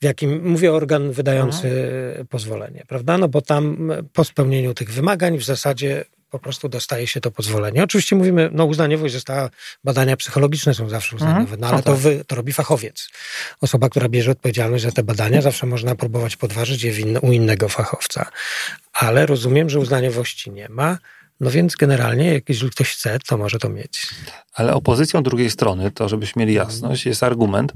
W 0.00 0.04
jakim, 0.04 0.48
mówię 0.48 0.72
organ 0.72 1.12
wydający 1.12 1.90
Aha. 2.14 2.24
pozwolenie, 2.30 2.84
prawda? 2.88 3.18
No 3.18 3.28
bo 3.28 3.40
tam 3.40 3.92
po 4.12 4.24
spełnieniu 4.24 4.74
tych 4.74 4.92
wymagań 4.92 5.38
w 5.38 5.44
zasadzie 5.44 6.04
po 6.34 6.38
prostu 6.38 6.68
dostaje 6.68 7.06
się 7.06 7.20
to 7.20 7.30
pozwolenie. 7.30 7.84
Oczywiście 7.84 8.16
mówimy, 8.16 8.50
no 8.52 8.64
uznaniowość 8.64 9.14
została, 9.14 9.50
badania 9.84 10.16
psychologiczne 10.16 10.74
są 10.74 10.88
zawsze 10.88 11.16
mhm. 11.16 11.30
uznaniowe, 11.30 11.56
no 11.56 11.66
ale 11.66 11.82
to, 11.82 11.96
wy, 11.96 12.24
to 12.26 12.36
robi 12.36 12.52
fachowiec. 12.52 13.08
Osoba, 13.60 13.88
która 13.88 14.08
bierze 14.08 14.30
odpowiedzialność 14.30 14.84
za 14.84 14.92
te 14.92 15.02
badania, 15.02 15.42
zawsze 15.42 15.66
można 15.66 15.94
próbować 15.94 16.36
podważyć 16.36 16.82
je 16.82 17.00
in, 17.00 17.18
u 17.22 17.32
innego 17.32 17.68
fachowca. 17.68 18.30
Ale 18.92 19.26
rozumiem, 19.26 19.70
że 19.70 19.78
uznaniowości 19.78 20.50
nie 20.50 20.68
ma. 20.68 20.98
No 21.40 21.50
więc 21.50 21.76
generalnie, 21.76 22.34
jak 22.34 22.48
jeśli 22.48 22.70
ktoś 22.70 22.90
chce, 22.90 23.18
to 23.26 23.36
może 23.36 23.58
to 23.58 23.68
mieć. 23.68 24.06
Ale 24.54 24.74
opozycją 24.74 25.22
drugiej 25.22 25.50
strony, 25.50 25.90
to 25.90 26.08
żebyśmy 26.08 26.40
mieli 26.40 26.54
jasność, 26.54 27.06
jest 27.06 27.22
argument, 27.22 27.72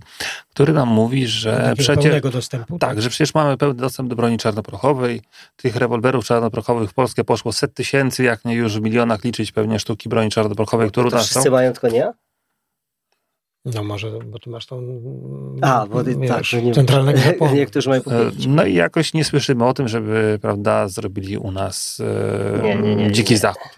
który 0.50 0.72
nam 0.72 0.88
mówi, 0.88 1.26
że 1.26 1.72
przecież... 1.78 2.02
Pełnego 2.02 2.30
dostępu? 2.30 2.78
Tak, 2.78 2.90
tak, 2.90 3.02
że 3.02 3.09
przecież 3.09 3.34
mamy 3.34 3.56
pełny 3.56 3.74
dostęp 3.74 4.09
do 4.09 4.16
broni 4.16 4.38
czarnoprochowej. 4.38 5.22
Tych 5.56 5.76
rewolwerów 5.76 6.24
czarnoprochowych 6.24 6.90
w 6.90 6.94
Polskę 6.94 7.24
poszło 7.24 7.52
set 7.52 7.74
tysięcy, 7.74 8.22
jak 8.22 8.44
nie 8.44 8.54
już 8.54 8.78
w 8.78 8.80
milionach 8.80 9.24
liczyć 9.24 9.52
pewnie 9.52 9.78
sztuki 9.78 10.09
broni 10.09 10.30
czarnoprochowej, 10.30 10.90
które 10.90 11.06
u 11.06 11.11
nas 11.11 11.22
są. 11.22 11.28
Wszyscy 11.30 11.50
mają 11.50 11.72
tylko 11.72 11.88
nie? 11.88 12.12
No 13.74 13.84
może, 13.84 14.10
bo 14.10 14.38
ty 14.38 14.50
masz 14.50 14.66
tą 14.66 15.02
A, 15.62 15.86
bo 15.86 16.04
ty, 16.04 16.16
wiesz, 16.16 16.50
tak, 16.50 16.62
nie, 16.64 16.74
centralnego 16.74 17.18
zapłonu. 17.26 17.54
Niektórzy 17.54 17.88
mają 17.88 18.02
e, 18.02 18.30
No 18.48 18.64
i 18.64 18.74
jakoś 18.74 19.14
nie 19.14 19.24
słyszymy 19.24 19.64
o 19.64 19.74
tym, 19.74 19.88
żeby 19.88 20.38
prawda, 20.42 20.88
zrobili 20.88 21.38
u 21.38 21.52
nas 21.52 22.02
e, 22.58 22.62
nie, 22.62 22.76
nie, 22.76 22.96
nie, 22.96 23.12
dziki 23.12 23.36
zachód. 23.36 23.78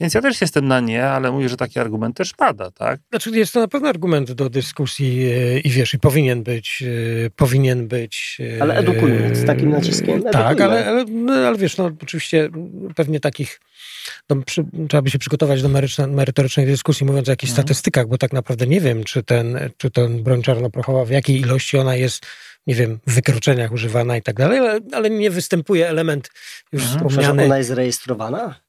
Więc 0.00 0.14
ja 0.14 0.22
też 0.22 0.40
jestem 0.40 0.68
na 0.68 0.80
nie, 0.80 1.04
ale 1.04 1.32
mówię, 1.32 1.48
że 1.48 1.56
taki 1.56 1.78
argument 1.78 2.16
też 2.16 2.32
pada, 2.32 2.70
tak? 2.70 3.00
Znaczy 3.10 3.30
jest 3.30 3.52
to 3.52 3.60
na 3.60 3.68
pewno 3.68 3.88
argument 3.88 4.32
do 4.32 4.50
dyskusji 4.50 5.32
e, 5.32 5.58
i 5.58 5.70
wiesz, 5.70 5.94
i 5.94 5.98
powinien 5.98 6.42
być, 6.42 6.82
e, 7.26 7.30
powinien 7.30 7.88
być... 7.88 8.38
Ale 8.60 8.76
edukujmy 8.76 9.36
z 9.36 9.44
takim 9.46 9.70
naciskiem. 9.70 10.10
Edukujmy. 10.10 10.32
Tak, 10.32 10.60
ale, 10.60 10.86
ale, 10.86 11.04
no, 11.04 11.32
ale 11.32 11.58
wiesz, 11.58 11.76
no 11.76 11.90
oczywiście 12.02 12.48
pewnie 12.94 13.20
takich 13.20 13.60
no, 14.30 14.36
przy, 14.36 14.64
trzeba 14.88 15.02
by 15.02 15.10
się 15.10 15.18
przygotować 15.18 15.62
do 15.62 15.68
merytorycznej 16.08 16.66
dyskusji, 16.66 17.06
mówiąc 17.06 17.28
o 17.28 17.32
jakichś 17.32 17.50
mhm. 17.50 17.64
statystykach, 17.64 18.06
bo 18.06 18.18
tak 18.18 18.32
naprawdę 18.32 18.66
nie 18.66 18.80
wiem, 18.80 19.04
czy 19.04 19.22
ten, 19.22 19.58
czy 19.76 19.90
ten 19.90 20.22
broń 20.22 20.42
czarnoprochowa, 20.42 21.04
w 21.04 21.10
jakiej 21.10 21.40
ilości 21.40 21.78
ona 21.78 21.96
jest 21.96 22.26
nie 22.66 22.74
wiem, 22.74 22.98
w 23.06 23.14
wykroczeniach 23.14 23.72
używana 23.72 24.16
i 24.16 24.22
tak 24.22 24.36
dalej, 24.36 24.58
ale, 24.58 24.80
ale 24.92 25.10
nie 25.10 25.30
występuje 25.30 25.88
element 25.88 26.30
już 26.72 26.82
mhm. 26.82 27.08
wspomniany. 27.08 27.44
Ona 27.44 27.58
jest 27.58 27.68
zarejestrowana? 27.68 28.65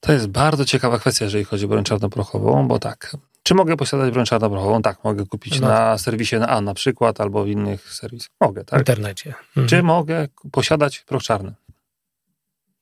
To 0.00 0.12
jest 0.12 0.26
bardzo 0.26 0.64
ciekawa 0.64 0.98
kwestia, 0.98 1.24
jeżeli 1.24 1.44
chodzi 1.44 1.64
o 1.64 1.68
broń 1.68 1.84
czarnoprochową, 1.84 2.68
bo 2.68 2.78
tak, 2.78 3.16
czy 3.42 3.54
mogę 3.54 3.76
posiadać 3.76 4.10
broń 4.12 4.24
czarnoprochową? 4.24 4.82
Tak, 4.82 5.04
mogę 5.04 5.26
kupić 5.26 5.60
no. 5.60 5.68
na 5.68 5.98
serwisie 5.98 6.36
A 6.36 6.60
na 6.60 6.74
przykład, 6.74 7.20
albo 7.20 7.44
w 7.44 7.48
innych 7.48 7.92
serwisach. 7.92 8.30
Mogę, 8.40 8.64
tak? 8.64 8.78
W 8.78 8.80
internecie. 8.80 9.34
Mhm. 9.48 9.68
Czy 9.68 9.82
mogę 9.82 10.28
posiadać 10.52 10.98
proch 10.98 11.22
czarny? 11.22 11.54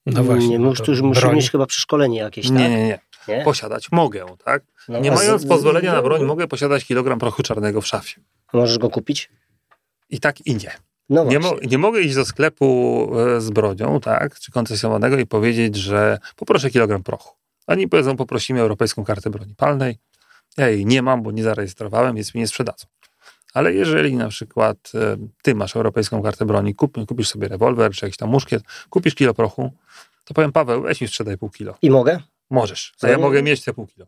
No 0.07 0.25
właśnie. 0.25 0.49
Nie, 0.49 0.59
no, 0.59 0.73
już 0.89 1.01
muszę 1.01 1.33
mieć 1.33 1.51
chyba 1.51 1.67
przeszkolenie 1.67 2.19
jakieś, 2.19 2.49
tak? 2.49 2.57
Nie, 2.57 2.69
nie, 2.69 2.87
nie. 2.87 2.99
nie? 3.29 3.45
Posiadać 3.45 3.93
mogę, 3.93 4.27
tak? 4.45 4.63
No, 4.89 5.01
nie 5.01 5.11
mając 5.11 5.43
z, 5.43 5.49
pozwolenia 5.49 5.93
na 5.93 6.03
broń, 6.03 6.25
mogę 6.25 6.49
posiadać 6.49 6.85
kilogram 6.85 7.19
prochu 7.19 7.43
czarnego 7.43 7.81
w 7.81 7.87
szafie. 7.87 8.21
Możesz 8.53 8.79
go 8.79 8.91
kupić? 8.91 9.31
I 10.11 10.21
tak, 10.21 10.47
i 10.47 10.55
nie. 10.55 10.73
No 11.09 11.25
nie, 11.25 11.39
mo 11.39 11.57
nie, 11.71 11.79
mogę 11.79 12.01
iść 12.01 12.15
do 12.15 12.25
sklepu 12.25 13.11
e, 13.19 13.41
z 13.41 13.51
bronią, 13.51 14.01
tak, 14.01 14.39
czy 14.39 14.53
koncesjonowanego 14.53 15.19
i 15.19 15.27
powiedzieć, 15.27 15.77
że 15.77 16.19
poproszę 16.37 16.71
kilogram 16.71 17.03
prochu. 17.03 17.35
Oni 17.67 17.89
powiedzą, 17.89 18.17
poprosimy 18.17 18.61
europejską 18.61 19.05
kartę 19.05 19.31
broni 19.31 19.55
palnej. 19.55 19.99
Ja 20.57 20.69
jej 20.69 20.87
nie 20.87 21.03
mam, 21.03 21.23
bo 21.23 21.31
nie 21.31 21.43
zarejestrowałem, 21.43 22.17
więc 22.17 22.35
mi 22.35 22.41
nie 22.41 22.47
sprzedadzą. 22.47 22.87
Ale 23.55 23.75
jeżeli 23.75 24.17
na 24.17 24.29
przykład 24.29 24.93
e, 24.95 25.17
ty 25.43 25.55
masz 25.55 25.77
europejską 25.77 26.23
kartę 26.23 26.45
broni, 26.45 26.75
kup, 26.75 27.07
kupisz 27.07 27.29
sobie 27.29 27.49
rewolwer 27.49 27.93
czy 27.93 28.07
jakiś 28.07 28.17
tam 28.17 28.31
muszkiet, 28.31 28.63
kupisz 28.91 29.15
kilo 29.15 29.35
prochu, 29.35 29.73
to 30.25 30.35
powiem 30.35 30.53
Paweł, 30.53 30.83
weź 30.83 31.01
mi 31.01 31.09
sprzedaj 31.09 31.39
pół 31.39 31.51
kilo. 31.51 31.75
I 31.83 31.91
mogę? 31.91 32.21
Możesz. 32.51 32.93
To 32.99 33.09
ja 33.09 33.19
mogę 33.19 33.43
mieć 33.43 33.65
te 33.65 33.75
pół 33.75 33.87
kilo. 33.87 34.07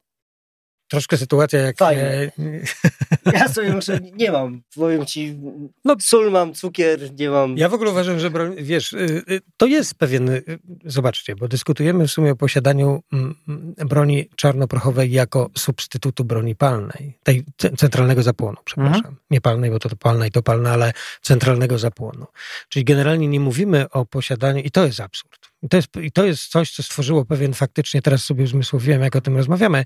Troszkę 0.89 1.16
sytuacja 1.16 1.61
jak... 1.61 1.76
Fajne. 1.76 2.30
Ja 3.32 3.49
sobie 3.49 3.72
muszę, 3.72 4.01
nie 4.14 4.32
mam, 4.32 4.62
powiem 4.74 5.07
ci, 5.07 5.37
no, 5.84 5.97
sól 6.01 6.30
mam, 6.30 6.55
cukier, 6.55 7.14
nie 7.18 7.30
mam... 7.30 7.57
Ja 7.57 7.68
w 7.68 7.74
ogóle 7.74 7.91
uważam, 7.91 8.18
że 8.18 8.30
broń, 8.30 8.57
wiesz, 8.59 8.93
y, 8.93 9.22
y, 9.30 9.41
to 9.57 9.66
jest 9.66 9.95
pewien, 9.95 10.28
y, 10.28 10.45
zobaczcie, 10.84 11.37
bo 11.37 11.49
dyskutujemy 11.49 12.07
w 12.07 12.11
sumie 12.11 12.32
o 12.32 12.37
posiadaniu 12.37 13.03
mm, 13.12 13.34
mm, 13.49 13.74
broni 13.78 14.28
czarnoprochowej 14.37 15.12
jako 15.12 15.51
substytutu 15.59 16.24
broni 16.24 16.57
palnej, 16.57 17.18
tej 17.22 17.45
centralnego 17.78 18.22
zapłonu, 18.22 18.57
przepraszam. 18.64 18.97
Mhm. 18.97 19.16
Nie 19.30 19.41
palnej, 19.41 19.70
bo 19.70 19.78
to, 19.78 19.89
to 19.89 19.97
palna 19.97 20.26
i 20.26 20.30
to 20.30 20.43
palna, 20.43 20.70
ale 20.70 20.93
centralnego 21.22 21.78
zapłonu. 21.78 22.26
Czyli 22.68 22.84
generalnie 22.84 23.28
nie 23.28 23.41
mówimy 23.41 23.91
o 23.91 24.07
posiadaniu, 24.07 24.62
i 24.62 24.70
to 24.70 24.87
jest 24.87 25.01
absurd. 25.01 25.45
I 25.67 25.69
to 25.69 25.77
jest, 25.77 25.97
I 26.03 26.12
to 26.12 26.25
jest 26.25 26.47
coś, 26.47 26.71
co 26.71 26.83
stworzyło 26.83 27.25
pewien 27.25 27.55
faktycznie, 27.55 28.03
teraz 28.03 28.25
sobie 28.25 28.45
uzmysłowiłem, 28.45 29.03
jak 29.03 29.17
o 29.17 29.21
tym 29.21 29.37
rozmawiamy, 29.37 29.85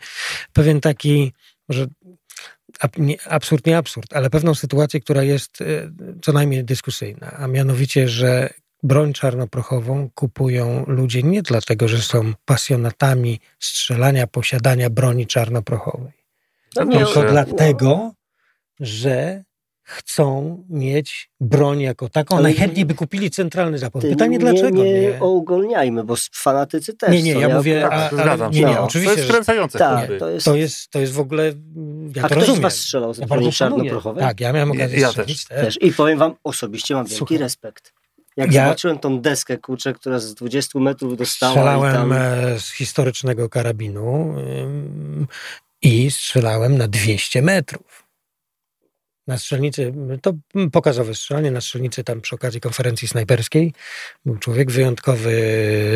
pewien 0.53 0.81
taki, 0.81 1.33
może 1.69 1.87
absurd, 3.29 3.67
nie 3.67 3.77
absurd, 3.77 4.13
ale 4.13 4.31
pewną 4.31 4.55
sytuację, 4.55 5.01
która 5.01 5.23
jest 5.23 5.61
e, 5.61 5.65
co 6.23 6.33
najmniej 6.33 6.65
dyskusyjna, 6.65 7.31
a 7.31 7.47
mianowicie, 7.47 8.09
że 8.09 8.51
broń 8.83 9.13
czarnoprochową 9.13 10.11
kupują 10.15 10.85
ludzie 10.87 11.23
nie 11.23 11.43
dlatego, 11.43 11.89
że 11.89 11.99
są 11.99 12.33
pasjonatami 12.45 13.41
strzelania, 13.59 14.27
posiadania 14.27 14.91
broni 14.91 15.27
czarnoprochowej, 15.27 16.13
no 16.77 16.87
tylko 16.87 17.23
dlatego, 17.23 18.13
że 18.81 19.45
chcą 19.91 20.57
mieć 20.69 21.31
broń 21.41 21.81
jako 21.81 22.09
taką. 22.09 22.35
Ale 22.37 22.43
Najchętniej 22.43 22.85
by 22.85 22.95
kupili 22.95 23.31
centralny 23.31 23.79
zapłon. 23.79 24.03
Pytanie 24.03 24.33
nie, 24.33 24.39
dlaczego? 24.39 24.85
Nie, 24.85 25.01
nie 25.01 25.21
ougolniajmy, 25.21 26.05
bo 26.05 26.15
fanatycy 26.33 26.95
też 26.95 27.11
Nie, 27.11 27.23
nie, 27.23 27.33
ja, 27.33 27.49
ja 27.49 27.57
mówię... 27.57 27.89
A, 27.93 28.09
zgadzam 28.09 28.53
się. 28.53 28.61
Nie, 28.61 28.67
nie, 28.67 28.75
no. 28.75 28.85
oczywiście, 28.85 29.15
to 29.15 29.21
jest 29.21 29.31
skręcające. 29.31 29.79
Tak, 29.79 30.11
to, 30.19 30.31
jest... 30.31 30.45
to, 30.45 30.57
jest, 30.57 30.91
to 30.91 31.01
jest 31.01 31.13
w 31.13 31.21
ogóle... 31.21 31.53
Ja 32.17 32.23
A 32.23 32.29
to 32.29 32.35
ktoś 32.35 32.39
rozumiem. 32.39 32.57
z 32.57 32.63
was 32.63 32.77
strzelał 32.77 33.15
z 33.15 33.19
ja 33.19 33.27
broni 33.27 33.53
czarnoprochowej? 33.53 34.25
Tak, 34.25 34.41
ja 34.41 34.53
miałem 34.53 34.71
okazję 34.71 35.01
ja 35.01 35.13
też. 35.13 35.45
też. 35.45 35.79
I 35.83 35.93
powiem 35.93 36.19
wam, 36.19 36.35
osobiście 36.45 36.95
mam 36.95 37.05
wielki 37.05 37.19
Słuchaj. 37.19 37.39
respekt. 37.39 37.93
Jak 38.37 38.53
ja 38.53 38.65
zobaczyłem 38.65 38.99
tą 38.99 39.21
deskę, 39.21 39.59
kurczę, 39.59 39.93
która 39.93 40.19
z 40.19 40.35
20 40.35 40.79
metrów 40.79 41.17
dostała. 41.17 41.53
Strzelałem 41.53 41.95
tam... 41.95 42.13
E, 42.13 42.61
z 42.61 42.71
historycznego 42.71 43.49
karabinu 43.49 44.35
i 45.83 46.11
strzelałem 46.11 46.79
na 46.79 46.89
200 46.89 47.43
metrów 47.43 48.10
na 49.31 49.39
strzelnicy, 49.39 49.93
to 50.23 50.33
pokazowe 50.73 51.15
strzelanie 51.15 51.51
na 51.51 51.61
strzelnicy 51.61 52.05
tam 52.05 52.21
przy 52.21 52.35
okazji 52.35 52.61
konferencji 52.61 53.09
snajperskiej. 53.09 53.73
Był 54.27 54.37
człowiek 54.37 54.71
wyjątkowy, 54.71 55.33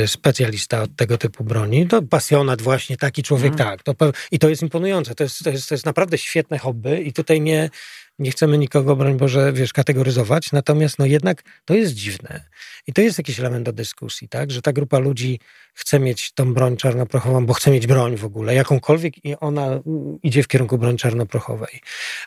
specjalista 0.06 0.82
od 0.82 0.96
tego 0.96 1.18
typu 1.18 1.44
broni. 1.44 1.86
To 1.86 2.02
pasjonat 2.02 2.62
właśnie, 2.62 2.96
taki 2.96 3.22
człowiek, 3.22 3.54
mm. 3.54 3.58
tak. 3.58 3.82
To, 3.82 3.94
I 4.30 4.38
to 4.38 4.48
jest 4.48 4.62
imponujące. 4.62 5.14
To 5.14 5.24
jest, 5.24 5.44
to, 5.44 5.50
jest, 5.50 5.68
to 5.68 5.74
jest 5.74 5.86
naprawdę 5.86 6.18
świetne 6.18 6.58
hobby 6.58 7.02
i 7.02 7.12
tutaj 7.12 7.40
nie, 7.40 7.70
nie 8.18 8.30
chcemy 8.30 8.58
nikogo, 8.58 8.96
broń 8.96 9.16
Boże, 9.16 9.52
wiesz, 9.52 9.72
kategoryzować, 9.72 10.52
natomiast 10.52 10.98
no 10.98 11.06
jednak 11.06 11.42
to 11.64 11.74
jest 11.74 11.94
dziwne. 11.94 12.44
I 12.86 12.92
to 12.92 13.02
jest 13.02 13.18
jakiś 13.18 13.40
element 13.40 13.64
do 13.64 13.72
dyskusji, 13.72 14.28
tak, 14.28 14.50
że 14.50 14.62
ta 14.62 14.72
grupa 14.72 14.98
ludzi 14.98 15.40
chcę 15.74 16.00
mieć 16.00 16.32
tą 16.32 16.54
broń 16.54 16.76
czarnoprochową, 16.76 17.46
bo 17.46 17.54
chcę 17.54 17.70
mieć 17.70 17.86
broń 17.86 18.16
w 18.16 18.24
ogóle, 18.24 18.54
jakąkolwiek 18.54 19.24
i 19.24 19.36
ona 19.36 19.80
idzie 20.22 20.42
w 20.42 20.48
kierunku 20.48 20.78
broni 20.78 20.98
czarnoprochowej. 20.98 21.80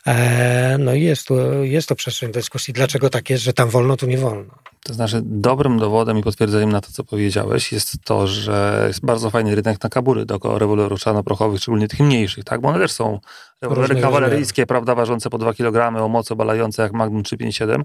E, 0.06 0.76
no 0.78 0.94
i 0.94 1.02
jest 1.02 1.26
to, 1.26 1.34
jest 1.62 1.88
to 1.88 1.94
przestrzeń 1.94 2.32
dyskusji, 2.32 2.74
dlaczego 2.74 3.10
tak 3.10 3.30
jest, 3.30 3.44
że 3.44 3.52
tam 3.52 3.68
wolno, 3.68 3.96
tu 3.96 4.06
nie 4.06 4.18
wolno. 4.18 4.54
To 4.82 4.94
znaczy, 4.94 5.20
dobrym 5.24 5.78
dowodem 5.78 6.18
i 6.18 6.22
potwierdzeniem 6.22 6.72
na 6.72 6.80
to, 6.80 6.92
co 6.92 7.04
powiedziałeś, 7.04 7.72
jest 7.72 7.96
to, 8.04 8.26
że 8.26 8.84
jest 8.86 9.00
bardzo 9.04 9.30
fajny 9.30 9.54
rynek 9.54 9.82
na 9.82 9.90
kabury 9.90 10.26
do 10.26 10.38
rewolwerów 10.58 11.00
czarnoprochowych, 11.00 11.60
szczególnie 11.60 11.88
tych 11.88 12.00
mniejszych, 12.00 12.44
tak? 12.44 12.60
Bo 12.60 12.68
one 12.68 12.78
też 12.78 12.92
są 12.92 13.20
rewolwery 13.62 14.00
kawaleryjskie, 14.00 14.66
prawda, 14.66 14.94
ważące 14.94 15.30
po 15.30 15.38
2 15.38 15.54
kg, 15.54 16.04
o 16.04 16.08
mocy 16.08 16.34
obalające 16.34 16.82
jak 16.82 16.92
Magnum 16.92 17.22
357 17.22 17.84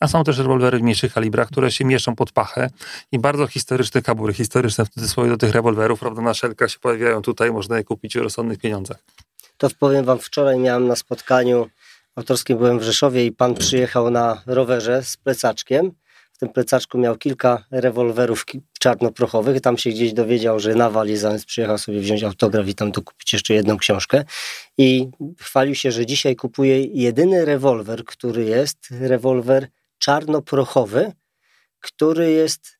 a 0.00 0.08
są 0.08 0.24
też 0.24 0.38
rewolwery 0.38 0.78
w 0.78 0.82
mniejszych 0.82 1.12
kalibrach, 1.12 1.48
które 1.48 1.70
się 1.72 1.84
mieszczą 1.84 2.16
pod 2.16 2.32
pachę 2.32 2.70
i 3.12 3.18
bardzo 3.18 3.46
historyczne 3.46 4.02
kabury, 4.02 4.34
historyczne 4.34 4.84
w 4.84 4.88
cudzysłowie 4.88 5.30
do 5.30 5.36
tych 5.36 5.52
rewolwerów, 5.52 6.00
prawda, 6.00 6.22
na 6.22 6.34
szelkach 6.34 6.70
się 6.70 6.78
pojawiają 6.78 7.22
tutaj, 7.22 7.52
można 7.52 7.78
je 7.78 7.84
kupić 7.84 8.14
w 8.14 8.22
rozsądnych 8.22 8.58
pieniądzach. 8.58 8.98
To 9.58 9.68
powiem 9.78 10.04
wam, 10.04 10.18
wczoraj 10.18 10.58
miałem 10.58 10.86
na 10.86 10.96
spotkaniu 10.96 11.66
autorskim, 12.16 12.58
byłem 12.58 12.78
w 12.78 12.82
Rzeszowie 12.82 13.26
i 13.26 13.32
pan 13.32 13.54
przyjechał 13.54 14.10
na 14.10 14.42
rowerze 14.46 15.02
z 15.02 15.16
plecaczkiem. 15.16 15.92
W 16.32 16.38
tym 16.38 16.48
plecaczku 16.48 16.98
miał 16.98 17.16
kilka 17.16 17.64
rewolwerów 17.70 18.46
czarnoprochowych. 18.80 19.60
Tam 19.60 19.78
się 19.78 19.90
gdzieś 19.90 20.12
dowiedział, 20.12 20.60
że 20.60 20.74
na 20.74 20.90
walizans 20.90 21.44
przyjechał 21.44 21.78
sobie 21.78 22.00
wziąć 22.00 22.22
autograf 22.22 22.68
i 22.68 22.74
tam 22.74 22.92
dokupić 22.92 23.32
jeszcze 23.32 23.54
jedną 23.54 23.76
książkę. 23.76 24.24
I 24.78 25.08
chwalił 25.40 25.74
się, 25.74 25.92
że 25.92 26.06
dzisiaj 26.06 26.36
kupuje 26.36 26.84
jedyny 26.84 27.44
rewolwer, 27.44 28.04
który 28.04 28.44
jest 28.44 28.88
rewolwer 28.90 29.68
czarnoprochowy, 30.04 31.12
który 31.80 32.30
jest 32.30 32.78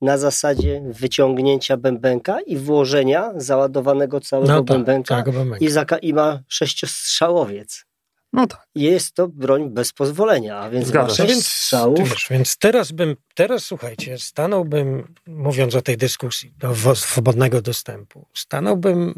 na 0.00 0.18
zasadzie 0.18 0.82
wyciągnięcia 0.84 1.76
bębenka 1.76 2.40
i 2.40 2.56
włożenia 2.56 3.32
załadowanego 3.36 4.20
całego 4.20 4.52
no 4.52 4.64
tak, 4.64 4.76
bębenka, 4.76 5.24
I, 5.60 5.68
zaka- 5.68 5.98
i 6.02 6.14
ma 6.14 6.42
sześciostrzałowiec. 6.48 7.84
No 8.32 8.46
tak. 8.46 8.66
Jest 8.74 9.14
to 9.14 9.28
broń 9.28 9.70
bez 9.70 9.92
pozwolenia, 9.92 10.58
a 10.58 10.70
więc 10.70 10.86
Zgadza 10.86 11.08
ma 11.08 11.14
sześć 11.14 11.32
więc, 11.32 11.46
strzałów. 11.46 11.98
Wiesz, 11.98 12.26
więc 12.30 12.58
teraz 12.58 12.92
bym, 12.92 13.16
teraz 13.34 13.64
słuchajcie, 13.64 14.18
stanąłbym, 14.18 15.14
mówiąc 15.26 15.74
o 15.74 15.82
tej 15.82 15.96
dyskusji 15.96 16.54
do 16.58 16.94
swobodnego 16.94 17.62
dostępu, 17.62 18.26
stanąłbym 18.34 19.14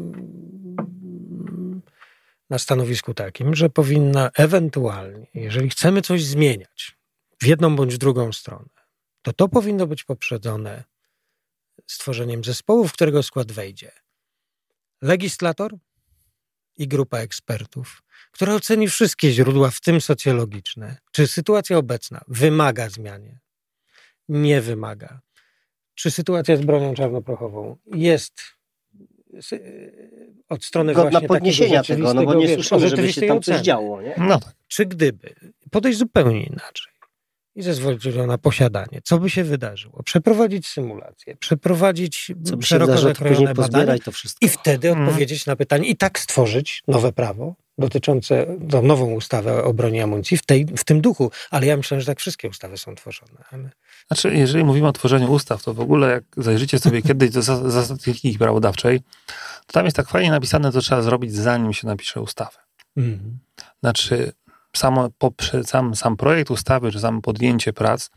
na 2.49 2.59
stanowisku 2.59 3.13
takim, 3.13 3.55
że 3.55 3.69
powinna 3.69 4.31
ewentualnie, 4.37 5.27
jeżeli 5.33 5.69
chcemy 5.69 6.01
coś 6.01 6.23
zmieniać, 6.23 6.97
w 7.45 7.47
jedną 7.47 7.75
bądź 7.75 7.97
drugą 7.97 8.33
stronę, 8.33 8.69
to 9.21 9.33
to 9.33 9.47
powinno 9.47 9.87
być 9.87 10.03
poprzedzone 10.03 10.83
stworzeniem 11.87 12.43
zespołu, 12.43 12.87
w 12.87 12.93
którego 12.93 13.23
skład 13.23 13.51
wejdzie 13.51 13.91
legislator 15.01 15.75
i 16.77 16.87
grupa 16.87 17.17
ekspertów, 17.17 18.03
która 18.31 18.53
oceni 18.53 18.87
wszystkie 18.87 19.31
źródła, 19.31 19.71
w 19.71 19.81
tym 19.81 20.01
socjologiczne. 20.01 20.97
Czy 21.11 21.27
sytuacja 21.27 21.77
obecna 21.77 22.21
wymaga 22.27 22.89
zmiany? 22.89 23.39
Nie 24.29 24.61
wymaga. 24.61 25.21
Czy 25.95 26.11
sytuacja 26.11 26.57
z 26.57 26.61
bronią 26.61 26.93
czarnoprochową 26.93 27.77
jest 27.93 28.41
od 30.49 30.65
strony 30.65 30.93
Godna 30.93 31.11
właśnie 31.11 31.27
podniesienia 31.27 31.83
tego, 31.83 32.13
no 32.13 32.23
bo 32.23 32.33
nie 32.33 32.55
słyszymy, 32.55 32.89
żeby 32.89 33.13
się 33.13 33.27
tam 33.27 33.41
coś 33.41 33.61
działo. 33.61 34.01
Nie? 34.01 34.15
No 34.17 34.39
tak. 34.39 34.55
Czy 34.67 34.85
gdyby 34.85 35.35
podejść 35.71 35.99
zupełnie 35.99 36.43
inaczej, 36.43 36.93
i 37.55 37.61
zezwolić 37.61 38.05
na 38.27 38.37
posiadanie. 38.37 39.01
Co 39.03 39.19
by 39.19 39.29
się 39.29 39.43
wydarzyło? 39.43 40.03
Przeprowadzić 40.03 40.67
symulację, 40.67 41.35
przeprowadzić 41.35 42.31
Co 42.43 42.57
by 42.57 42.63
szeroko 42.63 42.97
zakrojone 42.97 43.53
badania 43.53 43.99
to 43.99 44.11
wszystko. 44.11 44.45
i 44.45 44.49
wtedy 44.49 44.87
hmm. 44.87 45.07
odpowiedzieć 45.07 45.45
na 45.45 45.55
pytanie 45.55 45.89
i 45.89 45.97
tak 45.97 46.19
stworzyć 46.19 46.83
nowe 46.87 47.11
prawo 47.11 47.55
dotyczące, 47.77 48.57
tą 48.69 48.81
nową 48.81 49.11
ustawę 49.11 49.63
o 49.63 49.73
broni 49.73 50.01
amunicji 50.01 50.37
w, 50.37 50.45
tej, 50.45 50.65
w 50.65 50.83
tym 50.83 51.01
duchu. 51.01 51.31
Ale 51.51 51.65
ja 51.65 51.77
myślę, 51.77 52.01
że 52.01 52.05
tak 52.07 52.19
wszystkie 52.19 52.49
ustawy 52.49 52.77
są 52.77 52.95
tworzone. 52.95 53.43
Ale... 53.51 53.69
Znaczy, 54.07 54.35
jeżeli 54.35 54.63
mówimy 54.63 54.87
o 54.87 54.91
tworzeniu 54.91 55.31
ustaw, 55.31 55.63
to 55.63 55.73
w 55.73 55.79
ogóle 55.79 56.09
jak 56.09 56.23
zajrzycie 56.37 56.79
sobie 56.79 57.01
kiedyś 57.07 57.29
do 57.29 57.41
zasad 57.41 58.03
techniki 58.03 58.37
prawodawczej, 58.37 58.99
to 59.67 59.73
tam 59.73 59.85
jest 59.85 59.97
tak 59.97 60.09
fajnie 60.09 60.31
napisane, 60.31 60.71
co 60.71 60.81
trzeba 60.81 61.01
zrobić, 61.01 61.33
zanim 61.33 61.73
się 61.73 61.87
napisze 61.87 62.21
ustawę. 62.21 62.57
Mm. 62.97 63.39
Znaczy, 63.79 64.33
samo, 64.77 65.09
sam, 65.65 65.95
sam 65.95 66.17
projekt 66.17 66.51
ustawy, 66.51 66.91
czy 66.91 66.99
samo 66.99 67.21
podjęcie 67.21 67.73
prac, 67.73 68.09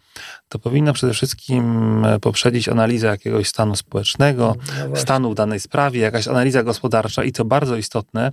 to 0.48 0.58
powinno 0.58 0.92
przede 0.92 1.12
wszystkim 1.12 2.04
e, 2.04 2.20
poprzedzić 2.20 2.68
analizę 2.68 3.06
jakiegoś 3.06 3.48
stanu 3.48 3.76
społecznego, 3.76 4.56
no 4.90 4.96
stanu 4.96 5.30
w 5.30 5.34
danej 5.34 5.60
sprawie, 5.60 6.00
jakaś 6.00 6.28
analiza 6.28 6.62
gospodarcza 6.62 7.24
i 7.24 7.32
co 7.32 7.44
bardzo 7.44 7.76
istotne, 7.76 8.32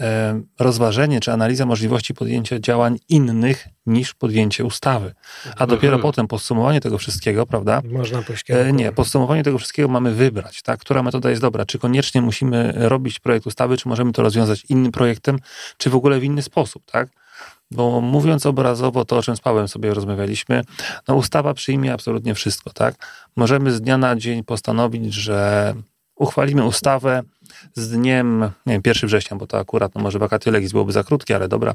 e, 0.00 0.40
rozważenie 0.58 1.20
czy 1.20 1.32
analiza 1.32 1.66
możliwości 1.66 2.14
podjęcia 2.14 2.58
działań 2.58 2.98
innych 3.08 3.68
niż 3.86 4.14
podjęcie 4.14 4.64
ustawy. 4.64 5.14
A 5.56 5.66
dopiero 5.66 5.94
mhm. 5.94 6.02
potem 6.02 6.26
podsumowanie 6.26 6.80
tego 6.80 6.98
wszystkiego, 6.98 7.46
prawda? 7.46 7.82
Można 7.84 8.22
e, 8.48 8.72
Nie, 8.72 8.92
podsumowanie 8.92 9.42
tego 9.42 9.58
wszystkiego 9.58 9.88
mamy 9.88 10.14
wybrać, 10.14 10.62
tak? 10.62 10.80
Która 10.80 11.02
metoda 11.02 11.30
jest 11.30 11.42
dobra? 11.42 11.66
Czy 11.66 11.78
koniecznie 11.78 12.22
musimy 12.22 12.72
robić 12.76 13.18
projekt 13.18 13.46
ustawy, 13.46 13.76
czy 13.76 13.88
możemy 13.88 14.12
to 14.12 14.22
rozwiązać 14.22 14.64
innym 14.68 14.92
projektem, 14.92 15.38
czy 15.76 15.90
w 15.90 15.94
ogóle 15.94 16.20
w 16.20 16.24
inny 16.24 16.42
sposób, 16.42 16.82
tak? 16.92 17.08
Bo 17.70 18.00
mówiąc 18.00 18.46
obrazowo, 18.46 19.04
to 19.04 19.18
o 19.18 19.22
czym 19.22 19.36
z 19.36 19.40
Pawłem 19.40 19.68
sobie 19.68 19.94
rozmawialiśmy, 19.94 20.64
no 21.08 21.14
ustawa 21.14 21.54
przyjmie 21.54 21.92
absolutnie 21.92 22.34
wszystko, 22.34 22.70
tak? 22.70 22.94
Możemy 23.36 23.72
z 23.72 23.80
dnia 23.80 23.98
na 23.98 24.16
dzień 24.16 24.44
postanowić, 24.44 25.14
że 25.14 25.74
uchwalimy 26.14 26.64
ustawę 26.64 27.22
z 27.74 27.88
dniem, 27.88 28.40
nie 28.66 28.72
wiem, 28.72 28.82
1 28.84 29.08
września, 29.08 29.36
bo 29.36 29.46
to 29.46 29.58
akurat, 29.58 29.94
no 29.94 30.00
może 30.00 30.18
wakaty 30.18 30.50
legis 30.50 30.72
byłoby 30.72 30.92
za 30.92 31.04
krótkie, 31.04 31.36
ale 31.36 31.48
dobra. 31.48 31.74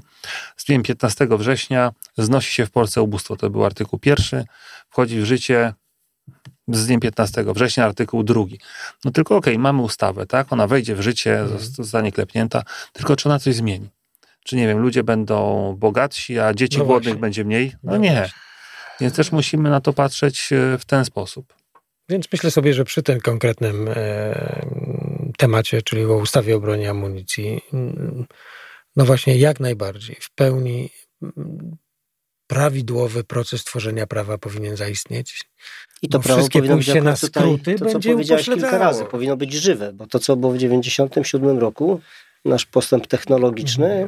Z 0.58 0.66
dniem 0.66 0.84
15 0.84 1.28
września 1.32 1.92
znosi 2.18 2.54
się 2.54 2.66
w 2.66 2.72
Polsce 2.72 3.02
ubóstwo, 3.02 3.36
to 3.36 3.50
był 3.50 3.66
artykuł 3.66 4.00
pierwszy, 4.00 4.46
wchodzi 4.90 5.22
w 5.22 5.26
życie 5.26 5.74
z 6.68 6.88
dniem 6.88 7.00
15 7.00 7.44
września 7.54 7.86
artykuł 7.86 8.24
drugi. 8.24 8.60
No 9.06 9.12
tylko 9.12 9.38
okej, 9.38 9.54
okay, 9.54 9.64
mamy 9.64 9.82
ustawę, 9.82 10.26
tak? 10.26 10.54
Ona 10.54 10.68
wejdzie 10.68 10.96
w 10.96 11.02
życie, 11.02 11.40
mhm. 11.40 11.60
zostanie 11.60 12.12
klepnięta, 12.12 12.64
tylko 12.94 13.16
czy 13.16 13.30
ona 13.30 13.40
coś 13.40 13.56
zmieni? 13.56 13.90
Czy 14.46 14.56
nie 14.56 14.68
wiem, 14.68 14.80
ludzie 14.80 15.04
będą 15.04 15.76
bogatsi, 15.80 16.40
a 16.40 16.54
dzieci 16.54 16.78
no 16.78 16.86
głodnych 16.86 17.18
będzie 17.18 17.46
mniej? 17.46 17.74
No, 17.84 17.92
no 17.92 17.98
nie. 17.98 18.12
Właśnie. 18.12 18.40
Więc 19.02 19.16
też 19.16 19.32
musimy 19.32 19.70
na 19.70 19.82
to 19.82 19.94
patrzeć 19.94 20.54
e, 20.54 20.78
w 20.78 20.86
ten 20.86 21.06
sposób. 21.06 21.54
Więc 22.10 22.26
myślę 22.32 22.52
sobie, 22.52 22.74
że 22.74 22.86
przy 22.86 23.04
tym 23.04 23.20
konkretnym 23.20 23.88
e, 23.96 24.66
temacie, 25.38 25.82
czyli 25.82 26.06
o 26.06 26.18
ustawie 26.18 26.56
o 26.56 26.60
broni 26.60 26.88
amunicji, 26.88 27.62
no 28.96 29.06
właśnie 29.06 29.38
jak 29.38 29.60
najbardziej 29.60 30.16
w 30.20 30.32
pełni 30.32 30.90
prawidłowy 32.48 33.24
proces 33.24 33.64
tworzenia 33.64 34.08
prawa 34.08 34.38
powinien 34.38 34.78
zaistnieć. 34.78 35.42
I 36.02 36.10
to 36.10 36.20
prawo 36.20 36.38
wszystkie 36.38 36.60
powinno 36.60 36.78
być 36.78 36.94
na 36.94 37.16
skróty 37.16 37.76
to, 37.76 37.86
co 37.86 38.00
powiedziałeś 38.00 38.46
kilka 38.46 38.78
razy, 38.78 39.06
powinno 39.06 39.38
być 39.38 39.54
żywe, 39.54 39.94
bo 39.94 40.08
to, 40.08 40.20
co 40.20 40.36
było 40.36 40.52
w 40.52 40.56
1997 40.56 41.60
roku, 41.60 42.02
nasz 42.46 42.66
postęp 42.66 43.08
technologiczny, 43.08 43.86
mhm. 43.86 44.08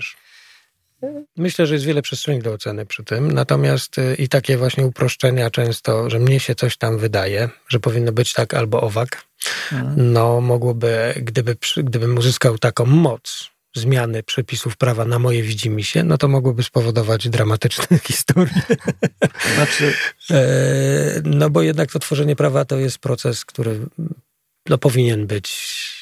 Myślę, 1.37 1.67
że 1.67 1.73
jest 1.73 1.85
wiele 1.85 2.01
przestrzeni 2.01 2.39
do 2.39 2.53
oceny 2.53 2.85
przy 2.85 3.03
tym, 3.03 3.31
natomiast 3.31 3.97
y, 3.97 4.15
i 4.15 4.29
takie 4.29 4.57
właśnie 4.57 4.85
uproszczenia 4.85 5.49
często, 5.49 6.09
że 6.09 6.19
mnie 6.19 6.39
się 6.39 6.55
coś 6.55 6.77
tam 6.77 6.97
wydaje, 6.97 7.49
że 7.67 7.79
powinno 7.79 8.11
być 8.11 8.33
tak 8.33 8.53
albo 8.53 8.81
owak, 8.81 9.23
mhm. 9.71 10.13
no 10.13 10.41
mogłoby, 10.41 11.13
gdyby, 11.17 11.55
gdybym 11.77 12.17
uzyskał 12.17 12.57
taką 12.57 12.85
moc 12.85 13.49
zmiany 13.75 14.23
przepisów 14.23 14.77
prawa 14.77 15.05
na 15.05 15.19
moje 15.19 15.43
widzimisię, 15.43 16.03
no 16.03 16.17
to 16.17 16.27
mogłoby 16.27 16.63
spowodować 16.63 17.29
dramatyczne 17.29 17.99
historie. 18.07 18.61
Znaczy... 19.55 19.93
E, 20.31 21.21
no 21.23 21.49
bo 21.49 21.61
jednak 21.61 21.91
to 21.91 21.99
tworzenie 21.99 22.35
prawa 22.35 22.65
to 22.65 22.77
jest 22.77 22.99
proces, 22.99 23.45
który 23.45 23.79
no, 24.69 24.77
powinien 24.77 25.27
być 25.27 25.96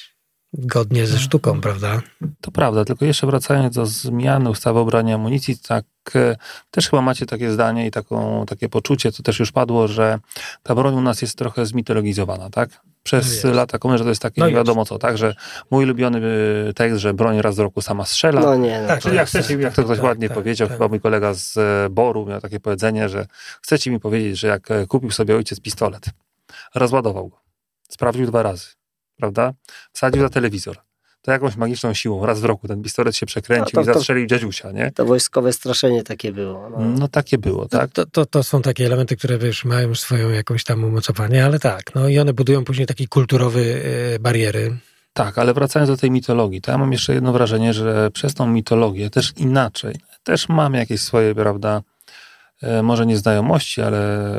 godnie 0.57 1.07
ze 1.07 1.19
sztuką, 1.19 1.51
mhm. 1.51 1.61
prawda? 1.61 2.01
To 2.41 2.51
prawda, 2.51 2.85
tylko 2.85 3.05
jeszcze 3.05 3.27
wracając 3.27 3.75
do 3.75 3.85
zmiany 3.85 4.49
ustawy 4.49 4.79
o 4.79 4.85
broni 4.85 5.13
amunicji, 5.13 5.57
tak 5.67 5.85
e, 6.15 6.35
też 6.71 6.89
chyba 6.89 7.01
macie 7.01 7.25
takie 7.25 7.51
zdanie 7.51 7.87
i 7.87 7.91
taką, 7.91 8.45
takie 8.45 8.69
poczucie, 8.69 9.11
co 9.11 9.23
też 9.23 9.39
już 9.39 9.51
padło, 9.51 9.87
że 9.87 10.19
ta 10.63 10.75
broń 10.75 10.95
u 10.95 11.01
nas 11.01 11.21
jest 11.21 11.37
trochę 11.37 11.65
zmitologizowana, 11.65 12.49
tak? 12.49 12.69
Przez 13.03 13.43
no 13.43 13.51
lata 13.51 13.79
komy, 13.79 13.97
że 13.97 14.03
to 14.03 14.09
jest 14.09 14.21
takie 14.21 14.41
no 14.41 14.47
nie 14.47 14.53
wiadomo 14.53 14.85
co, 14.85 14.99
tak? 14.99 15.17
Że 15.17 15.35
mój 15.71 15.83
ulubiony 15.83 16.21
e, 16.69 16.73
tekst, 16.73 16.99
że 16.99 17.13
broń 17.13 17.41
raz 17.41 17.55
do 17.55 17.63
roku 17.63 17.81
sama 17.81 18.05
strzela. 18.05 18.41
No 18.41 18.55
nie. 18.55 18.81
No, 18.81 18.87
tak, 18.87 19.05
jak, 19.05 19.27
chcecie, 19.27 19.53
jak 19.53 19.73
to 19.73 19.83
ktoś 19.83 19.97
tak, 19.97 20.05
ładnie 20.05 20.27
tak, 20.27 20.37
powiedział, 20.37 20.67
tak. 20.67 20.77
chyba 20.77 20.87
mój 20.87 20.99
kolega 20.99 21.33
z 21.33 21.57
e, 21.57 21.89
Boru 21.89 22.25
miał 22.25 22.41
takie 22.41 22.59
powiedzenie, 22.59 23.09
że 23.09 23.27
chcecie 23.61 23.91
mi 23.91 23.99
powiedzieć, 23.99 24.39
że 24.39 24.47
jak 24.47 24.69
kupił 24.87 25.11
sobie 25.11 25.35
ojciec 25.35 25.59
pistolet, 25.59 26.05
rozładował 26.75 27.29
go, 27.29 27.37
sprawdził 27.89 28.27
dwa 28.27 28.43
razy, 28.43 28.67
prawda? 29.17 29.53
Wsadził 29.91 30.21
za 30.21 30.29
telewizor. 30.29 30.77
to 31.21 31.31
jakąś 31.31 31.55
magiczną 31.55 31.93
siłą, 31.93 32.25
raz 32.25 32.39
w 32.39 32.45
roku 32.45 32.67
ten 32.67 32.83
pistolet 32.83 33.15
się 33.15 33.25
przekręcił 33.25 33.79
no 33.79 33.85
to, 33.85 33.91
i 33.91 33.93
zastrzelił 33.93 34.25
dziadziusia, 34.25 34.71
nie? 34.71 34.91
To 34.91 35.05
wojskowe 35.05 35.53
straszenie 35.53 36.03
takie 36.03 36.31
było. 36.31 36.69
No, 36.69 36.79
no 36.79 37.07
takie 37.07 37.37
było, 37.37 37.67
tak? 37.67 37.91
To, 37.91 38.05
to, 38.05 38.25
to, 38.25 38.43
są 38.43 38.61
takie 38.61 38.85
elementy, 38.85 39.17
które 39.17 39.37
wiesz, 39.37 39.65
mają 39.65 39.95
swoją 39.95 40.29
jakąś 40.29 40.63
tam 40.63 40.83
umocowanie, 40.83 41.45
ale 41.45 41.59
tak, 41.59 41.95
no 41.95 42.07
i 42.09 42.19
one 42.19 42.33
budują 42.33 42.63
później 42.63 42.87
takie 42.87 43.07
kulturowy 43.07 43.81
e, 44.15 44.19
bariery. 44.19 44.77
Tak, 45.13 45.37
ale 45.37 45.53
wracając 45.53 45.89
do 45.89 45.97
tej 45.97 46.11
mitologii, 46.11 46.61
to 46.61 46.71
ja 46.71 46.77
mam 46.77 46.91
jeszcze 46.91 47.13
jedno 47.13 47.33
wrażenie, 47.33 47.73
że 47.73 48.11
przez 48.11 48.33
tą 48.33 48.47
mitologię 48.47 49.09
też 49.09 49.33
inaczej, 49.37 49.95
też 50.23 50.49
mamy 50.49 50.77
jakieś 50.77 51.01
swoje, 51.01 51.35
prawda, 51.35 51.81
E, 52.61 52.83
może 52.83 53.05
nie 53.05 53.17
znajomości, 53.17 53.81
ale 53.81 54.29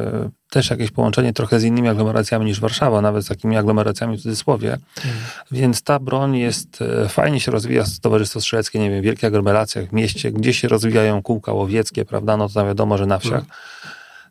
też 0.51 0.70
jakieś 0.70 0.90
połączenie 0.90 1.32
trochę 1.32 1.61
z 1.61 1.64
innymi 1.64 1.88
aglomeracjami 1.88 2.47
niż 2.47 2.61
Warszawa, 2.61 3.01
nawet 3.01 3.24
z 3.24 3.28
takimi 3.28 3.57
aglomeracjami 3.57 4.16
w 4.16 4.22
cudzysłowie. 4.22 4.68
Mm. 4.68 5.16
Więc 5.51 5.82
ta 5.82 5.99
broń 5.99 6.36
jest, 6.36 6.82
e, 6.82 7.09
fajnie 7.09 7.40
się 7.40 7.53
rozwija 7.53 7.84
Towarzystwo 8.03 8.40
Strzeleckie, 8.40 8.78
nie 8.78 8.90
wiem, 8.90 9.01
w 9.01 9.05
wielkich 9.05 9.24
aglomeracjach, 9.24 9.88
w 9.88 9.92
mieście, 9.92 10.32
gdzie 10.32 10.55
się 10.55 10.68
rozwijają 10.68 11.22
kółka 11.22 11.53
łowieckie, 11.53 12.05
prawda, 12.05 12.36
no 12.36 12.49
to 12.49 12.66
wiadomo, 12.66 12.99
że 12.99 13.07
na 13.07 13.18
wsiach. 13.18 13.32
Mm. 13.32 13.47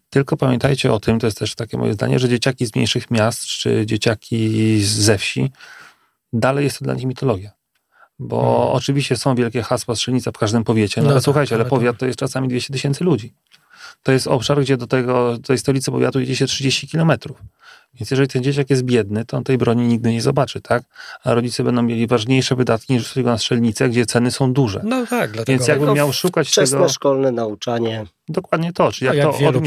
Tylko 0.10 0.38
pamiętajcie 0.38 0.94
o 0.94 1.00
tym, 1.00 1.20
to 1.20 1.28
jest 1.28 1.38
też 1.38 1.56
takie 1.56 1.78
moje 1.78 1.94
zdanie, 1.94 2.20
że 2.20 2.30
dzieciaki 2.30 2.66
z 2.66 2.76
mniejszych 2.76 3.12
miast, 3.12 3.46
czy 3.46 3.86
dzieciaki 3.86 4.82
ze 4.84 5.18
wsi, 5.18 5.52
dalej 6.34 6.64
jest 6.64 6.80
to 6.80 6.86
dla 6.86 6.94
nich 6.94 7.06
mitologia. 7.06 7.52
Bo 8.20 8.42
hmm. 8.42 8.76
oczywiście 8.76 9.18
są 9.18 9.36
wielkie 9.36 9.64
hasła 9.64 9.96
strzelnica 9.96 10.32
w 10.32 10.38
każdym 10.38 10.64
powiecie, 10.64 11.02
no, 11.02 11.06
no 11.06 11.12
ale 11.12 11.20
tak, 11.20 11.24
słuchajcie, 11.24 11.56
ale 11.56 11.66
powiat 11.66 11.98
to 11.98 12.06
jest 12.06 12.20
czasami 12.20 12.48
200 12.48 12.74
tysięcy 12.74 13.04
ludzi 13.04 13.34
to 14.06 14.12
jest 14.12 14.28
obszar, 14.28 14.62
gdzie 14.62 14.78
do 14.78 14.88
tego, 14.88 15.38
tej 15.38 15.58
stolicy 15.58 15.92
powiatu 15.92 16.20
jedzie 16.20 16.36
się 16.36 16.46
30 16.46 16.88
kilometrów. 16.88 17.38
Więc 18.00 18.12
jeżeli 18.12 18.28
ten 18.28 18.44
dzieciak 18.44 18.70
jest 18.70 18.84
biedny, 18.84 19.26
to 19.26 19.38
on 19.38 19.44
tej 19.44 19.58
broni 19.58 19.88
nigdy 19.88 20.12
nie 20.12 20.22
zobaczy, 20.22 20.62
tak? 20.62 20.84
A 21.24 21.34
rodzice 21.34 21.64
będą 21.64 21.82
mieli 21.82 22.08
ważniejsze 22.08 22.56
wydatki 22.56 22.94
niż 22.94 23.14
tylko 23.14 23.30
na 23.30 23.38
strzelnicę, 23.38 23.90
gdzie 23.90 24.06
ceny 24.06 24.32
są 24.32 24.54
duże. 24.54 24.82
No 24.84 25.08
tak, 25.08 25.32
dlatego. 25.32 25.58
Więc 25.58 25.68
jakbym 25.68 25.94
miał 25.94 26.14
szukać 26.14 26.48
wczesne 26.48 26.78
tego... 26.78 26.90
szkolne 26.90 27.32
nauczanie. 27.32 28.06
Dokładnie 28.30 28.74
to, 28.74 28.92
czyli 28.92 29.06
jak, 29.06 29.16
jak 29.16 29.26
to 29.26 29.48
o 29.48 29.52
tym 29.52 29.64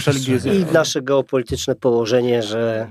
I 0.52 0.72
nasze 0.72 1.02
geopolityczne 1.02 1.74
położenie, 1.74 2.42
że 2.42 2.88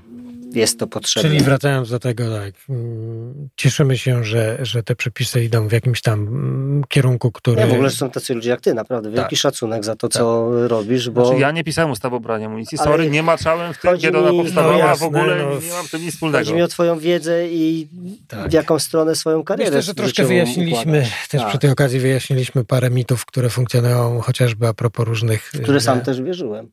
jest 0.54 0.80
to 0.80 0.88
potrzebne. 0.88 1.30
Czyli 1.30 1.44
wracając 1.44 1.90
do 1.90 2.00
tego, 2.00 2.24
tak, 2.38 2.54
mm, 2.70 3.50
cieszymy 3.56 3.98
się, 3.98 4.24
że, 4.24 4.58
że 4.62 4.84
te 4.84 4.96
przepisy 4.96 5.44
idą 5.44 5.68
w 5.68 5.72
jakimś 5.72 6.02
tam 6.02 6.20
mm, 6.20 6.84
kierunku, 6.88 7.32
który... 7.32 7.62
Ja 7.62 7.68
w 7.68 7.74
ogóle 7.74 7.90
są 7.90 8.10
tacy 8.10 8.34
ludzie 8.34 8.50
jak 8.50 8.62
ty, 8.62 8.74
naprawdę. 8.74 9.12
Wielki 9.12 9.36
tak. 9.36 9.40
szacunek 9.40 9.86
za 9.86 9.96
to, 9.96 10.08
tak. 10.08 10.22
co 10.22 10.50
robisz, 10.68 11.10
bo... 11.10 11.26
Znaczy, 11.26 11.42
ja 11.42 11.52
nie 11.52 11.64
pisałem 11.64 11.92
ustawy 11.92 12.16
o 12.16 12.20
broni 12.20 12.46
amunicji, 12.46 12.78
sorry, 12.78 12.94
Ale 12.94 13.10
nie 13.10 13.24
maczałem 13.24 13.74
w 13.74 13.78
tym, 13.78 13.98
kiedy 13.98 14.18
ona 14.18 14.30
powstawała, 14.44 14.74
no, 14.74 14.80
jasne, 14.80 15.06
w 15.06 15.08
ogóle 15.08 15.27
no, 15.36 15.60
nie 15.60 15.72
mam 15.72 15.88
w 15.88 15.92
tym 15.92 16.02
nic 16.02 16.14
wspólnego. 16.14 16.46
Chodzi 16.46 16.54
mi 16.54 16.62
o 16.62 16.68
twoją 16.68 17.00
wiedzę 17.00 17.48
i 17.48 17.88
tak. 18.28 18.50
w 18.50 18.54
jaką 18.54 18.80
stronę 18.80 19.16
swoją 19.16 19.44
karierę 19.44 19.70
Myślę, 19.70 19.82
że 19.82 19.94
troszkę 19.94 20.26
wyjaśniliśmy, 20.26 20.98
układasz. 20.98 21.28
też 21.28 21.42
tak. 21.42 21.50
przy 21.50 21.60
tej 21.60 21.70
okazji 21.70 22.00
wyjaśniliśmy 22.00 22.66
parę 22.66 22.90
mitów, 22.90 23.26
które 23.26 23.50
funkcjonują 23.50 24.22
chociażby 24.22 24.68
a 24.68 24.74
propos 24.74 25.06
różnych... 25.06 25.52
W 25.54 25.62
które 25.62 25.82
sam 25.82 26.02
też 26.02 26.22
wierzyłem. 26.22 26.72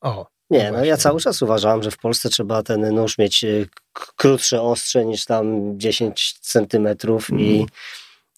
O, 0.00 0.26
nie, 0.50 0.72
no 0.72 0.84
ja 0.84 0.96
cały 0.96 1.20
czas 1.20 1.42
uważałem, 1.42 1.82
że 1.82 1.90
w 1.90 1.98
Polsce 1.98 2.28
trzeba 2.28 2.62
ten 2.62 2.94
nóż 2.94 3.18
mieć 3.18 3.44
y, 3.44 3.68
krótsze, 4.16 4.62
ostrze 4.62 5.04
niż 5.04 5.24
tam 5.24 5.78
10 5.78 6.38
centymetrów 6.40 7.30
mm. 7.30 7.42
i 7.44 7.66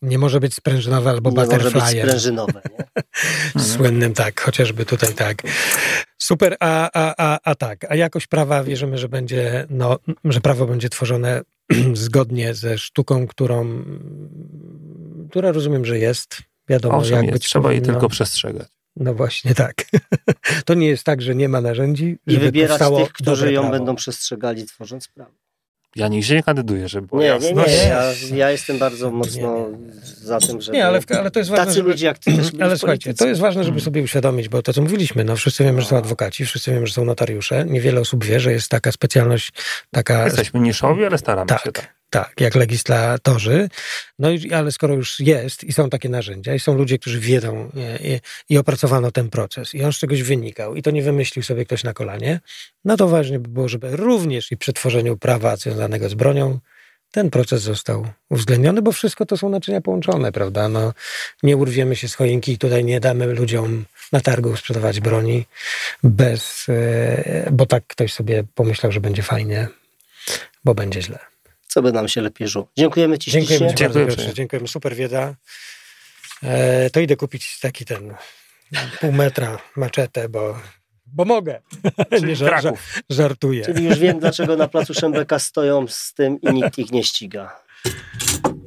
nie 0.03 0.19
może 0.19 0.41
być 0.41 0.55
sprężynowe 0.55 1.11
albo 1.11 1.31
nie 1.31 1.37
butterfly. 1.37 1.71
może 1.71 1.91
być 1.95 2.03
sprężynowe, 2.03 2.61
nie? 2.71 3.63
Słynnym 3.75 4.15
tak, 4.15 4.41
chociażby 4.41 4.85
tutaj 4.87 5.15
tak. 5.15 5.43
Super, 6.19 6.57
a, 6.61 6.91
a, 6.95 7.15
a, 7.19 7.39
a 7.43 7.55
tak, 7.55 7.91
a 7.91 7.95
jakość 7.95 8.27
prawa 8.27 8.65
wierzymy, 8.65 8.99
że 8.99 9.09
będzie, 9.09 9.67
no, 9.71 9.99
że 10.25 10.41
prawo 10.41 10.67
będzie 10.67 10.89
tworzone 10.89 11.43
zgodnie 11.95 12.55
ze 12.55 12.79
sztuką, 12.79 13.27
którą, 13.27 13.85
która 15.31 15.53
rozumiem, 15.53 15.85
że 15.85 15.99
jest. 15.99 16.39
Wiadomo, 16.69 16.97
Owszem, 16.99 17.15
jak 17.17 17.25
jest, 17.25 17.33
być 17.33 17.45
trzeba 17.45 17.63
powinno. 17.63 17.87
jej 17.87 17.93
tylko 17.93 18.09
przestrzegać. 18.09 18.69
No 18.97 19.15
właśnie 19.15 19.55
tak. 19.55 19.75
To 20.65 20.75
nie 20.75 20.87
jest 20.87 21.05
tak, 21.05 21.23
że 21.23 21.35
nie 21.35 21.49
ma 21.49 21.61
narzędzi. 21.61 22.19
I 22.27 22.39
wybierać 22.39 22.81
tych, 22.97 23.13
którzy 23.13 23.53
ją 23.53 23.61
prawo. 23.61 23.77
będą 23.77 23.97
przestrzegali, 23.97 24.67
tworząc 24.67 25.09
prawo. 25.09 25.46
Ja 25.97 26.09
nigdzie 26.09 26.35
nie 26.35 26.43
kandyduję, 26.43 26.89
żeby 26.89 27.07
było 27.07 27.23
Nie, 27.23 27.39
nie, 27.39 27.53
nie. 27.53 27.73
Ja, 27.89 28.13
ja 28.35 28.51
jestem 28.51 28.79
bardzo 28.79 29.11
mocno 29.11 29.69
nie, 29.71 30.03
za 30.03 30.39
tym, 30.39 30.61
że. 30.61 30.73
Nie, 30.73 30.87
ale, 30.87 31.01
ale 31.19 31.31
to 31.31 31.39
jest 31.39 31.51
ważne. 31.51 31.65
Tacy 31.65 31.77
żeby, 31.77 31.89
ludzie 31.89 32.07
jak 32.07 32.19
ty 32.19 32.37
też 32.37 32.47
Ale 32.61 32.79
słuchajcie, 32.79 33.15
to 33.15 33.27
jest 33.27 33.41
ważne, 33.41 33.65
żeby 33.65 33.81
sobie 33.81 34.03
uświadomić, 34.03 34.49
bo 34.49 34.63
to, 34.63 34.73
co 34.73 34.83
mówiliśmy, 34.83 35.25
no 35.25 35.37
wszyscy 35.37 35.65
wiemy, 35.65 35.81
że 35.81 35.89
są 35.89 35.97
adwokaci, 35.97 36.47
wszyscy 36.47 36.71
wiemy, 36.71 36.87
że 36.87 36.93
są 36.93 37.05
notariusze. 37.05 37.65
Niewiele 37.65 38.01
osób 38.01 38.25
wie, 38.25 38.41
że 38.41 38.53
jest 38.53 38.69
taka 38.69 38.93
specjalność, 38.93 39.53
taka. 39.91 40.25
Jesteśmy 40.25 40.61
niszowi, 40.61 41.05
ale 41.05 41.19
staramy 41.19 41.47
tak, 41.47 41.63
się. 41.63 41.73
Tak. 41.73 41.96
Tak, 42.11 42.41
jak 42.41 42.55
legislatorzy. 42.55 43.69
No 44.19 44.31
i, 44.31 44.53
ale 44.53 44.73
skoro 44.73 44.95
już 44.95 45.21
jest 45.21 45.65
i 45.65 45.73
są 45.73 45.91
takie 45.91 46.09
narzędzia 46.09 46.55
i 46.55 46.59
są 46.59 46.75
ludzie, 46.75 46.99
którzy 46.99 47.21
wiedzą 47.21 47.71
i, 47.75 48.09
i, 48.09 48.21
i, 48.49 48.59
opracowano 48.59 49.11
ten 49.11 49.31
proces 49.31 49.75
i 49.75 49.85
on 49.85 49.93
z 49.93 49.99
czegoś 49.99 50.23
wynikał 50.23 50.75
i 50.75 50.83
to 50.83 50.91
nie 50.91 51.03
wymyślił 51.03 51.43
sobie 51.43 51.65
ktoś 51.65 51.85
na 51.85 51.93
kolanie, 51.93 52.41
no 52.85 52.97
to 52.97 53.09
ważne 53.09 53.39
by 53.39 53.49
było, 53.49 53.69
żeby 53.69 53.97
również 53.97 54.53
i 54.53 54.57
przy 54.57 54.73
tworzeniu 54.73 55.17
prawa 55.17 55.57
związanego 55.57 56.09
z 56.09 56.15
bronią 56.15 56.59
ten 57.11 57.31
proces 57.31 57.63
został 57.63 58.07
uwzględniony, 58.31 58.83
bo 58.83 58.93
wszystko 58.93 59.27
to 59.27 59.37
są 59.37 59.49
naczynia 59.49 59.81
połączone, 59.81 60.33
prawda? 60.33 60.69
No, 60.69 60.93
nie 61.43 61.57
urwiemy 61.57 61.97
się 61.97 62.09
z 62.09 62.15
choinki 62.15 62.53
i 62.53 62.59
tutaj 62.59 62.85
nie 62.85 63.01
damy 63.01 63.27
ludziom 63.27 63.85
na 64.13 64.21
targu 64.21 64.57
sprzedawać 64.57 65.01
broni 65.01 65.47
bez, 66.03 66.67
e, 66.69 67.49
bo 67.53 67.67
tak 67.67 67.87
ktoś 67.87 68.13
sobie 68.13 68.45
pomyślał, 68.55 68.93
że 68.93 69.01
będzie 69.01 69.23
fajnie, 69.23 69.69
bo 70.65 70.75
będzie 70.75 71.03
źle 71.03 71.36
co 71.77 71.83
by 71.83 71.93
nam 71.93 72.09
się 72.09 72.21
lepiej 72.21 72.49
żyło. 72.49 72.69
Dziękujemy 72.77 73.19
Ci 73.19 73.31
Dziękujemy 73.31 73.75
Ci 73.75 73.85
bardzo, 73.85 74.01
Dziękujemy. 74.07 74.35
Dziękujemy, 74.35 74.69
super 74.69 74.95
wiedza. 74.95 75.35
E, 76.43 76.91
to 76.91 77.01
idę 77.01 77.17
kupić 77.17 77.61
taki 77.61 77.85
ten 77.85 78.15
pół 79.01 79.13
metra 79.13 79.59
maczetę, 79.77 80.29
bo, 80.29 80.59
bo 81.07 81.25
mogę. 81.25 81.61
Nie 82.27 82.37
żar, 82.37 82.63
żar, 82.63 82.75
żartuję. 83.11 83.65
Czyli 83.65 83.85
już 83.85 83.99
wiem, 83.99 84.19
dlaczego 84.19 84.57
na 84.57 84.69
placu 84.69 84.95
Szembeka 84.95 85.39
stoją 85.39 85.87
z 85.89 86.15
tym 86.15 86.41
i 86.41 86.53
nikt 86.53 86.79
ich 86.79 86.93
nie 86.93 87.05
ściga. 87.05 87.61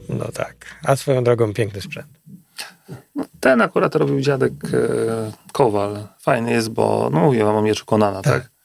No 0.09 0.25
tak. 0.33 0.55
A 0.83 0.95
swoją 0.95 1.23
drogą 1.23 1.53
piękny 1.53 1.81
sprzęt. 1.81 2.19
No, 3.15 3.25
ten 3.39 3.61
akurat 3.61 3.95
robił 3.95 4.21
dziadek 4.21 4.53
e, 4.73 5.31
Kowal. 5.51 6.07
Fajny 6.19 6.51
jest, 6.51 6.69
bo 6.69 7.09
no 7.13 7.19
mówię 7.19 7.43
wam 7.43 7.55
o 7.55 7.61
mieczu 7.61 7.85
Konana, 7.85 8.21
tak? 8.21 8.33
tak? 8.33 8.58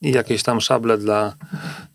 I 0.00 0.12
jakieś 0.12 0.42
tam 0.42 0.60
szable 0.60 0.98
dla 0.98 1.34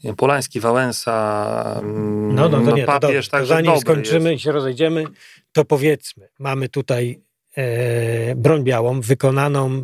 wiem, 0.03 0.15
Polański, 0.15 0.59
Wałęsa, 0.59 1.79
mm, 1.79 2.35
no, 2.35 2.49
no, 2.49 2.57
to 2.57 2.63
no 2.63 2.75
nie, 2.75 2.85
papież. 2.85 3.29
To, 3.29 3.37
to, 3.37 3.39
to 3.39 3.45
zanim 3.45 3.79
skończymy 3.79 4.31
jest. 4.31 4.41
i 4.41 4.43
się 4.43 4.51
rozejdziemy, 4.51 5.05
to 5.53 5.65
powiedzmy, 5.65 6.29
mamy 6.39 6.69
tutaj 6.69 7.21
e, 7.57 8.35
broń 8.35 8.63
białą 8.63 9.01
wykonaną 9.01 9.83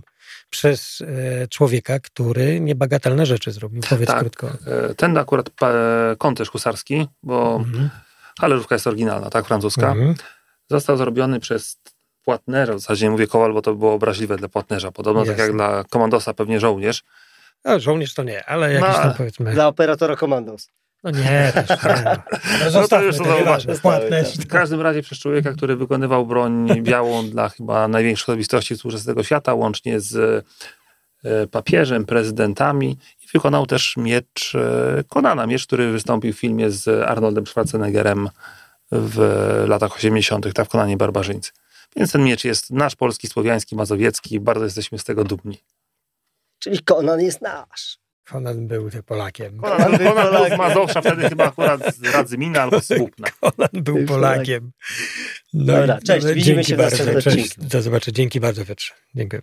przez 0.50 1.02
e, 1.02 1.48
człowieka, 1.48 2.00
który 2.00 2.60
niebagatelne 2.60 3.26
rzeczy 3.26 3.52
zrobił. 3.52 3.82
Powiedz 3.90 4.08
tak, 4.08 4.20
krótko. 4.20 4.48
E, 4.48 4.96
ten 4.96 5.18
akurat 5.18 5.50
e, 5.62 6.16
konterz 6.18 6.50
husarski, 6.50 7.08
bo 7.24 7.56
mhm. 7.56 7.90
halerówka 8.40 8.76
jest 8.76 8.88
oryginalna, 8.88 9.30
tak, 9.30 9.46
francuska. 9.46 9.92
Mhm. 9.92 10.16
Został 10.70 10.98
zrobiony 10.98 11.40
przez 11.40 11.78
płatnerza, 12.24 12.74
w 12.74 12.80
zasadzie 12.80 13.06
nie 13.06 13.12
mówię 13.12 13.28
kowal, 13.28 13.54
bo 13.54 13.62
to 13.62 13.76
było 13.76 13.94
obraźliwe 13.94 14.38
dla 14.38 14.50
płatnerza. 14.50 14.92
Podobno 14.92 15.22
Jasne. 15.22 15.34
tak 15.34 15.46
jak 15.46 15.56
dla 15.56 15.84
komandosa 15.84 16.34
pewnie 16.34 16.60
żołnierz. 16.60 17.04
No, 17.66 17.80
żołnierz 17.80 18.14
to 18.14 18.24
nie, 18.24 18.46
ale 18.46 18.74
jakiś 18.74 18.90
no, 18.90 19.04
tam 19.04 19.14
powiedzmy... 19.14 19.54
Dla 19.54 19.68
operatora 19.68 20.16
komandos. 20.16 20.70
No 21.04 21.12
nie, 21.12 21.52
też 21.54 21.70
nie. 21.70 22.04
No, 22.74 22.82
no 22.82 22.88
to 22.88 23.02
już 23.02 23.18
to 23.18 23.24
W 24.40 24.48
każdym 24.48 24.82
razie 24.82 25.02
przez 25.02 25.20
człowieka, 25.20 25.54
który 25.54 25.76
wykonywał 25.76 26.26
broń 26.26 26.68
białą 26.82 27.26
dla 27.30 27.50
chyba 27.50 27.88
największych 27.88 28.30
osobistości 28.30 28.76
współczesnego 28.76 29.24
świata, 29.24 29.54
łącznie 29.54 30.00
z 30.00 30.46
e, 31.26 31.48
papieżem, 31.48 32.06
prezydentami 32.06 32.98
i 33.24 33.28
wykonał 33.34 33.66
też 33.66 33.98
miecz 33.98 34.56
e, 34.56 35.04
Konana, 35.10 35.48
miecz, 35.48 35.68
który 35.68 35.92
wystąpił 35.92 36.34
w 36.34 36.40
filmie 36.40 36.72
z 36.72 36.88
Arnoldem 37.10 37.48
Schwarzeneggerem 37.48 38.30
w 38.92 39.20
latach 39.68 39.96
80., 39.96 40.54
tak 40.54 40.68
w 40.68 40.70
Konanie 40.70 40.98
Barbarzyńcy. 40.98 41.52
Więc 41.96 42.12
ten 42.12 42.24
miecz 42.24 42.44
jest 42.44 42.72
nasz, 42.72 42.96
polski, 42.96 43.28
słowiański, 43.28 43.76
mazowiecki, 43.76 44.40
bardzo 44.40 44.66
jesteśmy 44.66 45.00
z 45.00 45.04
tego 45.04 45.24
dumni. 45.24 45.58
Czyli 46.60 46.80
Konan 46.80 47.22
jest 47.22 47.42
nasz. 47.42 48.00
Konan 48.30 48.68
był 48.68 48.90
Polakiem. 49.06 49.58
Konan, 49.58 49.98
był, 49.98 50.08
Konan 50.08 50.34
był 50.34 50.56
z 50.56 50.58
Mazowsza, 50.58 51.02
wtedy 51.02 51.30
chyba 51.30 51.46
akurat 51.46 51.96
z 51.96 52.04
Radzymina 52.04 52.62
albo 52.62 52.82
z 52.82 52.88
Słupna. 52.98 53.28
Konan 53.42 53.84
był 53.84 54.06
Polakiem. 54.06 54.72
No 55.54 55.78
Dobra, 55.78 56.00
cześć, 56.02 56.28
widzimy 56.28 56.64
się 56.64 56.78
bardzo, 56.78 57.04
w 57.04 57.14
następnym 57.14 57.68
Do 57.70 57.82
zobaczenia. 57.82 58.16
Dzięki 58.16 58.40
bardzo, 58.40 58.66
Piotrze. 58.66 58.94
Dziękuję. 59.16 59.42